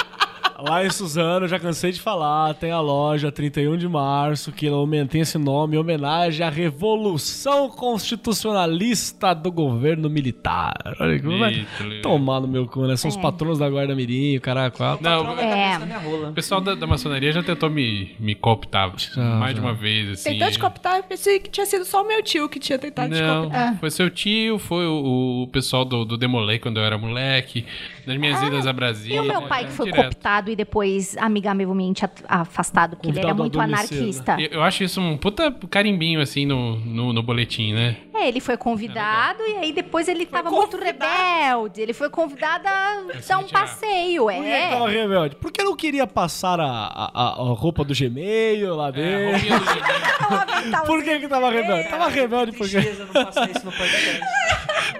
[0.58, 4.66] lá em Suzano, já cansei de falar, tem a loja 31 de março, que
[5.08, 10.74] tem esse nome em homenagem à Revolução Constitucionalista do Governo Militar.
[11.00, 11.66] Olha que vai
[12.02, 12.96] tomar no meu cu, né?
[12.96, 14.76] São os patronos da Guarda Mirim, caraca.
[14.76, 15.04] quatro.
[15.04, 15.78] Não, É.
[15.78, 16.30] Na minha rola.
[16.30, 20.30] o pessoal da, da maçonaria já tentou me, me cooptar mais de uma vez, assim.
[20.30, 23.14] Tentou te cooptar, eu pensei que tinha sido só o meu tio que tinha tentado
[23.14, 23.78] te Não, cooptar.
[23.78, 27.64] foi seu tio, foi o, o pessoal do, do Demolei quando eu era moleque,
[28.06, 29.16] nas minhas idas a Brasília.
[29.16, 30.02] E o meu pai que foi direto.
[30.04, 34.00] cooptado e depois amigavelmente afastado, porque ele era Convidado muito adormecido.
[34.00, 34.36] anarquista.
[34.40, 37.96] Eu, eu acho isso um puta carimbinho, assim, no, no, no boletim, né?
[38.14, 41.82] É, ele foi convidado e aí depois ele tava muito rebelde.
[41.82, 45.02] Ele foi convidado a dar um passeio, Por que que tava é.
[45.02, 45.36] rebelde?
[45.36, 49.32] Porque não queria passar a, a, a- roupa do Gmail lá É, a dentro.
[49.32, 50.82] roupinha do Gmail.
[50.86, 51.88] Por que que tava rebelde?
[51.88, 52.76] Tava rebelde porque...
[52.80, 54.20] Tristeza não passar isso no podcast.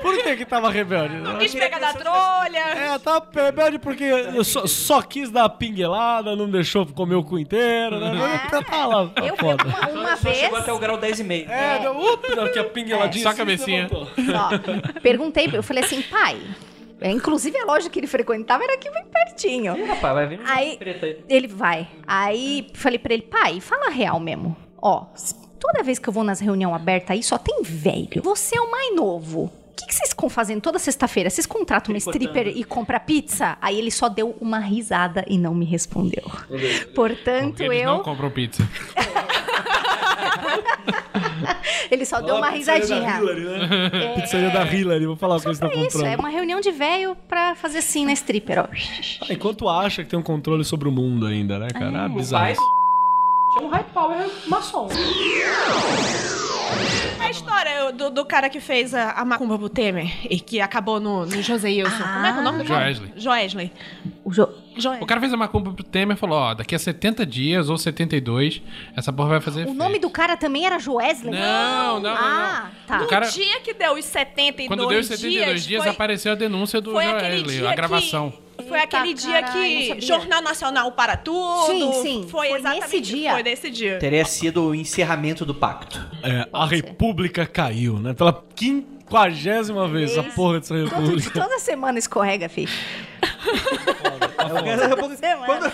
[0.07, 1.15] Por que que tava rebelde?
[1.39, 2.59] Quis pegar da trolha.
[2.59, 7.25] É, tava rebelde porque eu só, só quis dar a pinguelada, não deixou comer o
[7.25, 8.41] cu inteiro, né?
[8.51, 9.65] Tá, tá lá, tá Eu foda.
[9.65, 10.39] uma, uma Só vez.
[10.39, 11.49] chegou até o grau 10,5.
[11.51, 13.23] É, deu, up, deu aqui a pingueladinha.
[13.23, 13.89] Só a assim, cabecinha.
[13.93, 16.37] Ó, perguntei, eu falei assim, pai.
[17.01, 19.77] é, Inclusive a loja que ele frequentava era aqui bem pertinho.
[19.77, 21.19] Ih, rapaz, vai vir um Aí- preto aí.
[21.29, 21.89] Ele vai.
[22.07, 24.57] Aí falei pra ele, pai, fala a real mesmo.
[24.81, 28.23] Ó, s- toda vez que eu vou nas reuniões abertas aí, só tem velho.
[28.23, 29.51] Você é o mais novo.
[29.77, 31.29] O que, que vocês ficam fazendo toda sexta-feira?
[31.29, 33.59] Vocês contratam uma stripper e compram pizza?
[33.61, 36.23] Aí ele só deu uma risada e não me respondeu.
[36.95, 37.87] Portanto, Eles eu.
[37.91, 38.67] não compram pizza.
[41.91, 43.21] Ele só deu uma risadinha.
[43.21, 44.15] né?
[44.21, 46.13] Pizzaria da Hillary, vou falar o que eles estão É isso, comprando.
[46.13, 48.63] é uma reunião de velho pra fazer assim na stripper, ó.
[48.65, 52.05] Ah, Enquanto acha que tem um controle sobre o mundo ainda, né, cara?
[52.05, 52.55] Ah, O bizarro.
[53.55, 54.89] chama um high power maçom.
[57.19, 61.01] A história do, do cara que fez a, a macumba pro Temer e que acabou
[61.01, 62.03] no, no José Wilson.
[62.03, 62.85] Como é que é o nome do cara?
[62.93, 63.13] Joesley.
[63.17, 63.73] Joesley.
[64.25, 64.49] O jo...
[64.77, 65.03] Joesley.
[65.03, 67.77] O cara fez a macumba pro Temer e falou, ó, daqui a 70 dias ou
[67.79, 68.63] 72,
[68.97, 69.77] essa porra vai fazer O efeito.
[69.79, 71.33] nome do cara também era Joesley?
[71.33, 73.03] Não, não, não, Ah, tá.
[73.03, 76.33] O cara- No dia que deu os 72 Quando deu os 72 dias, foi, apareceu
[76.33, 78.31] a denúncia do foi Joesley, a gravação.
[78.31, 78.46] que...
[78.69, 80.01] Foi aquele dia que.
[80.01, 81.67] Jornal Nacional para tudo.
[81.67, 82.27] Sim, sim.
[82.29, 83.33] Foi, Foi exatamente nesse dia.
[83.33, 83.99] Foi nesse dia.
[83.99, 85.99] Teria sido o encerramento do pacto.
[86.23, 88.15] É, a república caiu, né?
[88.15, 91.31] Pela quinquagésima vez essa porra dessa Todo, república.
[91.41, 92.73] toda semana escorrega, filho.
[95.47, 95.73] Quando-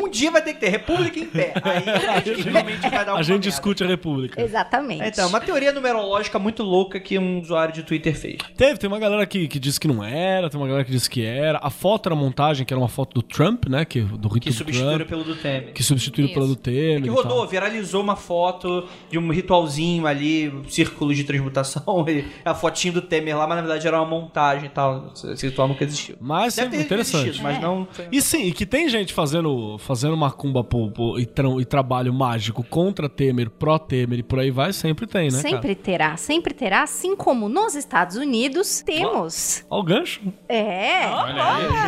[0.00, 1.52] um, um dia vai ter que ter República em pé.
[1.62, 3.38] Aí a gente realmente vai dar A gente merda.
[3.48, 4.40] discute a república.
[4.40, 5.04] Exatamente.
[5.06, 8.38] Então, uma teoria numerológica muito louca que um usuário de Twitter fez.
[8.56, 11.08] Teve, tem uma galera que, que disse que não era, tem uma galera que disse
[11.08, 11.58] que era.
[11.62, 13.84] A foto era montagem, que era uma foto do Trump, né?
[13.84, 15.08] Que, do rito Que Trump.
[15.08, 15.72] pelo do Temer.
[15.72, 17.00] Que substituiu pela do Temer.
[17.02, 17.48] Que e rodou, tal.
[17.48, 23.02] viralizou uma foto de um ritualzinho ali, um círculo de transmutação, e a fotinho do
[23.02, 25.12] Temer lá, mas na verdade era uma montagem e tal.
[25.14, 26.16] Esse ritual nunca existiu.
[26.20, 27.22] Mas Deve é ter interessante.
[27.28, 27.86] existido, mas não.
[28.10, 32.12] E sim, e que tem gente fazendo, fazendo macumba pô, pô, e, tra- e trabalho
[32.12, 36.82] mágico contra Temer, pró-Temer e por aí vai, sempre tem, né, Sempre terá, sempre terá,
[36.82, 39.64] assim como nos Estados Unidos temos.
[39.70, 40.20] Olha o gancho.
[40.48, 41.08] É.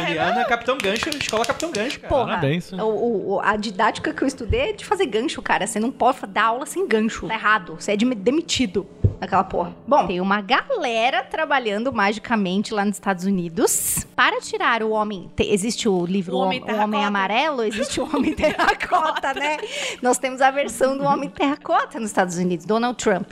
[0.06, 2.08] Juliana é Capitão Gancho, escola Capitão Gancho, cara.
[2.08, 2.72] Porra, Parabéns.
[2.72, 5.66] o- o- a didática que eu estudei é de fazer gancho, cara.
[5.66, 7.26] Você não pode dar aula sem gancho.
[7.26, 7.76] Tá errado.
[7.78, 8.86] Você é de- demitido
[9.22, 9.72] naquela porra.
[9.86, 15.30] Bom, tem uma galera trabalhando magicamente lá nos Estados Unidos para tirar o homem.
[15.36, 17.04] te- existe o livro O Homem o homem.
[17.04, 19.58] Amarelo, existe o Homem Terracota, né?
[20.02, 23.30] Nós temos a versão do Homem Terracota nos Estados Unidos, Donald Trump.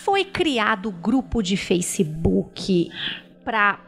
[0.00, 2.88] Foi criado grupo de Facebook
[3.44, 3.78] pra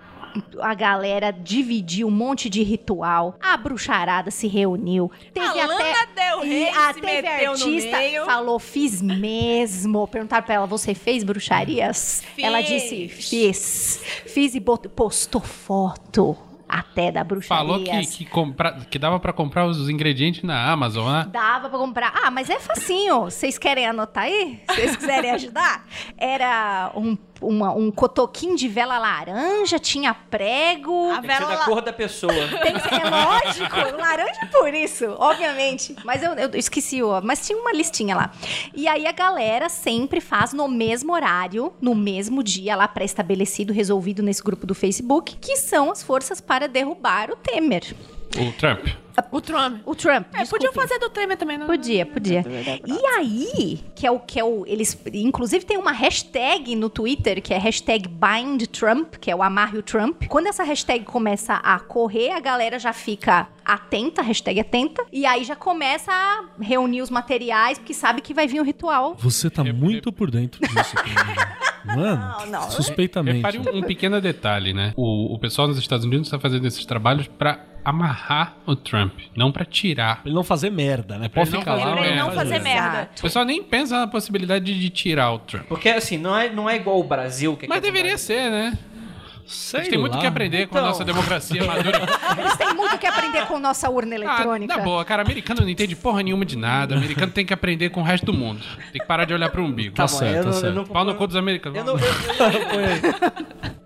[0.60, 3.36] a galera dividir um monte de ritual.
[3.40, 5.10] A bruxarada se reuniu.
[5.32, 8.24] Teve A até Lana Del Rey e a se teve meteu no artista meio.
[8.24, 10.06] falou fiz mesmo.
[10.08, 12.22] Perguntaram pra ela, você fez bruxarias?
[12.38, 14.00] Ela disse fiz.
[14.26, 16.36] Fiz e postou foto
[16.68, 17.64] até da bruxaria.
[17.64, 21.28] Falou que, que, compra, que dava pra comprar os ingredientes na Amazon, né?
[21.30, 22.12] Dava pra comprar.
[22.14, 23.22] Ah, mas é facinho.
[23.22, 24.60] Vocês querem anotar aí?
[24.68, 25.86] Se vocês quiserem ajudar?
[26.18, 31.10] Era um, uma- um cotoquinho de vela laranja, tinha prego.
[31.10, 32.32] A Tem que ser vela da lá- cor da pessoa.
[32.62, 35.94] Tem que ser, é lógico, laranja é por isso, obviamente.
[36.04, 38.30] Mas eu, eu esqueci, ó, mas tinha uma listinha lá.
[38.74, 44.22] E aí a galera sempre faz no mesmo horário, no mesmo dia lá pré-estabelecido, resolvido
[44.22, 47.94] nesse grupo do Facebook, que são as forças para derrubar o Temer.
[48.38, 48.86] O Trump.
[49.32, 49.80] O Trump.
[49.86, 50.26] O Trump.
[50.34, 51.66] É, podiam fazer do Temer também, não?
[51.66, 52.44] Podia, podia.
[52.86, 54.64] E aí, que é o que é o.
[54.66, 54.98] Eles.
[55.12, 59.82] Inclusive tem uma hashtag no Twitter, que é hashtag BindTrump, que é o amarre o
[59.82, 60.24] Trump.
[60.28, 65.44] Quando essa hashtag começa a correr, a galera já fica atenta, hashtag atenta, e aí
[65.44, 69.16] já começa a reunir os materiais, porque sabe que vai vir o ritual.
[69.18, 70.94] Você tá muito por dentro disso.
[71.86, 72.68] Mano, não.
[72.70, 73.36] suspeitamente.
[73.36, 74.92] Repare um, um pequeno detalhe, né?
[74.96, 79.52] O, o pessoal nos Estados Unidos está fazendo esses trabalhos pra amarrar o Trump, não
[79.52, 80.16] pra tirar.
[80.16, 81.28] Pra ele não fazer merda, né?
[81.28, 81.92] Pra Pode ficar lá.
[81.92, 82.32] Pra ele não merda.
[82.42, 83.10] fazer merda.
[83.18, 85.66] O pessoal nem pensa na possibilidade de tirar o Trump.
[85.68, 87.56] Porque assim, não é, não é igual o Brasil.
[87.56, 88.76] Que Mas aqui é deveria ser, né?
[88.76, 90.18] A Sei gente tem muito lá.
[90.18, 90.90] o que aprender com a Então.
[90.90, 92.00] nossa democracia madura.
[92.36, 94.76] Eles têm muito o que aprender com nossa urna Ah, eletrônica.
[94.76, 96.96] na boa, cara, americano não entende porra nenhuma de nada.
[96.96, 98.60] Americano tem que aprender com o resto do mundo.
[98.90, 99.94] Tem que parar de olhar pro umbigo.
[99.94, 100.66] Tá certo, eu tá certo.
[100.66, 101.78] Eu não, Pau no cu dos americanos.
[101.78, 103.22] eu não, eu, eu-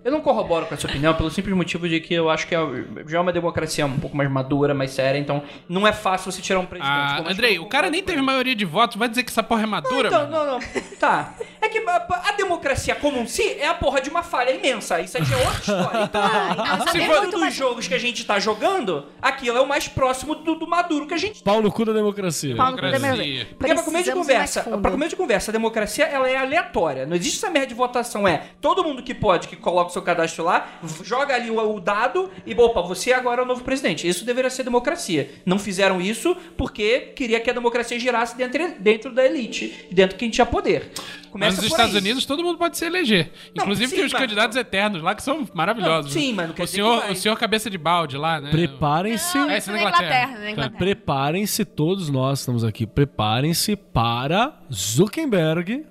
[0.09, 2.59] não corroboro com essa opinião pelo simples motivo de que eu acho que é-
[3.07, 6.41] já é uma democracia um pouco mais madura, mais séria, então não é fácil você
[6.41, 6.91] tirar um presidente.
[6.91, 8.95] Ah, Andrei, eu o cara nem teve maioria de votos.
[8.97, 10.45] Vai dizer que essa porra é madura, Então, mano?
[10.45, 10.59] não, não.
[10.99, 11.33] Tá.
[11.61, 14.99] É que a, a democracia como um si é a porra de uma falha imensa.
[15.01, 16.01] Isso aí já é outra história.
[16.11, 19.67] Então, Ah, se for dos mais- jogos que a gente tá jogando, aquilo é o
[19.67, 22.55] mais próximo do, do maduro que a gente Pau no cu da democracia.
[22.55, 23.47] Pau no cu da Democracia.
[23.57, 27.05] Porque pra começo de conversa, pra começo de conversa, a democracia ela é aleatória.
[27.05, 28.27] Não existe essa merda de votação.
[28.27, 30.67] É todo mundo que pode, que coloca o seu cadastro lá,
[31.03, 34.07] joga ali o, o dado e, opa, você agora é o novo presidente.
[34.07, 35.29] Isso deveria ser democracia.
[35.45, 40.19] Não fizeram isso porque queria que a democracia girasse dentro, dentro da elite, dentro de
[40.19, 40.91] quem tinha poder.
[40.95, 42.01] Mas Começa nos por Estados aí.
[42.01, 43.31] Unidos todo mundo pode se eleger.
[43.55, 46.13] Não, Inclusive sim, tem os mas- candidatos eternos lá que são maravilhosos.
[46.13, 46.33] Não, sim, né?
[46.37, 47.11] mas não quer o dizer senhor, que vai.
[47.11, 48.49] o senhor cabeça de balde lá, né?
[48.51, 49.37] Preparem-se.
[49.37, 50.05] Não, É, isso isso na na Inglaterra.
[50.23, 50.39] Inglaterra.
[50.43, 50.77] na Inglaterra.
[50.77, 52.85] Preparem-se, todos nós estamos aqui.
[52.85, 55.85] Preparem-se para Zuckerberg.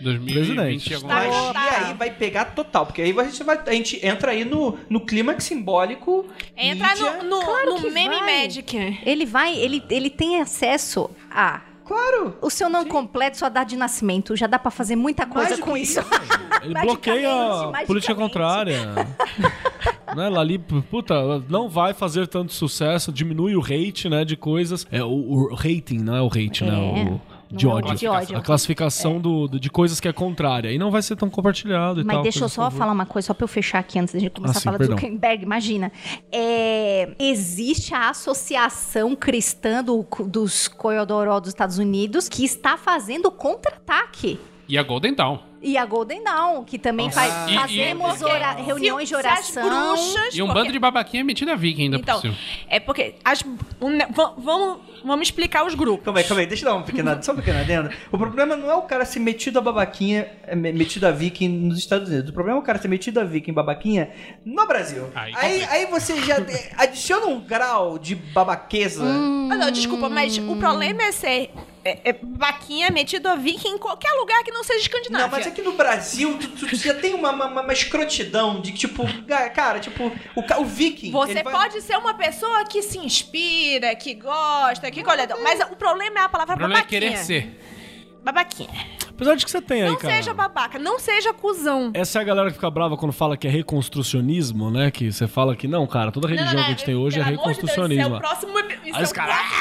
[0.00, 0.90] 2020 Presidente.
[0.90, 1.52] e alguma coisa.
[1.52, 1.86] Tá.
[1.86, 5.00] aí vai pegar total, porque aí a gente, vai, a gente entra aí no, no
[5.00, 6.26] clímax simbólico.
[6.56, 7.22] Entra mídia.
[7.22, 8.44] no, no, Claro no meme vai.
[8.44, 9.00] Magic.
[9.04, 11.62] Ele vai, ele, ele tem acesso a.
[11.84, 12.36] Claro!
[12.42, 14.34] O seu nome completo, sua data de nascimento.
[14.34, 16.00] Já dá pra fazer muita coisa com isso.
[16.60, 18.76] Ele bloqueia a política contrária.
[20.16, 21.14] né, Lali, puta,
[21.48, 24.84] não vai fazer tanto sucesso, diminui o hate, né, de coisas.
[24.90, 26.76] É o, o rating, não é o hate, É, né?
[26.76, 27.94] O, não de é ódio.
[27.94, 28.36] de ódio.
[28.36, 30.72] A classificação do, do- de coisas que é contrária.
[30.72, 32.22] E não vai ser tão compartilhado e Mas tal.
[32.22, 34.54] deixa eu só falar uma coisa, só pra eu fechar aqui antes da gente começar
[34.54, 34.96] Ah, a sim, falar perdão.
[34.96, 35.42] do Zuckerberg.
[35.44, 35.92] Imagina.
[36.32, 44.38] É, existe a Associação Cristã do- dos Coiodoró dos Estados Unidos que está fazendo contra-ataque.
[44.68, 45.38] E a Golden Dawn.
[45.62, 47.20] E a Golden Dawn, que também Nossa.
[47.20, 49.62] faz, E- e- fazemos ora- reuniões de oração.
[49.68, 52.36] bruxas, E um porque- bando de babaquinha metida a viking ainda Então, por cima.
[52.68, 53.42] é porque as,
[53.80, 53.98] um
[54.38, 56.04] vamos, vamos explicar os grupos.
[56.04, 57.90] Calma aí, calma aí, deixa eu dar uma pequena, só uma pequena adenda.
[58.12, 61.48] O problema não é o cara ser metido a babaquinha, é, me- metido a viking
[61.48, 62.30] nos Estados Unidos.
[62.30, 64.10] O problema é o cara ser metido a viking babaquinha
[64.44, 65.08] no Brasil.
[65.14, 66.36] Aí Aí, aí você já
[66.76, 69.02] adiciona um grau de babaqueza.
[69.04, 71.50] Ah, não, desculpa, mas o problema é ser
[71.88, 75.26] é, é, vaquinha metido a viking em qualquer lugar que não seja escandinávia.
[75.26, 78.78] Não, mas aqui no Brasil, tu, tu já tem uma, uma, uma escrotidão de que,
[78.78, 79.04] tipo,
[79.54, 80.04] cara, tipo,
[80.34, 81.10] o, o viking.
[81.12, 85.60] Você ele vai- pode ser uma pessoa que se inspira, que gosta, que olha, mas
[85.70, 87.00] o problema é a palavra O problema é babaquinha.
[87.00, 87.60] querer ser.
[88.24, 88.96] Babaquinha.
[89.08, 90.14] Apesar de que você tem aí, Não cara.
[90.16, 91.90] seja babaca, não seja cuzão.
[91.94, 94.90] Essa é a galera que fica brava quando fala que é reconstrucionismo, né?
[94.90, 97.36] Que você fala que não, cara, toda religião que a gente tem hoje é Deus,
[97.38, 98.02] reconstrucionismo.
[98.02, 99.56] Isso é o próximo, isso Aí é o caras, próximo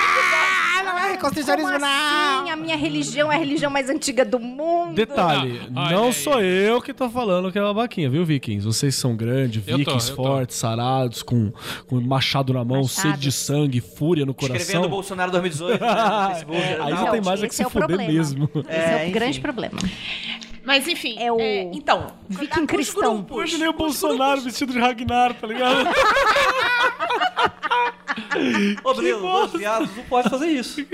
[1.16, 2.50] não é reconstrucionismo, Como assim?
[2.52, 4.94] A minha religião é a religião mais antiga do mundo.
[4.96, 6.14] Detalhe, Ah, olha não aí.
[6.14, 8.66] sou eu que tô falando que é babaquinha, viu, Vikings?
[8.66, 10.24] Vocês são grandes, Eu tô, Vikings eu tô.
[10.24, 11.52] fortes, sarados, com,
[11.88, 13.02] com machado na mão, Machado.
[13.12, 14.90] sede de sangue, fúria no Escrevendo coração.
[14.90, 16.62] Bolsonaro 2018 né, no Facebook.
[16.82, 18.12] Aí Não, tem mais é que esse se é o fuder problema.
[18.14, 18.50] mesmo.
[18.56, 19.12] Esse é, É, o enfim.
[19.12, 19.78] grande problema.
[20.66, 21.38] Mas enfim, É o
[21.74, 23.18] então, viking os cristão.
[23.18, 25.86] grupos, Imaginei o os Bolsonaro vestido de Ragnar, tá ligado?
[28.84, 30.86] Ô, Danilo, os viados não pode fazer isso.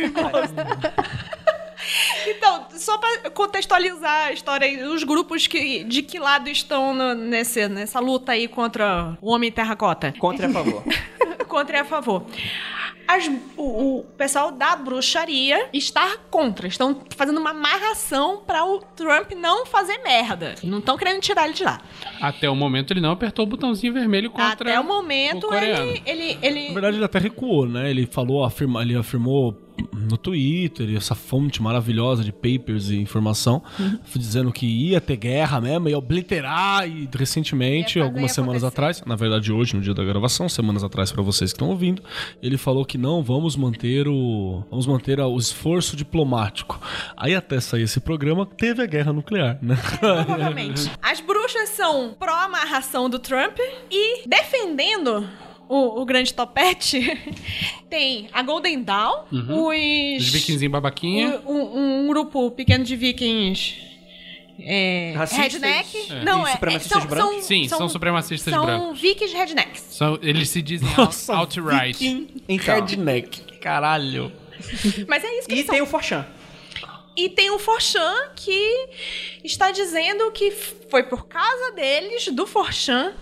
[2.28, 7.16] Então, só pra contextualizar a história aí, os grupos que, de que lado estão no-
[7.16, 10.14] nesse, nessa luta aí contra o homem terracota?
[10.20, 10.84] Contra e a favor.
[11.48, 12.24] contra e a favor.
[13.08, 16.68] As- o, o pessoal da bruxaria está contra.
[16.68, 20.56] Estão fazendo uma amarração para o Trump não fazer merda.
[20.64, 21.82] Não estão querendo tirar ele de lá.
[22.22, 25.92] Até o momento ele não apertou o botãozinho vermelho contra Até o momento, coreano.
[25.92, 27.90] ele, ele, ele, Na verdade, ele até recuou, né?
[27.90, 29.54] Ele falou, afirma, ele afirmou
[29.94, 34.00] no Twitter, essa fonte maravilhosa de papers e informação, Uhum.
[34.16, 39.16] dizendo que ia ter guerra mesmo, ia obliterar, e recentemente, Ia algumas semanas atrás, na
[39.16, 42.02] verdade hoje, no dia da gravação, semanas atrás para vocês que estão ouvindo,
[42.42, 46.80] ele falou que não, vamos manter o vamos manter o esforço diplomático.
[47.18, 49.78] Aí até sair esse programa, teve a guerra nuclear, né?
[50.00, 50.92] Provavelmente.
[51.02, 53.58] As bruxas são pró-amarração do Trump
[53.90, 55.28] e defendendo
[55.74, 57.00] o, o grande topete,
[57.90, 60.30] tem a Golden Dawn, Os os.
[60.30, 61.42] vikingzinhos babaquinha.
[61.46, 63.76] um, um- um grupo pequeno de vikings.
[64.64, 65.54] É, Racistas?
[65.54, 66.12] redneck.
[66.12, 66.24] É.
[66.24, 67.34] Não, E é, supremacistas é, são, brancos?
[67.36, 69.00] são, Sim, são supremacistas são brancos.
[69.02, 69.82] vikings rednecks.
[69.90, 71.98] São, eles se dizem Nossa, out- outright.
[71.98, 72.76] viking Então.
[72.76, 73.42] Redneck.
[73.60, 74.32] Caralho.
[75.08, 75.86] Mas é isso que E eles tem são.
[75.88, 76.28] o Forchan.
[77.18, 78.88] E tem o Forchan que
[79.44, 83.14] está dizendo que foi por causa deles, do Forchan.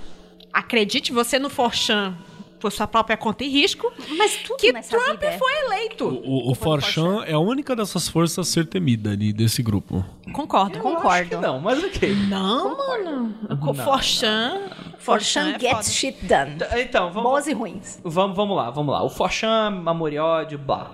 [0.51, 2.17] Acredite você no Forchan
[2.59, 3.91] por sua própria conta e risco.
[4.17, 6.07] Mas tudo Que nessa Trump vida é- foi eleito.
[6.07, 10.03] O, o Forchan é a única dessas forças a ser temida ali desse grupo.
[10.33, 10.77] Concordo.
[10.77, 11.29] Eu acho Concordo.
[11.29, 12.15] que não, mas ok.
[12.29, 13.35] Não, mano.
[13.67, 14.61] O Forchan.
[14.99, 15.83] Forchan é gets foda.
[15.83, 16.57] shit done.
[16.81, 17.99] Então, vamos, Boas e ruins.
[18.03, 19.03] Vamos, vamos lá, vamos lá.
[19.03, 20.91] O Forchan, amor e ódio, blá.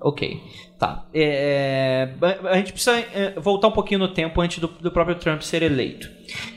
[0.00, 0.42] Ok.
[0.78, 1.06] Tá.
[1.14, 5.16] É, é, a gente precisa é, voltar um pouquinho no tempo antes do, do próprio
[5.16, 6.10] Trump ser eleito.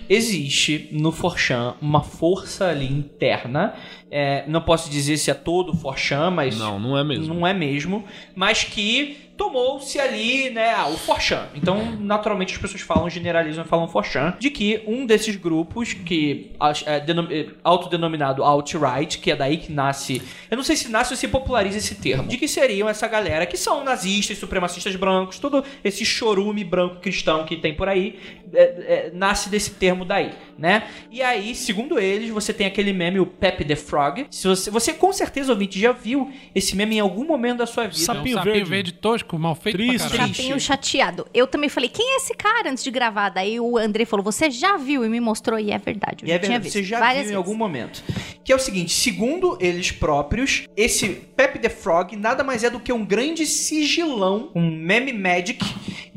[0.10, 3.76] Existe no Forchan uma força ali interna.
[4.12, 6.58] é, não posso dizer se é todo o Forchan, mas.
[6.58, 7.34] Não, não é mesmo.
[7.34, 8.04] Não é mesmo.
[8.36, 11.48] Mas que tomou-se ali, né, ah, o Forchan.
[11.56, 16.52] Então, naturalmente, as pessoas falam, generalizam e falam Forchan, de que um desses grupos, que
[16.86, 20.22] é é, autodenominado alt-right, que é daí que nasce...
[20.52, 22.28] Eu não sei se nasce ou se populariza esse termo.
[22.28, 27.45] De que seriam essa galera que são nazistas, supremacistas brancos, todo esse chorume branco cristão
[27.45, 28.20] que tem por aí,
[28.53, 30.84] é, é, nasce desse termo daí, né?
[31.10, 34.28] E aí, segundo eles, você tem aquele meme, o Pepe the Frog.
[34.30, 37.84] Se você, você com certeza, ouvinte, já viu esse meme em algum momento da sua
[37.88, 37.95] vida.
[37.95, 38.70] Sabe- É um Sapinho sapinho verde.
[38.70, 38.91] verde.
[38.94, 40.15] tosco, mal feito Triste.
[40.15, 41.27] Sapinho chateado.
[41.34, 43.30] Eu também falei, quem é esse cara antes de gravar?
[43.30, 45.06] Daí o André falou, você já viu?
[45.06, 46.23] E me mostrou, e é verdade.
[46.23, 47.38] Eu E já é tinha verdade, visto você já várias viu em vezes.
[47.38, 48.03] algum momento.
[48.43, 52.80] Que é o seguinte, segundo eles próprios, esse Pepe the Frog nada mais é do
[52.80, 55.64] que um grande sigilão, um meme magic,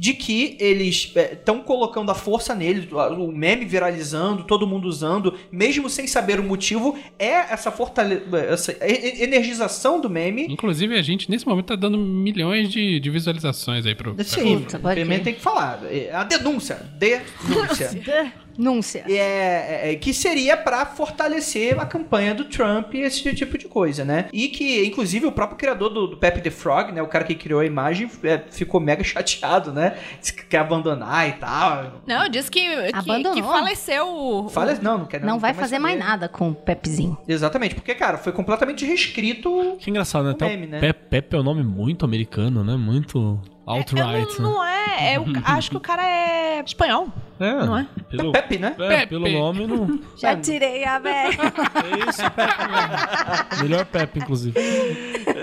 [0.03, 5.89] de que eles estão colocando a força nele, o meme viralizando, todo mundo usando, mesmo
[5.89, 8.21] sem saber o motivo, é essa fortale
[8.51, 10.47] essa e- e- energização do meme.
[10.51, 14.17] Inclusive, a gente, nesse momento, tá dando milhões de, de visualizações aí pro.
[14.25, 15.23] Sim, Puta, pode primeiro crer.
[15.23, 15.83] tem que falar.
[15.89, 16.85] É A denúncia.
[16.99, 18.33] Denúncia.
[18.57, 19.05] Denúncia.
[19.07, 23.67] E é, é- que seria pra fortalecer a campanha do Trump e esse tipo de
[23.67, 24.27] coisa, né?
[24.33, 27.03] E que, inclusive, o próprio criador do, do Pepe the Frog, né?
[27.03, 29.97] O cara que criou a imagem, é, ficou mega chateado, né?
[30.21, 32.03] Disse que quer abandonar e tal.
[32.07, 33.33] Não, disse que, que, Abandonou.
[33.35, 34.49] que faleceu o.
[34.49, 36.09] Fala, não, não quer Não, vai quer fazer mais saber.
[36.11, 37.17] nada com o Pepzinho.
[37.29, 39.77] Exatamente, porque, cara, foi completamente restrito.
[39.79, 40.31] Que engraçado, né?
[40.31, 40.81] O Até meme, o né?
[40.81, 42.77] Pe- Pepe é um nome muito americano, né?
[42.77, 45.15] Muito É, alt-right, não, não é.
[45.15, 47.09] é o- acho que o cara é espanhol.
[47.41, 47.87] É, não é?
[48.11, 48.75] Pelo, Pepe, né?
[48.79, 49.07] é, Pepe.
[49.09, 49.99] pelo nome, não.
[50.17, 51.29] Já tirei a velha.
[51.33, 53.63] É isso, Pepe mesmo.
[53.63, 54.55] Melhor Pepe, inclusive.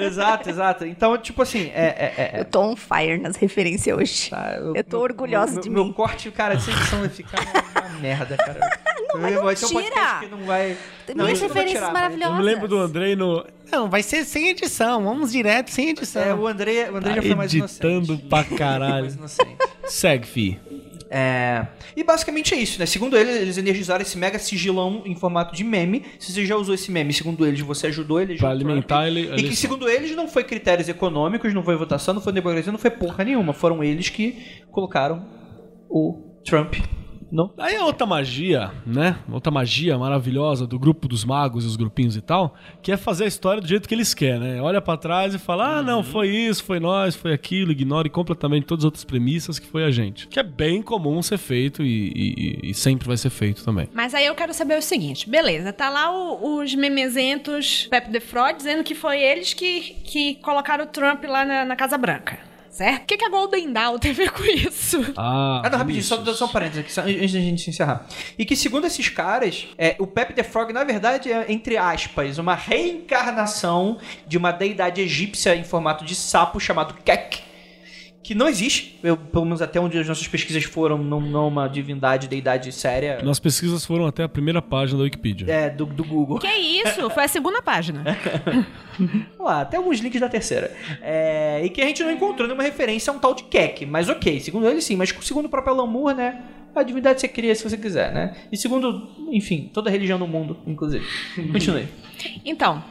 [0.01, 0.85] exato, exato.
[0.85, 1.85] Então, tipo assim, é.
[1.97, 4.29] é- é- é- Eu tô on fire nas referências hoje.
[4.29, 5.93] tá, Eu tô orgulhosa meu, de meu mim.
[5.93, 8.79] corte, cara, edição vai ficar uma merda, cara.
[9.18, 9.81] Mas não vai ser um tira.
[9.84, 10.77] podcast que não vai.
[11.15, 12.36] Não, Minhas não referências tirar, maravilhosas.
[12.38, 13.45] Eu me lembro do Andrei no.
[13.72, 15.03] Não, vai ser sem edição.
[15.03, 16.22] Vamos direto, sem edição.
[16.22, 18.27] É, o André, o André Tá já foi mais editando inocente.
[18.30, 19.11] pra caralho.
[19.86, 20.60] Segue, fi.
[21.11, 21.65] É,
[21.95, 22.86] E basicamente é isso, né?
[22.86, 26.06] Segundo eles, eles energizaram esse mega sigilão em formato de meme.
[26.19, 29.22] Se você já usou esse meme, segundo eles, você ajudou ele Pra alimentar ele.
[29.36, 32.77] E que, segundo eles, não foi critérios econômicos, não foi votação, não foi democracia, não
[32.77, 33.53] foi porra nenhuma.
[33.53, 35.26] Foram eles que colocaram
[35.90, 36.76] o Trump
[37.31, 37.53] no.
[37.57, 39.18] Aí é outra magia, né?
[39.31, 43.26] Outra magia maravilhosa do grupo dos magos e os grupinhos e tal, que é fazer
[43.26, 44.61] a história do jeito que eles querem, né?
[44.61, 48.65] Olha pra trás e fala: ah, não, foi isso, foi nós, foi aquilo, ignore completamente
[48.65, 50.27] todas as outras premissas que foi a gente.
[50.27, 52.11] Que é bem comum ser feito e,
[52.64, 53.88] e- e sempre vai ser feito também.
[53.93, 58.19] Mas aí eu quero saber o seguinte, beleza, tá lá o- os memezentos Pepe the
[58.19, 62.39] Fraud dizendo que foi eles que, que colocaram o Trump lá na, na Casa Branca,
[62.69, 63.03] certo?
[63.03, 65.01] O que, que a Golden Dawn tem a ver com isso?
[65.17, 68.05] Ah, Ah, não, rapidinho, só, só um parênteses aqui, só antes da gente se encerrar.
[68.37, 72.37] E que, segundo esses caras, é, o Pepe the Frog, na verdade, é, entre aspas,
[72.37, 73.97] uma reencarnação
[74.27, 77.48] de uma deidade egípcia em formato de sapo chamado Kek.
[78.30, 81.68] Que não existe, eu, pelo menos até onde as nossas pesquisas foram, não, não uma
[81.68, 85.51] divindade, deidade séria Nossas pesquisas foram até a primeira página da Wikipedia.
[85.51, 86.38] é, do, do Google.
[86.38, 87.10] Que isso?
[87.10, 88.03] Foi a segunda página.
[88.99, 90.72] Vamos lá, até alguns links da terceira.
[91.01, 93.84] É, e que a gente não encontrou nenhuma referência a um tal de Kek.
[93.88, 96.39] Mas ok, segundo ele sim, mas segundo o próprio Alan Moore, né?
[96.76, 98.35] A divindade você cria se você quiser, né?
[98.51, 101.03] E segundo, enfim, toda religião no mundo, inclusive.
[101.51, 101.88] Continue.
[102.45, 102.84] Então,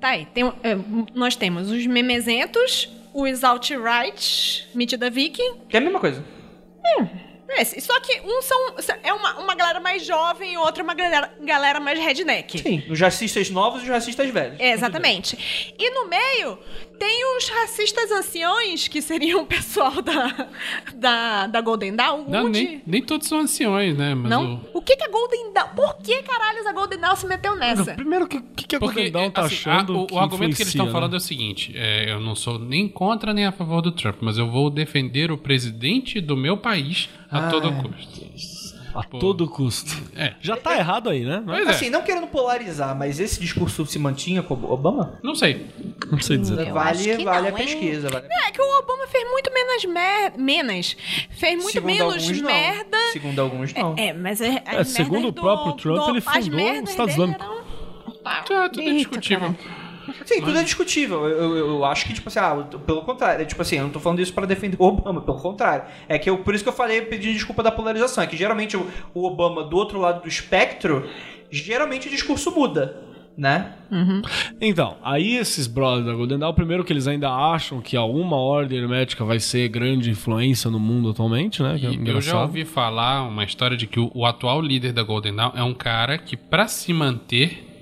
[0.00, 0.24] tá aí.
[0.32, 0.74] tem- é,
[1.14, 5.60] nós temos os memezentos, os alt-right, metida viking.
[5.68, 6.22] Que é a mesma coisa.
[7.48, 7.80] Esse.
[7.80, 8.74] Só que uns são.
[9.02, 12.58] É uma, uma galera mais jovem e outra uma galera, galera mais redneck.
[12.58, 14.58] Sim, os racistas novos e os racistas velhos.
[14.58, 15.74] É, exatamente.
[15.78, 16.58] E no meio
[16.98, 20.48] tem os racistas anciões, que seriam o pessoal da,
[20.94, 22.24] da, da Golden Dawn.
[22.28, 24.14] Não, onde- nem, nem todos são anciões, né?
[24.14, 24.60] Mas Não?
[24.72, 25.68] O que que a Golden Dawn...
[25.74, 27.94] Por que caralhos a Golden Dawn se meteu nessa?
[27.94, 30.18] Primeiro, o que, que, a Porque, Golden Dawn tá assim, achando a- o, que o
[30.18, 30.92] argumento que eles estão né?
[30.92, 34.16] falando é o seguinte: é, eu não sou nem contra nem a favor do Trump,
[34.20, 37.82] mas eu vou defender o presidente do meu país a todo é.
[37.82, 38.26] custo.
[38.94, 39.94] A todo custo.
[40.16, 40.32] É.
[40.40, 41.42] Já tá errado aí, né?
[41.44, 41.70] Pois é.
[41.70, 45.18] Assim, não querendo polarizar, mas esse discurso se mantinha com o Obama?
[45.22, 45.66] Não sei.
[46.10, 46.54] Não sei dizer.
[46.68, 48.08] Eu acho vale que vale não, a pesquisa.
[48.08, 48.26] Vale.
[48.30, 50.32] É que o Obama fez muito menos mer...
[50.38, 50.96] menos.
[51.30, 52.50] Fez muito Segundo menos alguns, não.
[52.50, 52.96] merda.
[53.12, 53.94] Segundo alguns, não.
[53.98, 57.10] É, mas é, as É, segundo o próprio do- Trump, do- ele fundou o Estado
[57.10, 57.42] Islâmico.
[57.44, 57.66] eram-
[58.24, 58.42] Tá.
[58.44, 59.54] Tudo é Eita, discutível.
[60.24, 61.26] Sim, tudo é discutível.
[61.28, 62.54] Eu, eu- eu acho que, tipo assim, ah,
[62.86, 63.42] pelo contrário.
[63.42, 65.84] é Tipo assim, eu não tô falando isso pra defender o Obama, pelo contrário.
[66.08, 68.22] É que eu, por isso que eu falei pedindo desculpa da polarização.
[68.24, 71.08] É que geralmente o, o Obama do outro lado do espectro,
[71.50, 72.96] geralmente o discurso muda,
[73.36, 73.72] né?
[74.60, 78.78] Então, aí esses brothers da Golden Dawn, primeiro que eles ainda acham que alguma ordem
[78.78, 81.78] hermética vai ser grande influência no mundo atualmente, né?
[81.78, 85.02] Que é eu já ouvi falar uma história de que o, o atual líder da
[85.02, 87.75] Golden Dawn é um cara que, pra se manter,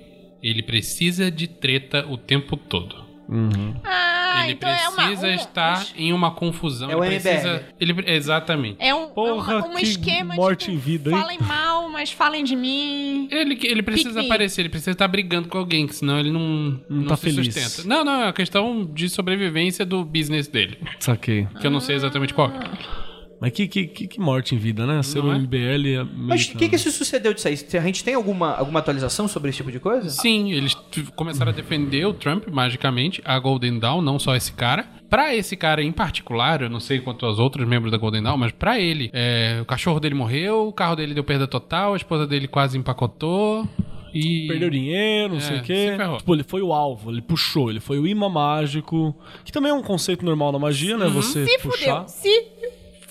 [0.49, 3.03] ele precisa de treta o tempo todo.
[3.83, 6.91] Ah, ele então é uma- precisa um- estar em uma confusão.
[6.91, 7.65] É o ele precisa.
[7.81, 8.77] Ele, exatamente.
[8.81, 11.17] É um, Porra, é uma- um que esquema morte tipo, em vida, hein?
[11.19, 13.27] falem mal, mas falem de mim.
[13.31, 16.79] Ele, ele precisa Pique aparecer, ele precisa estar brigando com alguém, que senão ele não,
[16.91, 17.55] não, tá se feliz.
[17.55, 17.89] sustenta.
[17.89, 20.77] Não, não, é uma questão de sobrevivência do business dele.
[21.01, 21.49] Saquei.
[21.61, 22.53] Que eu não sei exatamente qual.
[23.41, 25.01] Mas que, que, que, que morte em vida, né?
[25.17, 25.39] O é?
[25.39, 27.59] MBL é Mas o que, que se sucedeu disso aí?
[27.79, 30.09] A gente tem alguma, alguma atualização sobre esse tipo de coisa?
[30.09, 30.75] Sim, eles
[31.17, 34.89] começaram a defender o Trump, magicamente, a Golden Dawn, não só esse cara.
[35.11, 38.37] Pra esse cara em particular, eu não sei quanto aos outros membros da Golden Dawn,
[38.37, 41.97] mas pra ele, é, o cachorro dele morreu, o carro dele deu perda total, a
[41.97, 43.69] esposa dele quase empacotou
[44.13, 44.47] e...
[44.49, 45.97] Perdeu dinheiro, não sei É, o quê.
[45.99, 46.17] se.
[46.19, 49.15] Tipo, ele foi o alvo, ele puxou, ele foi o imã mágico.
[49.45, 51.07] Que também é um conceito normal na magia, né?
[51.09, 52.05] Você Se puxar.
[52.05, 52.09] fudeu.
[52.09, 52.47] Se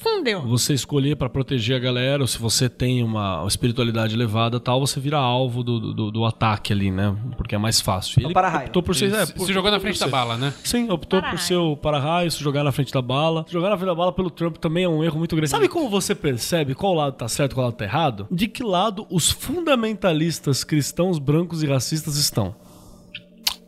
[0.03, 0.41] fundeu.
[0.41, 4.79] Você escolher pra proteger a galera, ou se você tem uma espiritualidade elevada e tal,
[4.79, 7.15] você vira alvo do, do, do ataque ali, né?
[7.37, 8.19] Porque é mais fácil.
[8.19, 8.67] E É o ele para-raio.
[8.67, 9.11] optou por ser.
[9.13, 10.53] É, se- por- se jogou na por frente da bala, né?
[10.63, 11.39] Sim, optou por Para-raio.
[11.39, 13.45] ser o para-raio, se jogar na frente da bala.
[13.47, 15.49] Se jogar na frente da bala pelo Trump também é um erro muito grande.
[15.49, 18.27] Sabe como você percebe qual lado tá certo e qual lado tá errado?
[18.29, 22.55] De que lado os fundamentalistas cristãos brancos e racistas estão?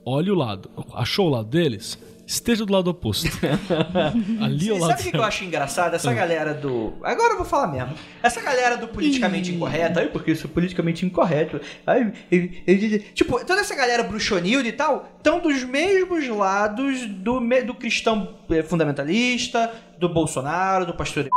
[0.06, 0.70] Olha o lado.
[0.94, 1.98] Achou o lado deles?
[2.28, 3.28] Esteja do lado oposto.
[4.42, 5.94] Ali lado sabe o que eu acho engraçado?
[5.96, 6.94] Essa galera do.
[7.04, 7.94] Agora eu vou falar mesmo.
[8.24, 10.00] Essa galera do politicamente incorreto.
[10.00, 11.62] Ai, porque isso é politicamente incorreto.
[11.86, 17.40] Ai, e- e- tipo, toda essa galera bruxonilda e tal estão dos mesmos lados do,
[17.66, 21.28] do cristão eh, fundamentalista, do Bolsonaro, do pastor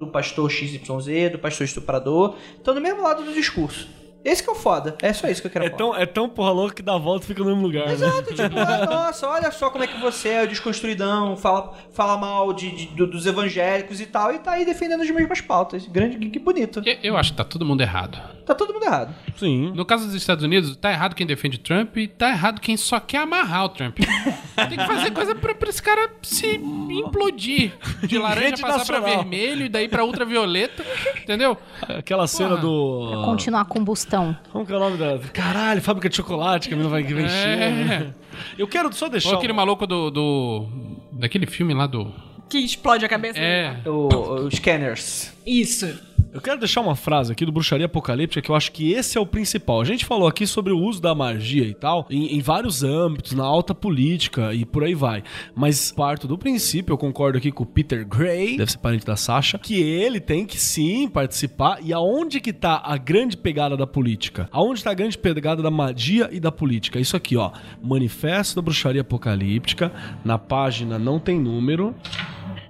[0.00, 2.34] do pastor XYZ, do pastor estuprador.
[2.56, 3.88] Estão do mesmo lado do discurso.
[4.24, 4.96] Esse que é o foda.
[5.02, 5.78] É só isso que eu quero É falar.
[5.78, 7.86] tão, é tão porra louca que dá a volta e fica no mesmo lugar.
[7.86, 7.92] Né?
[7.92, 12.16] Exato, tipo, ah, nossa, olha só como é que você é o desconstruidão, fala, fala
[12.16, 15.86] mal de, de- do- dos evangélicos e tal, e tá aí defendendo as mesmas pautas.
[15.86, 16.80] Grande, que bonito.
[16.86, 18.18] Eu- Eu acho que tá todo mundo errado.
[18.46, 19.14] Tá todo mundo errado.
[19.36, 19.72] Sim.
[19.74, 22.98] No caso dos Estados Unidos, tá errado quem defende Trump e tá errado quem só
[23.00, 23.98] quer amarrar o Trump.
[24.56, 27.72] Tem que fazer coisa pra, pra esse cara se implodir.
[28.06, 29.22] De laranja Rede passar pra nacional.
[29.22, 30.84] vermelho e daí pra ultravioleta.
[31.22, 31.56] Entendeu?
[31.82, 33.22] Aquela cena do.
[33.24, 34.36] Continuar a combustão.
[34.52, 35.18] Como que é o nome da.
[35.32, 38.14] Caralho, fábrica de chocolate que a menina vai que vem cheia.
[38.58, 39.30] Eu quero só deixar.
[39.30, 40.66] Ou aquele um- maluco do, do.
[41.12, 42.12] Daquele filme lá do.
[42.48, 43.38] Que explode a cabeça.
[43.40, 43.76] É.
[43.86, 45.32] O- os scanners.
[45.46, 45.98] Isso.
[46.34, 49.20] Eu quero deixar uma frase aqui do Bruxaria Apocalíptica que eu acho que esse é
[49.20, 49.80] o principal.
[49.80, 53.34] A gente falou aqui sobre o uso da magia e tal, em, em vários âmbitos,
[53.34, 55.22] na alta política e por aí vai.
[55.54, 59.14] Mas parto do princípio, eu concordo aqui com o Peter Gray, deve ser parente da
[59.14, 61.78] Sasha, que ele tem que sim participar.
[61.80, 64.48] E aonde que tá a grande pegada da política?
[64.50, 66.98] Aonde tá a grande pegada da magia e da política?
[66.98, 67.52] Isso aqui, ó.
[67.80, 69.92] Manifesto da Bruxaria Apocalíptica,
[70.24, 71.94] na página não tem número.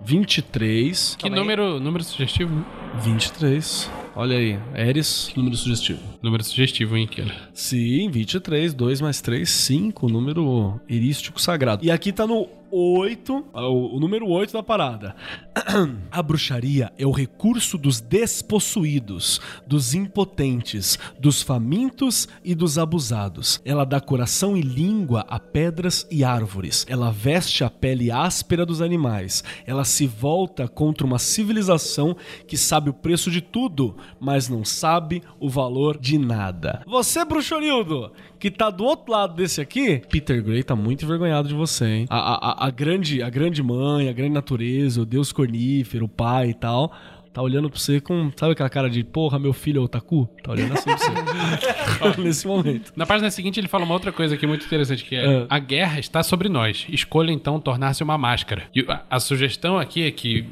[0.05, 1.17] 23.
[1.19, 2.63] Que número, número sugestivo?
[3.03, 3.91] 23.
[4.17, 5.99] Olha aí, Eris, número sugestivo.
[6.23, 7.35] Número sugestivo, hein, Kira?
[7.53, 11.85] Sim, 23, 2 mais 3, 5, número erístico sagrado.
[11.85, 15.15] E aqui tá no 8, o, o número 8 da parada.
[16.11, 23.61] A bruxaria é o recurso dos despossuídos, dos impotentes, dos famintos e dos abusados.
[23.65, 26.85] Ela dá coração e língua a pedras e árvores.
[26.89, 29.45] Ela veste a pele áspera dos animais.
[29.67, 32.17] Ela se volta contra uma civilização
[32.49, 36.83] que sabe o preço de tudo, mas não sabe o valor de nada.
[36.87, 38.13] Você, bruxonildo,
[38.51, 42.07] que tá do outro lado desse aqui, Peter Gray tá muito envergonhado de você, hein?
[42.11, 42.19] A,
[42.65, 46.55] a, a- grande, a grande mãe, a grande natureza, o deus cornífero, o pai e
[46.55, 46.93] tal,
[47.33, 50.29] tá olhando pra você com, sabe aquela cara de, porra, meu filho é otaku?
[50.43, 52.21] Tá olhando assim pra você.
[52.23, 52.93] Nesse momento.
[52.95, 55.47] Na página seguinte ele fala uma outra coisa aqui muito interessante, que é, É.
[55.49, 56.85] a guerra está sobre nós.
[56.91, 58.65] Escolha então tornar-se uma máscara.
[58.75, 60.45] E a, a sugestão aqui é que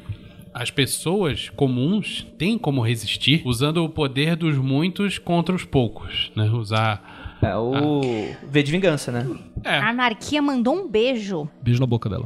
[0.51, 6.49] as pessoas comuns têm como resistir usando o poder dos muitos contra os poucos, né?
[6.49, 7.12] Usar...
[7.43, 8.01] É o
[8.43, 9.27] V de vingança, né?
[9.63, 9.77] É.
[9.77, 11.47] A anarquia mandou um beijo.
[11.61, 12.23] Beijo na boca dela.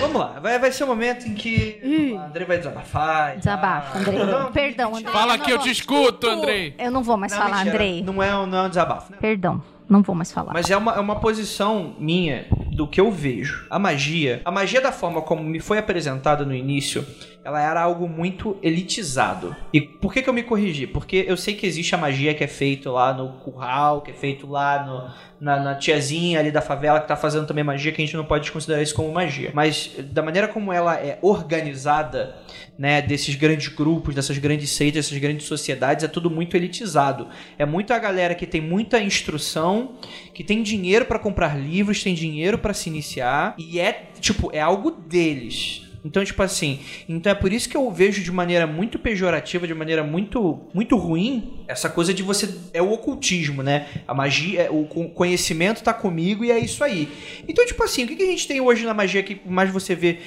[0.00, 1.80] Vamos lá, vai, vai ser o momento em que
[2.14, 3.34] o André vai desabafar.
[3.34, 4.00] e Desabafa, tal.
[4.14, 4.24] Andrei.
[4.26, 5.12] Não, Perdão, Andrei.
[5.12, 6.74] Fala não que eu vou- te escuto, Andrei!
[6.78, 8.02] Eu não vou mais Não, falar, mentira, Andrei.
[8.02, 9.18] Não é, um- não é um desabafo, né?
[9.20, 10.52] Perdão, não vou mais falar.
[10.52, 13.66] Mas é uma, é uma posição minha do que eu vejo.
[13.68, 17.04] A magia, a magia da forma como me foi apresentada no início,
[17.48, 19.56] ela era algo muito elitizado.
[19.72, 20.86] E por que, que eu me corrigi?
[20.86, 24.14] Porque eu sei que existe a magia que é feito lá no curral, que é
[24.14, 25.10] feito lá no,
[25.40, 28.24] na, na tiazinha ali da favela que tá fazendo também magia, que a gente não
[28.26, 29.50] pode considerar isso como magia.
[29.54, 32.36] Mas da maneira como ela é organizada,
[32.78, 37.28] né, desses grandes grupos, dessas grandes seitas, dessas grandes sociedades, é tudo muito elitizado.
[37.58, 39.94] É muito a galera que tem muita instrução,
[40.34, 44.60] que tem dinheiro pra comprar livros, tem dinheiro pra se iniciar e é tipo, é
[44.60, 45.87] algo deles.
[46.04, 49.74] Então, tipo assim, então é por isso que eu vejo de maneira muito pejorativa, de
[49.74, 53.86] maneira muito muito ruim, essa coisa de você é o ocultismo, né?
[54.06, 57.08] A magia, é- o co- conhecimento tá comigo e é isso aí.
[57.48, 60.18] Então, tipo assim, o que a gente tem hoje na magia que mais você vê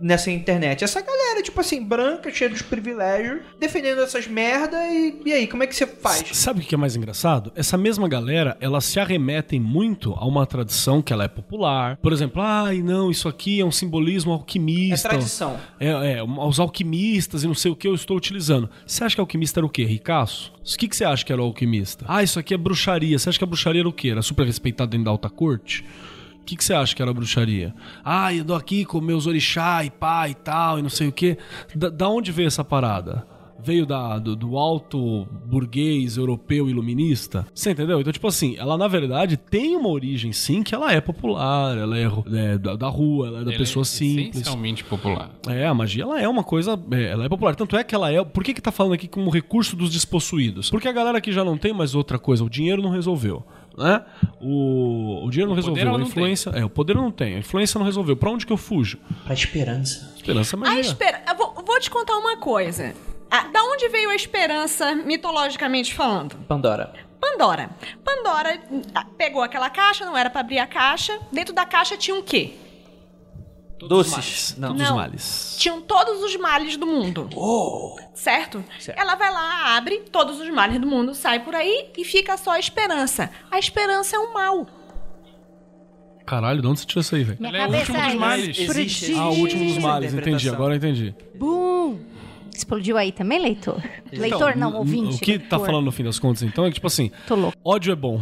[0.00, 0.84] nessa internet?
[0.84, 5.62] Essa galera, tipo assim, branca, cheia dos privilégios, defendendo essas merda e, e aí, como
[5.62, 6.22] é que você faz?
[6.32, 7.52] Sabe o que é mais engraçado?
[7.54, 11.96] Essa mesma galera, elas se arremetem muito a uma tradição que ela é popular.
[11.96, 15.15] Por exemplo, ai não, isso aqui é um simbolismo É alquimista.
[15.18, 15.58] Tradição.
[15.78, 18.68] É, é, os alquimistas e não sei o que eu estou utilizando.
[18.86, 19.84] Você acha que alquimista era o quê?
[19.84, 20.52] Ricaço?
[20.60, 22.04] O que, que você acha que era o alquimista?
[22.08, 23.18] Ah, isso aqui é bruxaria.
[23.18, 24.10] Você acha que a bruxaria era o quê?
[24.10, 25.84] Era super respeitado dentro da alta corte?
[26.40, 27.74] O que, que você acha que era a bruxaria?
[28.04, 31.12] Ah, eu dou aqui com meus orixá e pá e tal e não sei o
[31.12, 31.36] quê.
[31.74, 33.26] Da, da onde veio essa parada?
[33.66, 37.44] Veio da, do, do alto burguês europeu iluminista?
[37.52, 38.00] Você entendeu?
[38.00, 41.98] Então, tipo assim, ela na verdade tem uma origem sim que ela é popular, ela
[41.98, 44.36] é, é da, da rua, ela é da Ela pessoa é simples.
[44.36, 45.30] Essencialmente popular.
[45.48, 46.78] É, a magia ela é uma coisa.
[46.92, 47.56] é, ela é popular.
[47.56, 48.22] Tanto é que ela é.
[48.24, 50.70] Por que, que tá falando aqui como recurso dos despossuídos?
[50.70, 53.44] Porque a galera que já não tem mais outra coisa, o dinheiro não resolveu.
[53.76, 54.00] Né?
[54.40, 56.50] O, o dinheiro não O resolveu, a não influência.
[56.50, 58.16] É, o poder não tem, a influência não resolveu.
[58.16, 58.96] Pra onde que eu fujo?
[59.24, 60.14] Pra esperança.
[60.16, 60.80] Esperança é A magia.
[60.80, 61.22] espera...
[61.28, 62.94] eu vou, vou te contar uma coisa.
[63.36, 66.36] Ah, da onde veio a esperança, mitologicamente falando?
[66.48, 66.94] Pandora.
[67.20, 67.70] Pandora.
[68.02, 68.62] Pandora
[68.94, 71.18] ah, pegou aquela caixa, não era pra abrir a caixa.
[71.30, 72.54] Dentro da caixa tinha o quê?
[73.78, 74.56] Doces.
[74.56, 74.68] Não.
[74.68, 74.96] Todos os Não.
[74.96, 75.56] males.
[75.58, 77.28] Tinham todos os males do mundo.
[78.14, 78.64] Certo?
[78.78, 78.98] Certo.
[78.98, 82.52] Ela vai lá, abre, todos os males do mundo saem por aí e fica só
[82.52, 83.30] a esperança.
[83.50, 84.66] A esperança é um mal.
[86.24, 87.38] Caralho, de onde você tirou isso aí, velho?
[87.46, 88.58] Ela é o último dos é males.
[88.58, 89.14] Existe.
[89.14, 91.14] Ah, o último dos males, entendi, agora eu entendi.
[91.34, 92.15] Bum!
[92.56, 93.82] Explodiu aí também, leitor?
[94.10, 95.16] leitor não, ouvinte.
[95.16, 95.66] O que tá leitor.
[95.66, 97.56] falando no fim das contas, então, é que, tipo assim, Tô louco.
[97.64, 98.20] ódio é bom.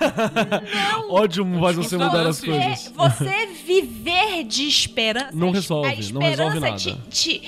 [1.08, 2.92] ódio faz você mudar as coisas.
[2.94, 5.30] você viver de esperança.
[5.32, 7.02] Não resolve, a não resolve esperança nada.
[7.10, 7.42] Te, te-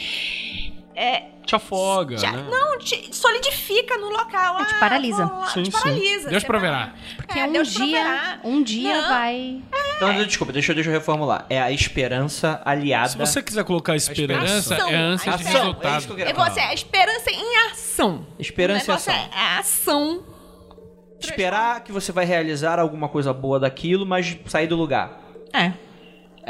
[0.98, 2.46] é, Te afoga, te- né?
[2.50, 4.60] Não, te solidifica no local.
[4.60, 5.24] É, te Ah, paralisa.
[5.24, 5.82] vamos lá, Sim, te sim.
[5.82, 6.28] paralisa.
[6.28, 6.92] Deus proverá.
[7.16, 8.40] Porque É, um Deus dia, proverá.
[8.44, 9.08] um dia Não.
[9.08, 9.62] vai.
[9.96, 11.46] Então, desculpa, deixa, eu- deixa eu reformular.
[11.48, 13.08] É a esperança aliada.
[13.08, 14.44] Se você quiser colocar esperança.
[14.44, 14.88] Esperança Ação.
[14.90, 16.20] é ânsia de Ação, é isso resultado.
[16.20, 16.50] É falar.
[16.50, 18.26] você, a esperança em ação.
[18.38, 19.28] Esperança e negócio ação.
[19.32, 20.24] É a ação.
[21.20, 25.18] Esperar que você vai realizar alguma coisa boa daquilo, mas sair do lugar.
[25.52, 25.72] É.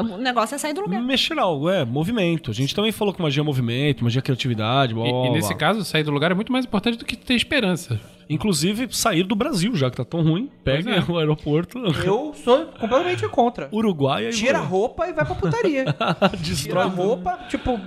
[0.00, 1.02] O negócio é sair do lugar.
[1.02, 2.50] Mexer algo, é, movimento.
[2.50, 5.30] A gente também falou que magia é movimento, magia é criatividade, blá, E, blá, e
[5.30, 5.56] nesse blá.
[5.58, 8.00] caso, sair do lugar é muito mais importante do que ter esperança.
[8.30, 10.50] Inclusive, sair do Brasil, já que tá tão ruim.
[10.62, 11.10] Pega é.
[11.10, 11.78] o aeroporto.
[11.78, 13.68] Eu sou completamente contra.
[13.72, 15.84] Uruguai aí Tira a roupa e vai pra putaria.
[16.44, 17.78] Tira a roupa, tipo,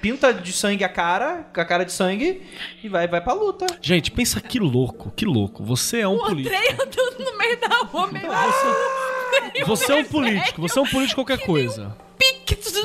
[0.00, 2.42] pinta de sangue a cara, com a cara de sangue,
[2.84, 3.66] e vai, vai pra luta.
[3.82, 5.64] Gente, pensa que louco, que louco.
[5.64, 6.54] Você é um O político.
[6.54, 9.23] Andrei andando no meio da rua, meio Você
[9.92, 11.96] é um político, você é um político de qualquer coisa.
[12.18, 12.80] pique, tudo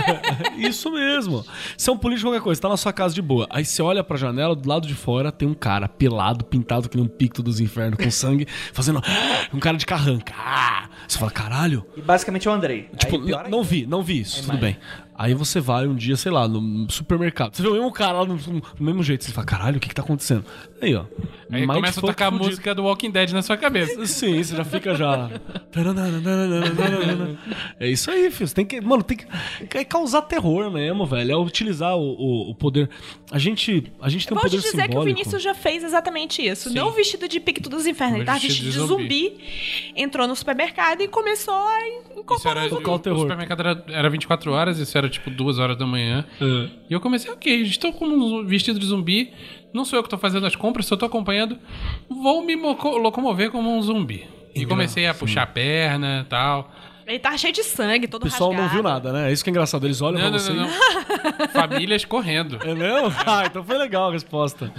[0.56, 1.44] Isso mesmo.
[1.76, 3.46] Você é um político de qualquer coisa, tá na sua casa de boa.
[3.50, 6.96] Aí você olha pra janela, do lado de fora tem um cara pelado, pintado que
[6.96, 9.02] nem um picto dos infernos com sangue, fazendo
[9.52, 10.32] um cara de carranca.
[10.36, 10.88] Ah!
[11.06, 11.84] Você fala, caralho.
[11.96, 12.88] E basicamente é o Andrei.
[12.96, 13.18] Tipo,
[13.48, 14.76] não vi, não vi isso, É tudo bem.
[15.20, 17.54] Aí você vai um dia, sei lá, no supermercado.
[17.54, 19.22] Você vê o mesmo cara lá no, no mesmo jeito.
[19.22, 20.46] Você fala, caralho, o que que tá acontecendo?
[20.80, 21.04] Aí, ó.
[21.52, 24.02] Aí começa a tocar a música do Walking Dead na sua cabeça.
[24.06, 25.28] Sim, você já fica já.
[27.78, 28.48] É isso aí, filho.
[28.48, 28.80] Você tem que.
[28.80, 29.26] Mano, tem que.
[29.76, 31.32] É causar terror mesmo, velho.
[31.32, 32.88] É utilizar o, o, o poder.
[33.30, 33.92] A gente.
[34.00, 35.16] A gente tem um Vou te poder dizer que o simbólico.
[35.16, 36.70] Vinícius já fez exatamente isso.
[36.70, 36.76] Sim.
[36.76, 38.16] Não vestido de Picto dos Infernos.
[38.16, 39.36] Ele tava vestido de zumbi.
[39.94, 43.18] Entrou no supermercado e começou a Isso incorporar era, o Tocar o o, terror.
[43.18, 46.24] o supermercado era, era 24 horas, isso era tipo duas horas da manhã.
[46.88, 49.32] E eu comecei, ok, estou com um vestido de zumbi.
[49.72, 51.58] Não sou eu que estou fazendo as compras, só estou acompanhando.
[52.08, 54.26] Vou me locomover como um zumbi.
[54.54, 56.72] E comecei a puxar a perna e tal.
[57.06, 58.74] Ele tá cheio de sangue, todo O pessoal não rasgado.
[58.82, 59.30] viu nada, né?
[59.30, 59.84] É isso que é engraçado.
[59.86, 60.52] Eles olham Não, pra não, você.
[60.52, 61.48] não, não.
[61.48, 62.58] Famílias correndo.
[62.64, 63.12] É mesmo?
[63.26, 64.72] Ah, então foi legal a resposta.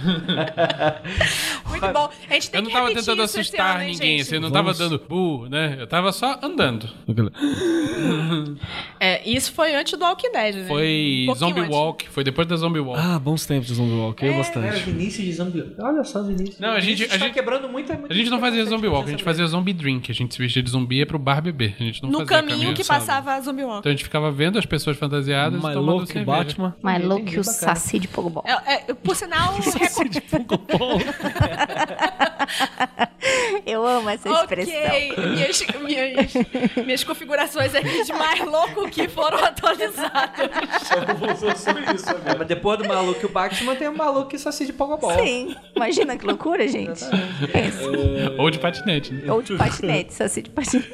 [1.68, 2.10] Muito bom.
[2.30, 4.20] A gente tem Eu não que tava tentando assustar ano, ninguém, gente?
[4.22, 4.78] assim, eu não Vamos.
[4.78, 5.76] tava dando bu, né?
[5.78, 6.88] Eu tava só andando.
[9.00, 10.64] É, isso foi antes do Walking Dead, né?
[10.68, 11.74] Foi Um Zombie antes.
[11.74, 13.00] Walk, foi depois da Zombie Walk.
[13.02, 14.22] Ah, bons tempos de Zombie Walk.
[14.24, 14.80] Eu Era bastante.
[14.84, 15.74] Vinícius de Zombie.
[15.78, 16.58] Olha só, Vinícius.
[16.58, 18.88] Não, a gente- Vinícius a tá gente- quebrando muita, muita A gente não fazia Zombie
[18.88, 20.10] Walk, a gente fazia Zombie Drink.
[20.10, 21.74] A gente se vestia de zumbi e ia pro bar beber.
[21.78, 23.80] A gente não No fazia caminho que passava a Zombie Walk.
[23.80, 26.24] Então a gente ficava vendo as pessoas fantasiadas e My tomando Look cerveja.
[26.24, 26.74] Batman.
[26.82, 28.44] Mais louco que o saci de Pogobol.
[28.46, 29.54] É, é, por sinal,
[30.30, 30.58] recom...
[33.66, 34.74] Eu amo essa expressão.
[34.74, 36.32] Ok, minhas, minhas,
[36.84, 40.50] minhas configurações aqui de mais louco que foram atualizadas.
[42.38, 45.12] Mas depois do maluco e o Batman tem o maluco e saci de Pogobol.
[45.14, 45.54] Sim.
[45.74, 47.04] Imagina que loucura, gente.
[47.52, 47.82] Pensa.
[48.38, 49.32] Ou de patinete, né?
[49.32, 50.92] Ou de patinete, saci de patinete.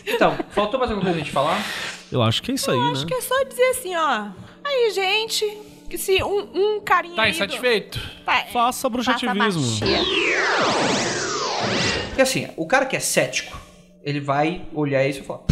[0.20, 1.64] Então, faltou mais alguma coisa a gente falar?
[2.12, 3.06] Eu acho que é isso aí, Acho né?
[3.06, 4.26] que é só dizer assim, ó.
[4.62, 7.98] Aí, gente, que se um, um carinha Tá aí do- insatisfeito?
[8.24, 9.36] Tá, Faça Faça bruxativismo.
[9.62, 9.98] magia.
[12.08, 13.58] Porque assim, o cara que é cético,
[14.02, 15.42] ele vai olhar isso e falar.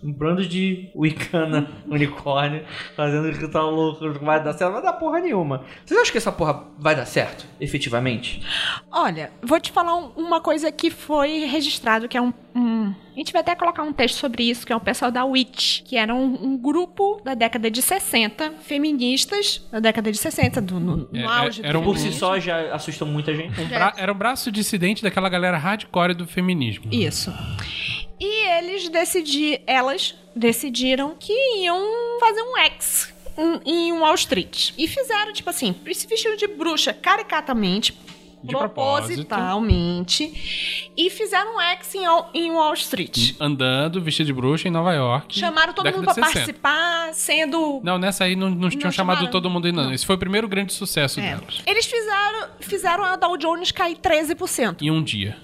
[0.00, 2.64] "Pff, Um bando de Wicana unicórnio
[2.96, 5.64] fazendo ritual louco, não vai dar certo, não vai dar porra nenhuma.
[5.84, 8.42] Vocês acham que essa porra vai dar certo, efetivamente?
[8.90, 13.18] Olha, vou te falar um- uma coisa que foi registrado, que é um, um- A
[13.18, 15.96] gente vai até colocar um texto sobre isso, que é o pessoal da Witch, que
[15.96, 20.96] era um, um grupo da década de 60, feministas da década de 60, do, no,
[20.98, 23.60] no É, é, auge do era um- Por si só já assustam muita gente.
[23.60, 26.84] Um bra- Era o braço dissidente daquela galera hardcore do feminismo.
[26.92, 27.32] Isso.
[28.20, 31.32] E eles decidiram, elas decidiram que
[31.62, 31.80] iam
[32.20, 33.14] fazer um ex
[33.64, 34.72] em- em Wall Street.
[34.76, 37.92] E fizeram, tipo assim, se vestiram de bruxa caricatamente,
[38.42, 39.24] De propósito.
[39.26, 43.34] propositalmente, e fizeram um ex em, Wall- em Wall Street.
[43.40, 45.38] Andando, vestido de bruxa em Nova York.
[45.38, 46.32] Chamaram todo mundo pra de 60.
[46.32, 49.30] participar, sendo Não, nessa aí não, não tinham chamado chamaram?
[49.32, 49.92] todo mundo ainda, não.
[49.92, 51.22] Esse foi o primeiro grande sucesso É.
[51.36, 51.62] delas.
[51.66, 54.82] Eles fizeram, fizeram a Dow Jones cair 13%.
[54.82, 55.36] Em um dia.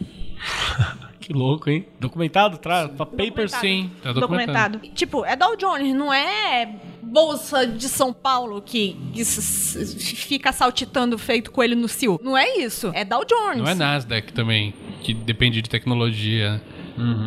[1.25, 1.87] Que louco, hein?
[1.99, 2.59] Documentado?
[2.59, 2.87] Tra...
[2.87, 3.53] Pra papers?
[3.53, 4.75] Sim, tá documentado.
[4.75, 4.95] documentado.
[4.95, 6.71] Tipo, é Dow Jones, não é
[7.03, 12.21] Bolsa de São Paulo que, que fica saltitando feito coelho no cio.
[12.23, 12.91] Não é isso.
[12.95, 13.57] É Dow Jones.
[13.57, 16.61] Não é Nasdaq também, que depende de tecnologia.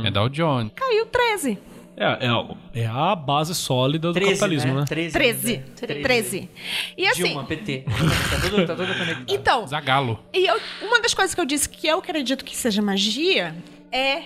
[0.06, 0.72] É Dow Jones.
[0.76, 1.58] Caiu 13.
[2.00, 2.46] É, é, a-
[2.76, 4.86] é a base sólida do 13, capitalismo, né?
[4.88, 5.12] 13.
[5.14, 5.64] 13.
[6.04, 6.50] 13.
[6.96, 7.86] E assim, Dilma, PT.
[7.88, 9.26] Tá tudo, tá tudo conectado.
[9.28, 10.20] então, Zagalo.
[10.32, 13.56] e eu- uma das coisas que eu disse que eu acredito que seja magia
[13.92, 14.22] é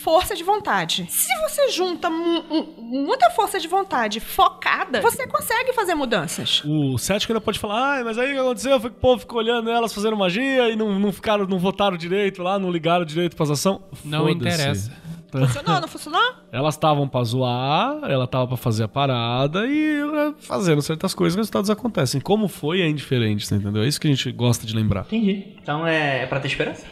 [0.00, 1.06] força de vontade.
[1.10, 6.62] Se você junta mu- mu- muita força de vontade focada, você consegue fazer mudanças.
[6.64, 9.18] O cético ainda pode falar, ah, mas aí o que aconteceu foi que o povo
[9.20, 13.04] ficou olhando elas fazendo magia e não, não ficaram, não votaram direito lá, não ligaram
[13.04, 13.80] direito pras ações.
[14.04, 14.54] Não Foda-se.
[14.56, 14.92] interessa.
[15.30, 16.34] Funcionou, não funcionou?
[16.50, 21.34] Elas estavam pra zoar, ela tava pra fazer a parada e eh, fazendo certas coisas,
[21.34, 22.20] os resultados acontecem.
[22.20, 23.82] Como foi é indiferente, você entendeu?
[23.82, 25.02] É isso que a gente gosta de lembrar.
[25.02, 25.56] Entendi.
[25.62, 26.86] Então é, é pra ter esperança?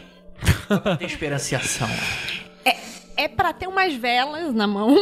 [0.69, 1.89] Ou pra ter esperanciação?
[2.63, 2.75] É
[3.25, 4.93] pra ter umas velas na mão.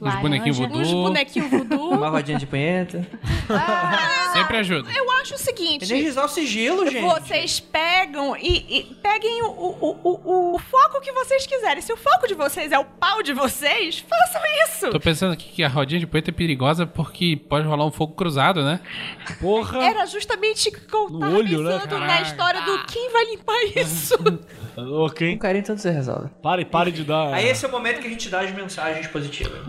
[0.00, 1.02] Os bonequinhos voodoo.
[1.04, 1.90] bonequinhos voodoo.
[1.92, 3.06] Uma rodinha de punheta.
[4.32, 4.90] Sempre ajuda.
[4.92, 5.84] Eu acho o seguinte.
[5.84, 7.02] Energizar o sigilo, gente.
[7.02, 11.80] Vocês pegam e, e peguem o, o, o, o foco que vocês quiserem.
[11.80, 14.90] Se o foco de vocês é o pau de vocês, façam isso.
[14.90, 18.14] Tô pensando aqui que a rodinha de poeta é perigosa porque pode rolar um fogo
[18.14, 18.80] cruzado, né?
[19.40, 19.82] Porra!
[19.84, 21.72] Era justamente que eu No tava olho, né?
[21.78, 22.22] pensando na Caraca.
[22.22, 24.14] história do quem vai limpar isso.
[24.82, 25.34] Hein?
[25.34, 26.28] Um carinho tanto você resolve.
[26.42, 27.32] Pare, pare de dar.
[27.34, 29.60] Aí esse é o momento que a gente dá as mensagens positivas.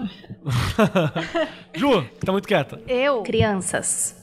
[1.74, 2.82] Ju, que tá muito quieta.
[2.88, 4.16] Eu, crianças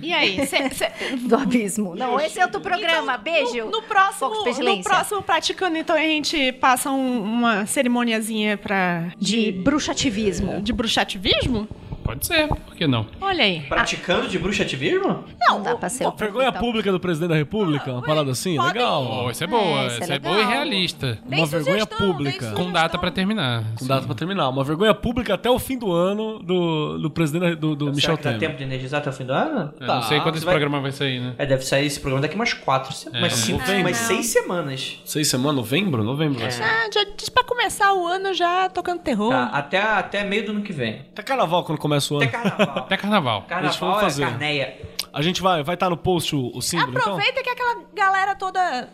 [0.00, 0.46] e aí?
[0.46, 0.90] Cê, cê-
[1.28, 1.94] do abismo.
[1.94, 3.12] Não, esse é outro programa.
[3.20, 3.64] Então, Beijo.
[3.66, 9.12] No, no próximo, de no próximo praticando, então a gente passa um- uma cerimoniazinha pra
[9.18, 10.60] De bruxativismo.
[10.62, 11.68] de bruxativismo?
[12.02, 13.06] Pode ser, por que não?
[13.20, 13.60] Olha aí.
[13.62, 15.24] Praticando de bruxativismo?
[15.40, 16.60] Não, dá pra ser o Vergonha então.
[16.60, 19.24] pública do presidente da república, uma parada assim, podem- legal.
[19.26, 21.18] Oh, isso é boa, É, isso é isso é, boa e realista.
[21.26, 22.46] Bem Uma vergonha sugestão, pública.
[22.46, 23.64] bem Com data pra terminar.
[23.78, 24.48] Com data pra terminar.
[24.48, 28.24] Uma vergonha pública até o fim do ano do, do presidente do, do Michel que
[28.24, 28.48] dá Temer.
[28.48, 29.72] tempo de energizar até o fim do ano?
[29.80, 31.34] Eu não sei quando Você esse vai- programa vai sair, né?
[31.38, 33.22] É, deve sair esse programa daqui umas quatro semanas.
[33.22, 33.80] umas cinco, novembro.
[33.88, 35.00] umas seis semanas.
[35.04, 36.02] Seis semanas, novembro?
[36.02, 36.62] Novembro vai ser.
[36.62, 39.30] Ah, já diz pra começar o ano já tocando terror.
[39.30, 41.00] Tá, até, até meio do ano que vem.
[41.12, 42.78] Até carnaval quando começa o Até carnaval.
[42.78, 43.42] Até carnaval.
[43.42, 44.24] Carnaval é fazer.
[44.24, 44.80] carneia.
[45.12, 47.12] A gente vai vai estar no post o, o símbolo, então?
[47.12, 48.88] Aproveita que aquela galera toda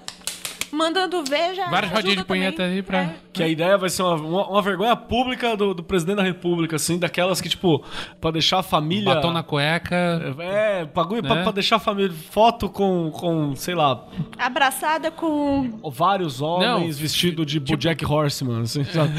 [0.73, 1.69] mandando ver já.
[1.70, 2.77] Várias rodinhas de punheta também.
[2.77, 2.99] aí pra.
[3.03, 3.15] É.
[3.32, 6.77] Que a ideia vai ser uma, uma, uma vergonha pública do, do presidente da república,
[6.77, 7.85] assim, daquelas que, tipo,
[8.20, 9.15] pra deixar a família...
[9.15, 10.35] Batom na cueca.
[10.40, 11.43] É, bagulho pra, Né?
[11.45, 12.12] pra deixar a família...
[12.31, 14.05] Foto com, com sei lá,
[14.36, 15.78] Abraçada com.
[15.90, 19.12] vários homens vestidos de Bojack Horseman, assim, sabe?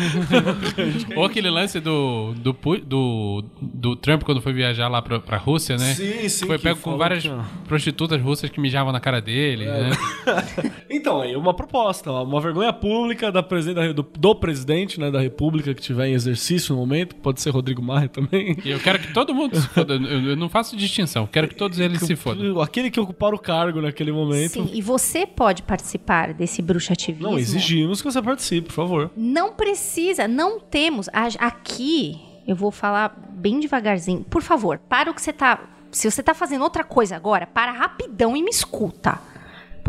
[1.15, 2.53] Ou aquele lance do, do,
[2.85, 5.93] do, do Trump quando foi viajar lá pra, pra Rússia, né?
[5.93, 7.31] Sim, sim, Foi pego com várias que-
[7.67, 9.91] prostitutas russas que mijavam na cara dele, né?
[10.89, 15.73] Então, aí uma proposta, uma vergonha pública da presidente do, do presidente né, da república
[15.73, 18.57] que tiver em exercício no momento, pode ser Rodrigo Maia também.
[18.63, 19.99] E eu quero que todo mundo se foda.
[20.09, 21.27] Eu, eu não faço distinção.
[21.27, 22.61] Quero que todos eles se fodam.
[22.61, 24.53] Aquele que ocupar o cargo naquele momento.
[24.53, 27.29] Sim, e você pode participar desse bruxativismo.
[27.29, 29.11] Não, exigimos que você participe, por favor.
[29.15, 31.09] Não precisa, não temos.
[31.13, 34.23] Aqui, eu vou falar bem devagarzinho.
[34.23, 35.59] Por favor, para o que você tá.
[35.91, 39.19] Se você tá fazendo outra coisa agora, para rapidão e me escuta.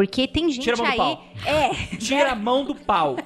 [0.00, 0.96] Porque tem gente Tira a mão do aí.
[0.96, 1.24] pau.
[1.44, 1.68] É.
[1.96, 3.16] Tira a mão do pau.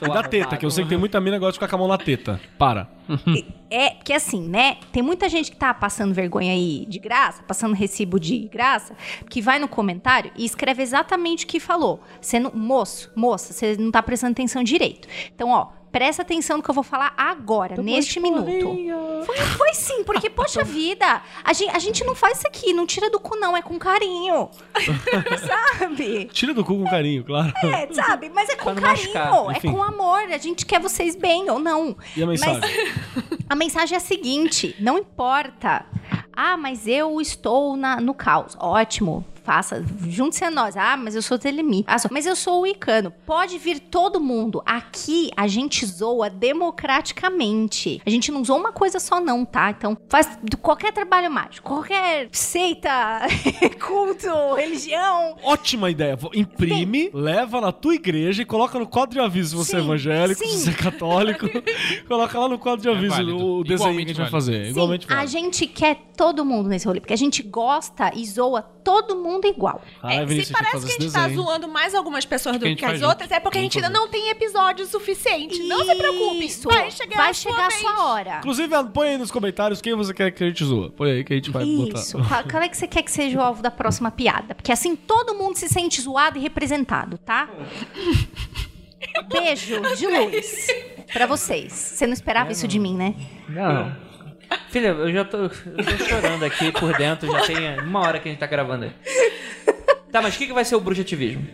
[0.00, 1.76] E da teta, que eu sei que tem muita mina que gosta de ficar com
[1.76, 2.40] a mão na teta.
[2.58, 2.88] Para.
[3.68, 4.78] É, porque assim, né?
[4.90, 8.96] Tem muita gente que tá passando vergonha aí de graça, passando recibo de graça,
[9.28, 12.00] que vai no comentário e escreve exatamente o que falou.
[12.18, 15.06] Você não, moço, moça, você não tá prestando atenção direito.
[15.34, 19.24] Então, ó, presta atenção no que eu vou falar agora, neste minuto.
[19.24, 22.84] Foi, foi sim, porque, poxa vida, a gente, a gente não faz isso aqui, não
[22.84, 24.50] tira do cu, não, é com carinho.
[25.80, 26.26] sabe?
[26.26, 27.50] Tira do cu com carinho, claro.
[27.64, 28.28] É, sabe?
[28.28, 30.24] Mas é com carinho, machucar, é com amor.
[30.30, 31.96] A gente quer vocês bem ou não.
[32.14, 32.60] E a mensagem?
[33.48, 35.86] A mensagem é a seguinte: não importa.
[36.32, 38.56] Ah, mas eu estou na- no caos.
[38.58, 39.24] Ótimo.
[39.46, 40.76] Faça, junte-se a nós.
[40.76, 41.84] Ah, mas eu sou telemi.
[41.86, 43.12] Ah, sou- mas eu sou o Icano.
[43.24, 44.60] Pode vir todo mundo.
[44.66, 48.02] Aqui a gente zoa democraticamente.
[48.04, 49.70] A gente não zoa uma coisa só, não, tá?
[49.70, 52.90] Então, faz qualquer trabalho mágico, qualquer seita,
[53.86, 55.36] culto, religião.
[55.44, 56.18] Ótima ideia.
[56.34, 59.84] Imprime, leva na tua igreja e coloca no quadro de aviso se você é Sim,
[59.86, 60.58] evangélico, se sim.
[60.58, 61.46] você é católico.
[62.08, 63.38] coloca lá no quadro de aviso válido.
[63.38, 64.64] o desenho que a gente vai fazer.
[64.64, 65.30] Sim, Igualmente a válido.
[65.30, 69.82] gente quer todo mundo nesse rolê, porque a gente gosta e zoa todo mundo igual.
[70.00, 71.42] Caralho, É, Vinícius, se parece faz que a gente tá desenho.
[71.42, 73.32] zoando mais algumas pessoas do que, gente as faz outras, junto.
[73.36, 75.58] é porque a gente ainda não tem episódio suficiente.
[75.64, 76.44] Não se preocupe.
[76.46, 76.68] Isso.
[76.68, 78.38] Vai chegar, vai a sua chegar a sua hora.
[78.38, 80.90] Inclusive, põe aí nos comentários quem você quer que a gente zoa.
[80.90, 82.16] Põe aí que a gente vai Isso.
[82.18, 82.28] botar.
[82.28, 84.54] Qual, qual é que você quer que seja o alvo da próxima piada?
[84.54, 87.48] Porque assim todo mundo se sente zoado e representado, tá?
[89.30, 90.66] Beijo de luz
[91.12, 91.72] pra vocês.
[91.72, 93.14] Você não esperava isso de mim, né?
[93.48, 94.05] Não.
[94.70, 98.28] Filha, eu já tô, eu tô chorando aqui por dentro, já tem uma hora que
[98.28, 98.92] a gente tá gravando aí.
[100.12, 101.46] Tá, mas o que, que vai ser o bruxativismo?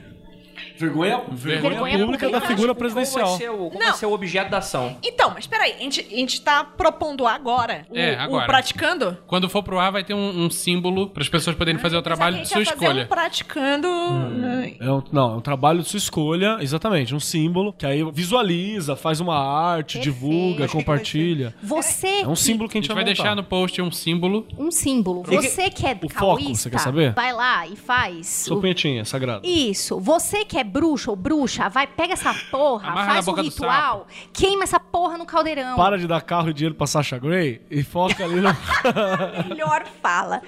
[0.87, 2.41] Vergonha, vergonha, Vergonha pública pública.
[2.41, 3.29] da figura presidencial.
[3.29, 3.81] vai ser o, qual Não.
[3.89, 4.97] vai ser o objeto da ação?
[5.03, 8.47] Então, mas peraí, a gente, a gente tá propondo agora o, É, o agora.
[8.47, 9.19] praticando?
[9.27, 12.03] Quando for pro ar, vai ter um, um símbolo para as pessoas poderem fazer o
[12.03, 13.05] trabalho de sua gente escolha.
[13.05, 13.89] um praticando.
[14.31, 14.75] né?
[14.81, 18.97] É um, não, é um trabalho de sua escolha, exatamente, um símbolo, que aí visualiza,
[18.97, 20.15] faz uma arte, Perfeito.
[20.15, 21.55] divulga, compartilha.
[21.63, 23.15] Você É um símbolo que A a gente gente vai montar.
[23.15, 24.47] deixar no post um símbolo.
[24.59, 25.23] um símbolo.
[25.23, 27.13] Você que é o foco, você quer saber?
[27.13, 28.27] vai lá e faz.
[28.27, 29.47] Sua o- punhetinha, sagrada.
[29.47, 29.99] Isso.
[30.01, 34.65] Você que é bruxo ou bruxa, vai, pega essa porra, Amarra faz um ritual, queima
[34.65, 35.77] essa porra no caldeirão.
[35.77, 38.49] Para de dar carro e dinheiro pra Sasha Grey e foca ali no,
[39.49, 40.41] Melhor fala.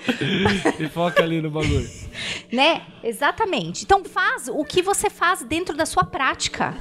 [0.81, 1.89] e foca ali no bagulho.
[2.53, 2.83] né?
[3.03, 3.85] Exatamente.
[3.85, 6.75] Então faz o que você faz dentro da sua prática.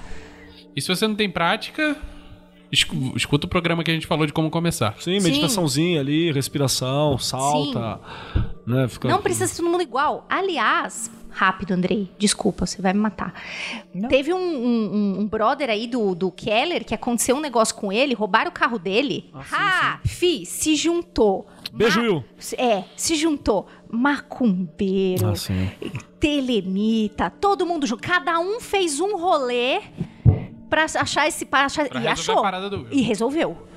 [0.76, 1.96] E se você não tem prática,
[2.72, 4.96] escu- escuta o programa que a gente falou de como começar.
[5.00, 5.28] Sim, Sim.
[5.30, 8.00] meditaçãozinha ali, respiração, salta,
[8.66, 8.88] né?
[8.88, 9.08] Fica...
[9.08, 10.26] Não precisa ser todo mundo igual.
[10.30, 13.34] Aliás, rápido, Andrei, desculpa, você vai me matar.
[14.10, 18.14] Teve um, um- um- brother aí do, do Keller que aconteceu um negócio com ele,
[18.14, 19.32] roubaram o carro dele.
[19.52, 21.48] ah, fi, se juntou.
[21.74, 22.24] Beijo, Ma- Will.
[22.58, 25.70] É, se juntou macumbeiro, Ah, sim.
[26.20, 28.02] telemita, todo mundo junto.
[28.02, 29.82] Cada um fez um rolê
[30.74, 31.46] pra achar esse...
[31.46, 32.40] Pra achar, Pra e achou.
[32.40, 32.88] a parada do Will.
[32.92, 33.68] E resolveu.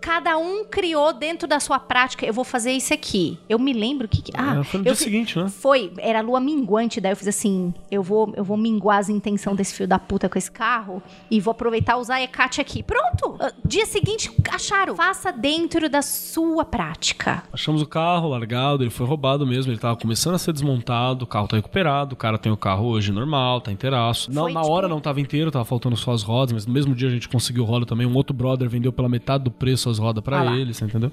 [0.00, 2.24] Cada um criou dentro da sua prática.
[2.24, 3.38] Eu vou fazer isso aqui.
[3.48, 4.22] Eu me lembro que.
[4.22, 5.48] que- ah, É, foi no eu dia fi- seguinte, né?
[5.48, 9.56] Foi, era lua minguante, daí eu fiz assim: eu vou, eu vou minguar as intenções
[9.56, 12.82] desse filho da puta com esse carro e vou aproveitar e usar a Ecate aqui.
[12.84, 13.36] Pronto!
[13.40, 14.94] Ah, Dia seguinte, acharam.
[14.94, 17.42] Faça dentro da sua prática.
[17.52, 21.26] Achamos o carro largado, ele foi roubado mesmo, ele tava começando a ser desmontado, o
[21.26, 24.32] carro tá recuperado, o cara tem o carro hoje normal, tá inteiraço.
[24.32, 26.94] Não, na tipo- hora não tava inteiro, tava faltando só as rodas, mas no mesmo
[26.94, 28.06] dia a gente conseguiu roda também.
[28.06, 31.10] Um outro brother vendeu pela metade do preço as rodas pra Ah ele, você entendeu?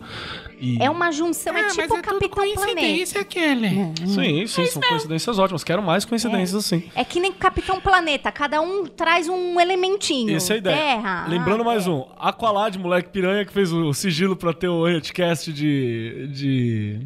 [0.60, 0.82] E...
[0.82, 3.20] É uma junção, é tipo o Capitão Planeta.
[3.20, 3.70] aquele.
[4.08, 5.64] Sim, sim, são coincidências ótimas.
[5.64, 6.84] Quero mais coincidências assim.
[6.96, 10.36] É que nem Capitão Planeta, cada um traz um elementinho.
[10.36, 10.78] Essa é a ideia.
[10.78, 11.26] Terra.
[11.28, 11.90] Lembrando ah, mais é.
[11.90, 12.06] um.
[12.20, 16.28] Aqualad, moleque piranha, que fez o sigilo pra ter o Redcast de.
[16.32, 17.00] de.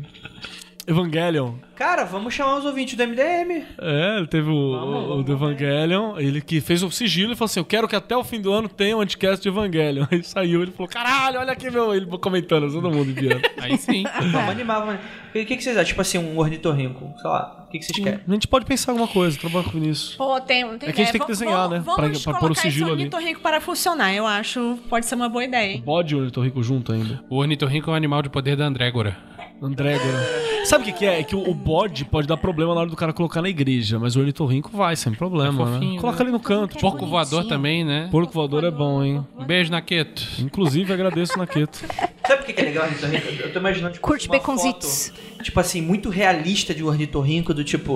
[0.88, 1.55] Evangelion.
[1.76, 3.64] Cara, vamos chamar os ouvintes do MDM.
[3.80, 7.35] É, ele teve o, Vamos, o vamos, do Evangelion, ele que fez o sigilo e
[7.35, 10.05] falou assim: Eu quero que até o fim do ano tenha um anticast de Evangelion.
[10.09, 11.93] Aí saiu, ele falou: Caralho, olha aqui, meu.
[11.93, 13.41] Ele comentando, todo mundo enviando.
[13.61, 14.05] Aí sim.
[14.31, 15.27] Vamos animar, vamos animar.
[15.30, 15.88] O que, que, vocês acham?
[15.89, 17.14] Tipo assim, um ornitorrinco.
[17.22, 17.65] Sei lá.
[17.68, 18.19] O que, que vocês querem?
[18.27, 20.18] A gente pode pensar alguma coisa, trabalhar com isso.
[20.18, 21.80] Pô, tem, tem É que a gente tem que desenhar, né?
[21.84, 22.91] Vamos Pra- pôr o sigilo esse ali.
[23.03, 24.14] ornitorrinco para funcionar.
[24.14, 25.84] Eu acho pode ser uma boa ideia, hein?
[25.85, 27.22] Bode e ornitorrinco junto ainda.
[27.30, 29.18] O ornitorrinco é um animal de poder da Andrégora.
[29.61, 30.65] Andrégora.
[30.65, 31.19] Sabe o que, que é?
[31.19, 33.97] É que o, o bode pode dar problema na hora do cara colocar na igreja,
[33.97, 35.73] mas o ornitorrinco vai sem problema, É né?
[35.73, 36.23] fofinho, Coloca né?
[36.23, 36.77] ali no canto.
[36.77, 38.07] Porco voador também, né?
[38.11, 39.25] Porco voador é bom, hein?
[39.38, 40.21] Um beijo, Naqueto.
[40.39, 41.77] Inclusive, agradeço o Naqueto.
[42.27, 43.27] Sabe por que que é legal o ornitorrinco?
[43.43, 45.13] Eu tô imaginando, tipo, Curte uma baconzitos.
[45.15, 47.95] foto, tipo assim, muito realista de ornitorrinco, do tipo...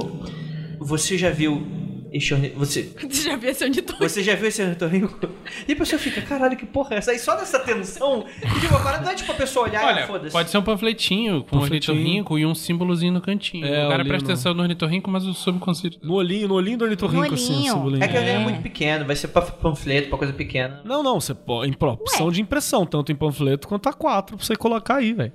[0.79, 1.67] Você já viu
[2.11, 2.33] este.
[2.55, 2.83] Você...
[3.09, 4.09] Você já viu esse ornitorrinco?
[4.09, 5.29] Você já viu esse ornitorrinco?
[5.67, 7.11] E a pessoa fica, caralho, que porra é essa?
[7.11, 8.25] Aí só nessa tensão,
[8.59, 10.31] tipo, agora não é tipo a pessoa olhar e Olha, foda-se.
[10.33, 13.65] pode ser um panfletinho com um ornitorrinco e um símbolozinho no cantinho.
[13.65, 15.99] É, o cara presta no- atenção no ornitorrinco, mas o subconsciente...
[16.03, 18.03] No olhinho, no olhinho do ornitorrinco, No assim, o símbolo.
[18.03, 20.81] É que o é muito pequeno, vai ser pra panfleto, pra coisa pequena.
[20.83, 21.69] Não, não, você pode.
[21.69, 25.13] Em pro- opção de impressão, tanto em panfleto quanto a quatro, pra você colocar aí,
[25.13, 25.31] velho.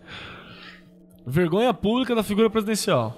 [1.26, 3.16] Vergonha pública da figura presidencial.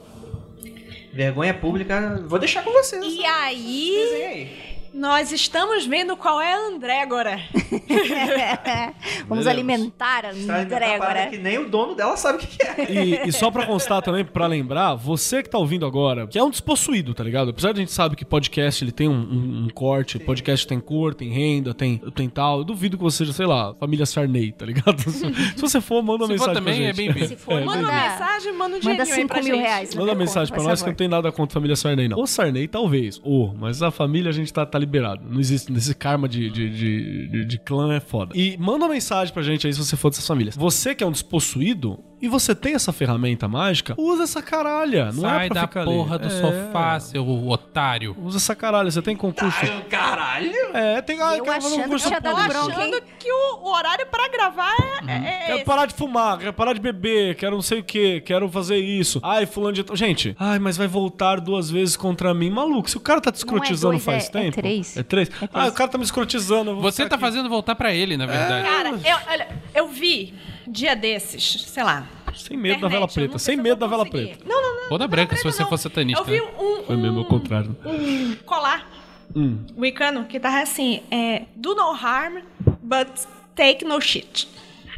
[1.18, 3.04] Vergonha pública, vou deixar com vocês.
[3.04, 4.77] E aí, aí.
[4.92, 7.40] Nós estamos vendo qual é a Andrégora.
[9.28, 11.26] Vamos alimentar a Andrégora.
[11.28, 12.90] que nem o dono dela sabe o que que é.
[13.24, 16.42] E, e só pra constar também, pra lembrar, você que tá ouvindo agora, que é
[16.42, 17.50] um despossuído, tá ligado?
[17.50, 20.80] Apesar de a gente sabe que podcast ele tem um, um- um corte, podcast tem
[20.80, 22.58] cor, tem renda, tem, tem tal.
[22.58, 24.98] Eu duvido que você seja, sei lá, família Sarney, tá ligado?
[25.10, 26.96] Se, você for, manda uma Se for mensagem também, pra é gente.
[26.96, 27.28] bem-vindo.
[27.28, 29.62] Se for, Manda uma manda, mensagem, manda um manda dinheirinho aí 5 pra mil gente.
[29.64, 29.94] reais.
[29.94, 30.90] Manda meu mensagem conto, pra por nós que favor.
[30.92, 32.18] não tem nada contra a família Sarney, não.
[32.18, 33.20] O Sarney, talvez.
[33.24, 35.22] O, mas a família a gente tá, tá liberado.
[35.28, 35.72] Não existe.
[35.72, 38.32] Esse karma de, de, de, de- de clã é foda.
[38.36, 40.56] E manda uma mensagem pra gente aí se você for dessas famílias.
[40.56, 45.06] Você que é um despossuído e você tem essa ferramenta mágica, usa essa caralha.
[45.12, 46.28] Não Sai é pra da ficar porra ali.
[46.28, 46.40] do É.
[46.40, 48.16] sofá, seu otário.
[48.22, 48.90] Usa essa caralho.
[48.90, 49.58] Você tem concurso.
[49.88, 50.52] Caralho!
[50.74, 51.20] É, tem.
[51.20, 52.14] Ah, Eu quero fazer um achando concurso hein?
[52.14, 54.74] Achando que o, horário pra gravar
[55.06, 55.64] é, é, é Quero esse.
[55.64, 59.20] parar de fumar, quero parar de beber, quero não sei o que, quero fazer isso.
[59.22, 59.84] Ai, fulano de.
[59.94, 62.50] Gente, ai, mas vai voltar duas vezes contra mim.
[62.50, 64.56] Maluco, se o cara tá te escrotizando dois, faz é- é tempo.
[64.56, 64.96] três.
[64.96, 65.28] É três?
[65.28, 65.50] três.
[65.52, 66.70] Ah, o cara tá me escrotizando.
[66.72, 67.24] eu Você tá aqui.
[67.24, 68.66] fazendo voltar pra ele, na verdade.
[68.68, 70.34] Cara, eu, olha, eu vi
[70.70, 72.06] dia desses, sei lá.
[72.34, 74.44] Sem medo da internet, vela eu preta, sem se medo da vela preta.
[74.46, 74.92] Não, não, não.
[74.92, 75.68] Ou da branca, vela se você não.
[75.68, 76.20] for satanista.
[76.20, 77.76] Eu vi um, Foi mesmo ao contrário.
[77.84, 78.88] um colar
[79.36, 79.58] Hum.
[79.76, 82.38] wicano que tava assim, é, do no harm,
[82.82, 83.08] but
[83.54, 84.48] take no shit.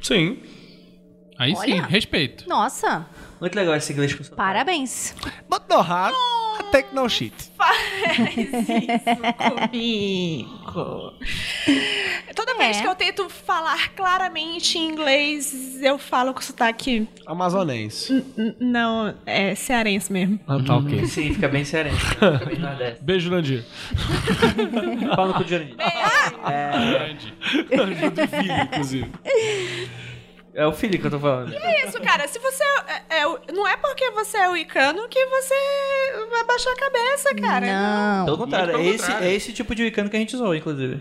[0.02, 0.38] Sim.
[1.38, 1.82] Aí sim, Olha.
[1.86, 2.48] respeito.
[2.48, 3.06] Nossa,
[3.40, 5.14] Muito legal esse inglês com parabéns.
[5.48, 6.14] But no hard,
[6.60, 7.32] I take no shit.
[7.56, 7.76] Faz
[8.36, 8.52] isso
[9.38, 11.12] comigo.
[12.34, 12.82] Toda vez É.
[12.82, 17.08] que eu tento falar claramente em inglês, eu falo com sotaque.
[17.26, 18.12] Amazonense.
[18.36, 20.38] n- Não, é cearense mesmo.
[20.46, 21.06] Ah, tá, ok.
[21.06, 21.92] Sim, fica bem sério.
[21.92, 23.02] Fica bem nordeste.
[23.02, 23.64] Beijo, Jurandir.
[25.16, 25.76] Pau no cu de Jurandir.
[25.76, 27.34] Grande.
[27.72, 29.10] Ajuda o filho, inclusive.
[30.52, 31.52] É o filho que eu tô falando.
[31.54, 32.26] É isso, cara.
[32.26, 32.62] Se você
[33.08, 35.54] é, é- não é porque você é wicano que você
[36.28, 37.66] vai baixar a cabeça, cara.
[37.66, 38.24] Não.
[38.24, 39.26] Pelo contrário, pelo é esse, contrário.
[39.26, 41.00] é esse tipo de wicano que a gente usou, inclusive.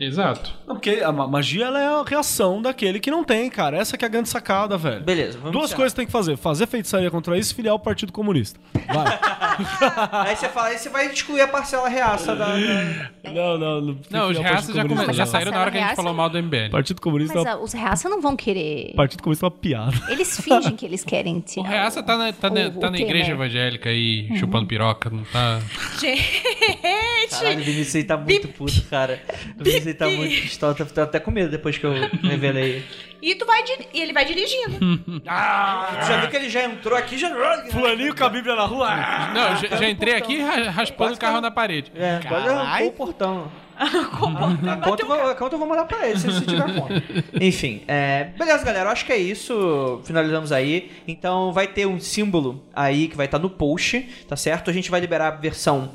[0.00, 0.52] Exato.
[0.66, 3.76] Não, porque a ma- magia ela é a reação daquele que não tem, cara.
[3.76, 5.02] Essa que é a grande sacada, velho.
[5.02, 8.10] Beleza, vamos Duas coisas tem que fazer: fazer feitiçaria contra isso e filiar o Partido
[8.12, 8.58] Comunista.
[8.86, 9.18] Vai.
[10.26, 12.46] Aí você fala, aí você vai excluir a parcela reaça da.
[12.46, 13.98] da- não, não, não.
[14.10, 16.30] Não, os o reaças já, come- já saíram na hora que a gente falou mal
[16.30, 16.70] do MBL.
[16.70, 18.86] Partido Comunista Mas é ah, os reaça não vão querer.
[18.88, 18.96] uma...
[18.96, 19.92] Partido Comunista é uma piada.
[20.08, 21.68] Eles fingem que eles querem O tirar.
[21.68, 25.24] Reaça tá na, tá na, o- tá o na igreja evangélica aí, chupando piroca, não
[25.24, 25.60] tá...
[26.00, 29.20] Gente, Caralho, o Vinícius aí tá muito puto, cara.
[29.58, 30.74] O Aí tá muito pistola.
[30.74, 31.92] Tô, tô até com medo depois que eu
[32.22, 32.84] revelei.
[33.20, 34.78] e tu vai di- e ele vai dirigindo.
[35.20, 37.30] Tu já viu que ele já entrou aqui já.
[37.70, 38.88] Fulaninho com a Bíblia na rua.
[38.90, 39.32] Ah!
[39.34, 41.90] Não, já, já entrei aqui ra- raspando o carro na parede.
[41.94, 43.52] É, quase arrancou o portão.
[43.82, 47.02] A conta, eu vou, a conta eu vou mandar pra ele, se você tiver conta.
[47.40, 48.84] Enfim, é, beleza, galera.
[48.88, 50.02] Eu acho que é isso.
[50.04, 50.90] Finalizamos aí.
[51.08, 54.68] Então vai ter um símbolo aí que vai estar no post, tá certo?
[54.68, 55.92] A gente vai liberar a versão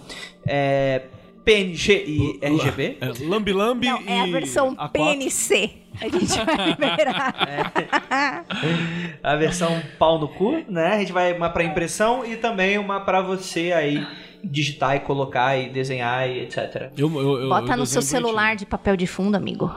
[0.47, 1.03] é,
[1.45, 2.97] PNG e RGB.
[2.99, 4.07] É, lambi Lambi Não, e.
[4.09, 4.91] é a versão A4.
[4.91, 5.71] PNC.
[6.01, 7.35] A gente vai liberar.
[9.23, 10.87] A versão pau no cu, né?
[10.95, 14.05] A gente vai uma pra impressão e também uma pra você aí
[14.43, 16.91] digitar e colocar e desenhar e etc.
[16.97, 19.71] Eu, eu, eu, Bota eu no seu celular de papel de fundo, amigo.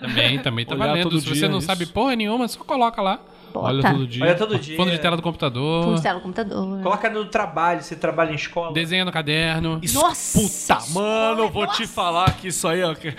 [0.00, 1.20] Também, também tá Olhar valendo.
[1.20, 1.66] Se você não isso.
[1.66, 3.20] sabe porra nenhuma, só coloca lá.
[3.60, 3.68] Bota.
[3.68, 4.22] Olha todo dia.
[4.24, 4.76] Olha todo dia.
[4.76, 6.82] Fundo de tela do computador, Fundo de tela do computador.
[6.82, 8.72] Coloca no trabalho, você trabalha em escola.
[8.72, 9.78] desenha no caderno.
[9.82, 12.94] Isso, Nossa puta, mano, eu vou te falar que isso aí, ó.
[12.94, 13.14] que-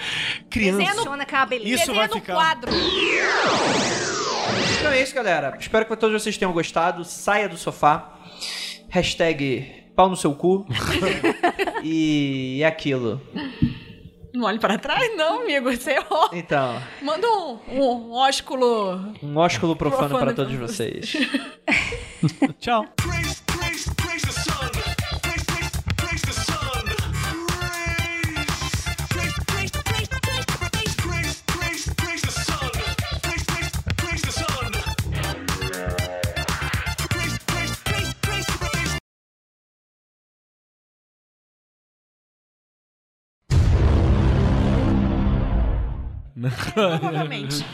[0.50, 0.94] Criança.
[0.96, 1.70] Funciona com a beleza.
[1.84, 2.34] Isso vai Desenha no ficar.
[2.34, 2.72] quadro.
[4.80, 5.56] Então é é isso, galera.
[5.60, 7.04] Espero que todos vocês tenham gostado.
[7.04, 8.14] Saia do sofá.
[8.90, 10.66] Hashtag pau no seu cu.
[11.84, 13.22] e é aquilo.
[14.38, 15.72] Não olhe para trás, não, amigo.
[15.76, 16.30] Você errou.
[16.32, 19.12] Então, Manda um, um ósculo.
[19.24, 21.14] um ósculo profano Profano para todos vocês.
[22.62, 22.86] Tchau.
[46.74, 47.66] Provavelmente.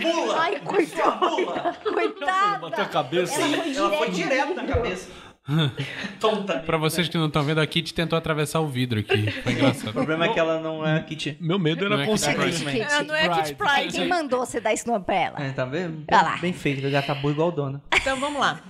[0.00, 0.40] Mula!
[0.40, 1.18] Ai, coitada.
[1.20, 2.84] Bateu a Coitada.
[2.86, 3.40] cabeça.
[3.40, 5.10] Ela foi direto na cabeça.
[6.20, 6.60] Tonta.
[6.60, 9.30] Pra vocês que não estão vendo, a Kit tentou atravessar o vidro aqui.
[9.30, 9.88] Foi engraçado.
[9.90, 11.36] O problema é que ela não é Kit.
[11.40, 12.80] Meu medo era é conseguir.
[12.80, 13.96] É, não é Kit Pride.
[13.96, 15.42] Quem mandou você dar esse nome pra ela?
[15.42, 16.32] É, tá Vai lá.
[16.32, 17.82] bem, bem feito, ele acabou igual dona.
[17.92, 18.60] Então vamos lá.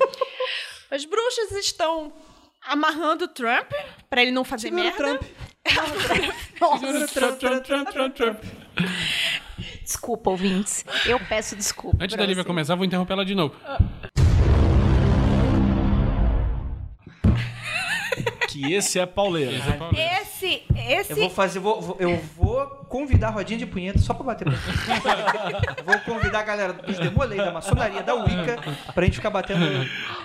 [0.90, 2.12] As bruxas estão
[2.66, 3.70] amarrando o Trump
[4.08, 4.96] pra ele não fazer merda.
[4.96, 5.22] Trump.
[6.62, 8.36] Nossa,
[9.82, 10.84] desculpa, ouvintes.
[11.06, 11.98] Eu peço desculpa.
[12.02, 13.54] Antes da Lívia começar, vou interromper ela de novo.
[18.48, 19.52] Que esse é pauleira.
[20.20, 21.12] Esse, esse.
[21.12, 24.46] Eu vou fazer, vou, vou- eu vou convidar a rodinha de punheta só pra bater.
[25.86, 28.58] vou convidar a galera dos Demolei, da maçonaria, da Wicca,
[28.92, 29.64] pra gente ficar batendo.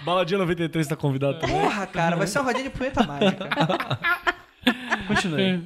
[0.04, 1.58] Baladinha 93 tá convidado também.
[1.62, 3.48] Porra, cara, vai ser uma rodinha de punheta mágica.
[5.08, 5.64] Continue.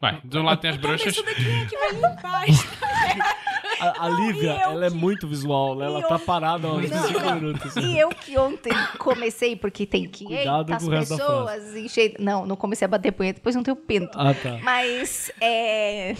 [0.00, 1.14] Vai, de um lado tem as bruxas.
[1.14, 2.44] Isso daqui é que vai limpar.
[3.80, 5.86] A, a Lívia, eu ela é que- muito visual, né?
[5.86, 7.34] Ela e tá eu- parada há uns Não, 5 não.
[7.34, 7.76] minutos.
[7.76, 12.14] E eu que ontem comecei, porque tem Cuidado 500 com o resto da pessoas enchendo.
[12.20, 14.16] Não, não comecei a bater punheta, depois não tenho pinto.
[14.16, 14.60] Ah, tá.
[14.62, 16.14] Mas é.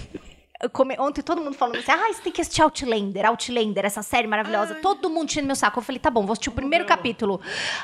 [0.71, 4.27] Come- Ontem todo mundo falando assim: ah, você tem que assistir Outlander, Outlander, essa série
[4.27, 4.75] maravilhosa.
[4.77, 5.79] Todo mundo tinha no meu saco.
[5.79, 7.41] Eu falei: tá bom, vou assistir o primeiro capítulo.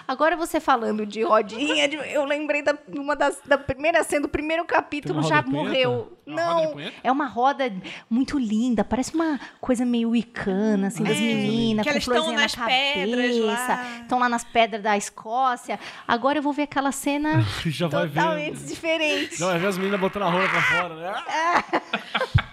[0.07, 4.29] Agora você falando de rodinha, de- eu lembrei da uma das da primeira cena do
[4.29, 6.13] primeiro capítulo, já morreu.
[6.27, 7.73] É Não, é uma roda
[8.11, 12.15] muito linda, parece uma coisa meio wicana, assim, das É, meninas, que com elas estão
[12.17, 13.57] florzinha na nas pedras lá.
[13.57, 14.03] cabeça.
[14.03, 15.81] Estão lá nas pedras da Escócia.
[16.07, 18.21] Agora eu vou ver aquela cena Já vai ver.
[18.21, 19.37] totalmente diferente.
[19.39, 21.15] Já vai ver as meninas botando a rola pra fora, né?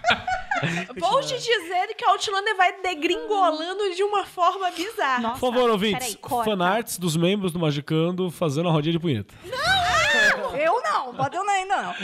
[0.98, 5.20] Vou te dizer que a Outlander vai degringolando de uma forma bizarra.
[5.20, 9.34] Nossa, Por favor, ouvintes, fanarts dos membros do Magicando fazendo a rodinha de punheta.
[10.58, 11.94] Eu não, pode eu não ainda não.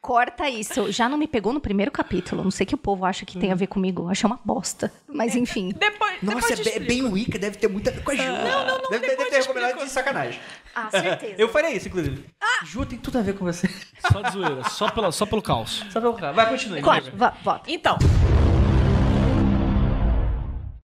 [0.00, 0.90] Corta isso.
[0.90, 2.42] Já não me pegou no primeiro capítulo.
[2.42, 4.08] Não sei que o povo acha que tem a ver comigo.
[4.08, 4.90] Achei uma bosta.
[5.06, 5.72] Mas enfim.
[5.76, 8.22] Depois, Nossa, depois é bem, Wicca, deve ter muita a ver com a Ju.
[8.22, 8.90] Não, não, não.
[8.90, 10.40] Deve, deve ter te recomendado de sacanagem.
[10.74, 11.34] Ah, certeza.
[11.38, 12.24] Eu faria isso, inclusive.
[12.64, 13.68] Ju tem tudo a ver com você.
[14.12, 15.84] Só de zoeira, só, pela, só pelo caos.
[15.90, 16.32] Só pelo cara.
[16.32, 16.80] Vai, continue.
[16.82, 17.70] Corta, va- volta.
[17.70, 17.98] Então,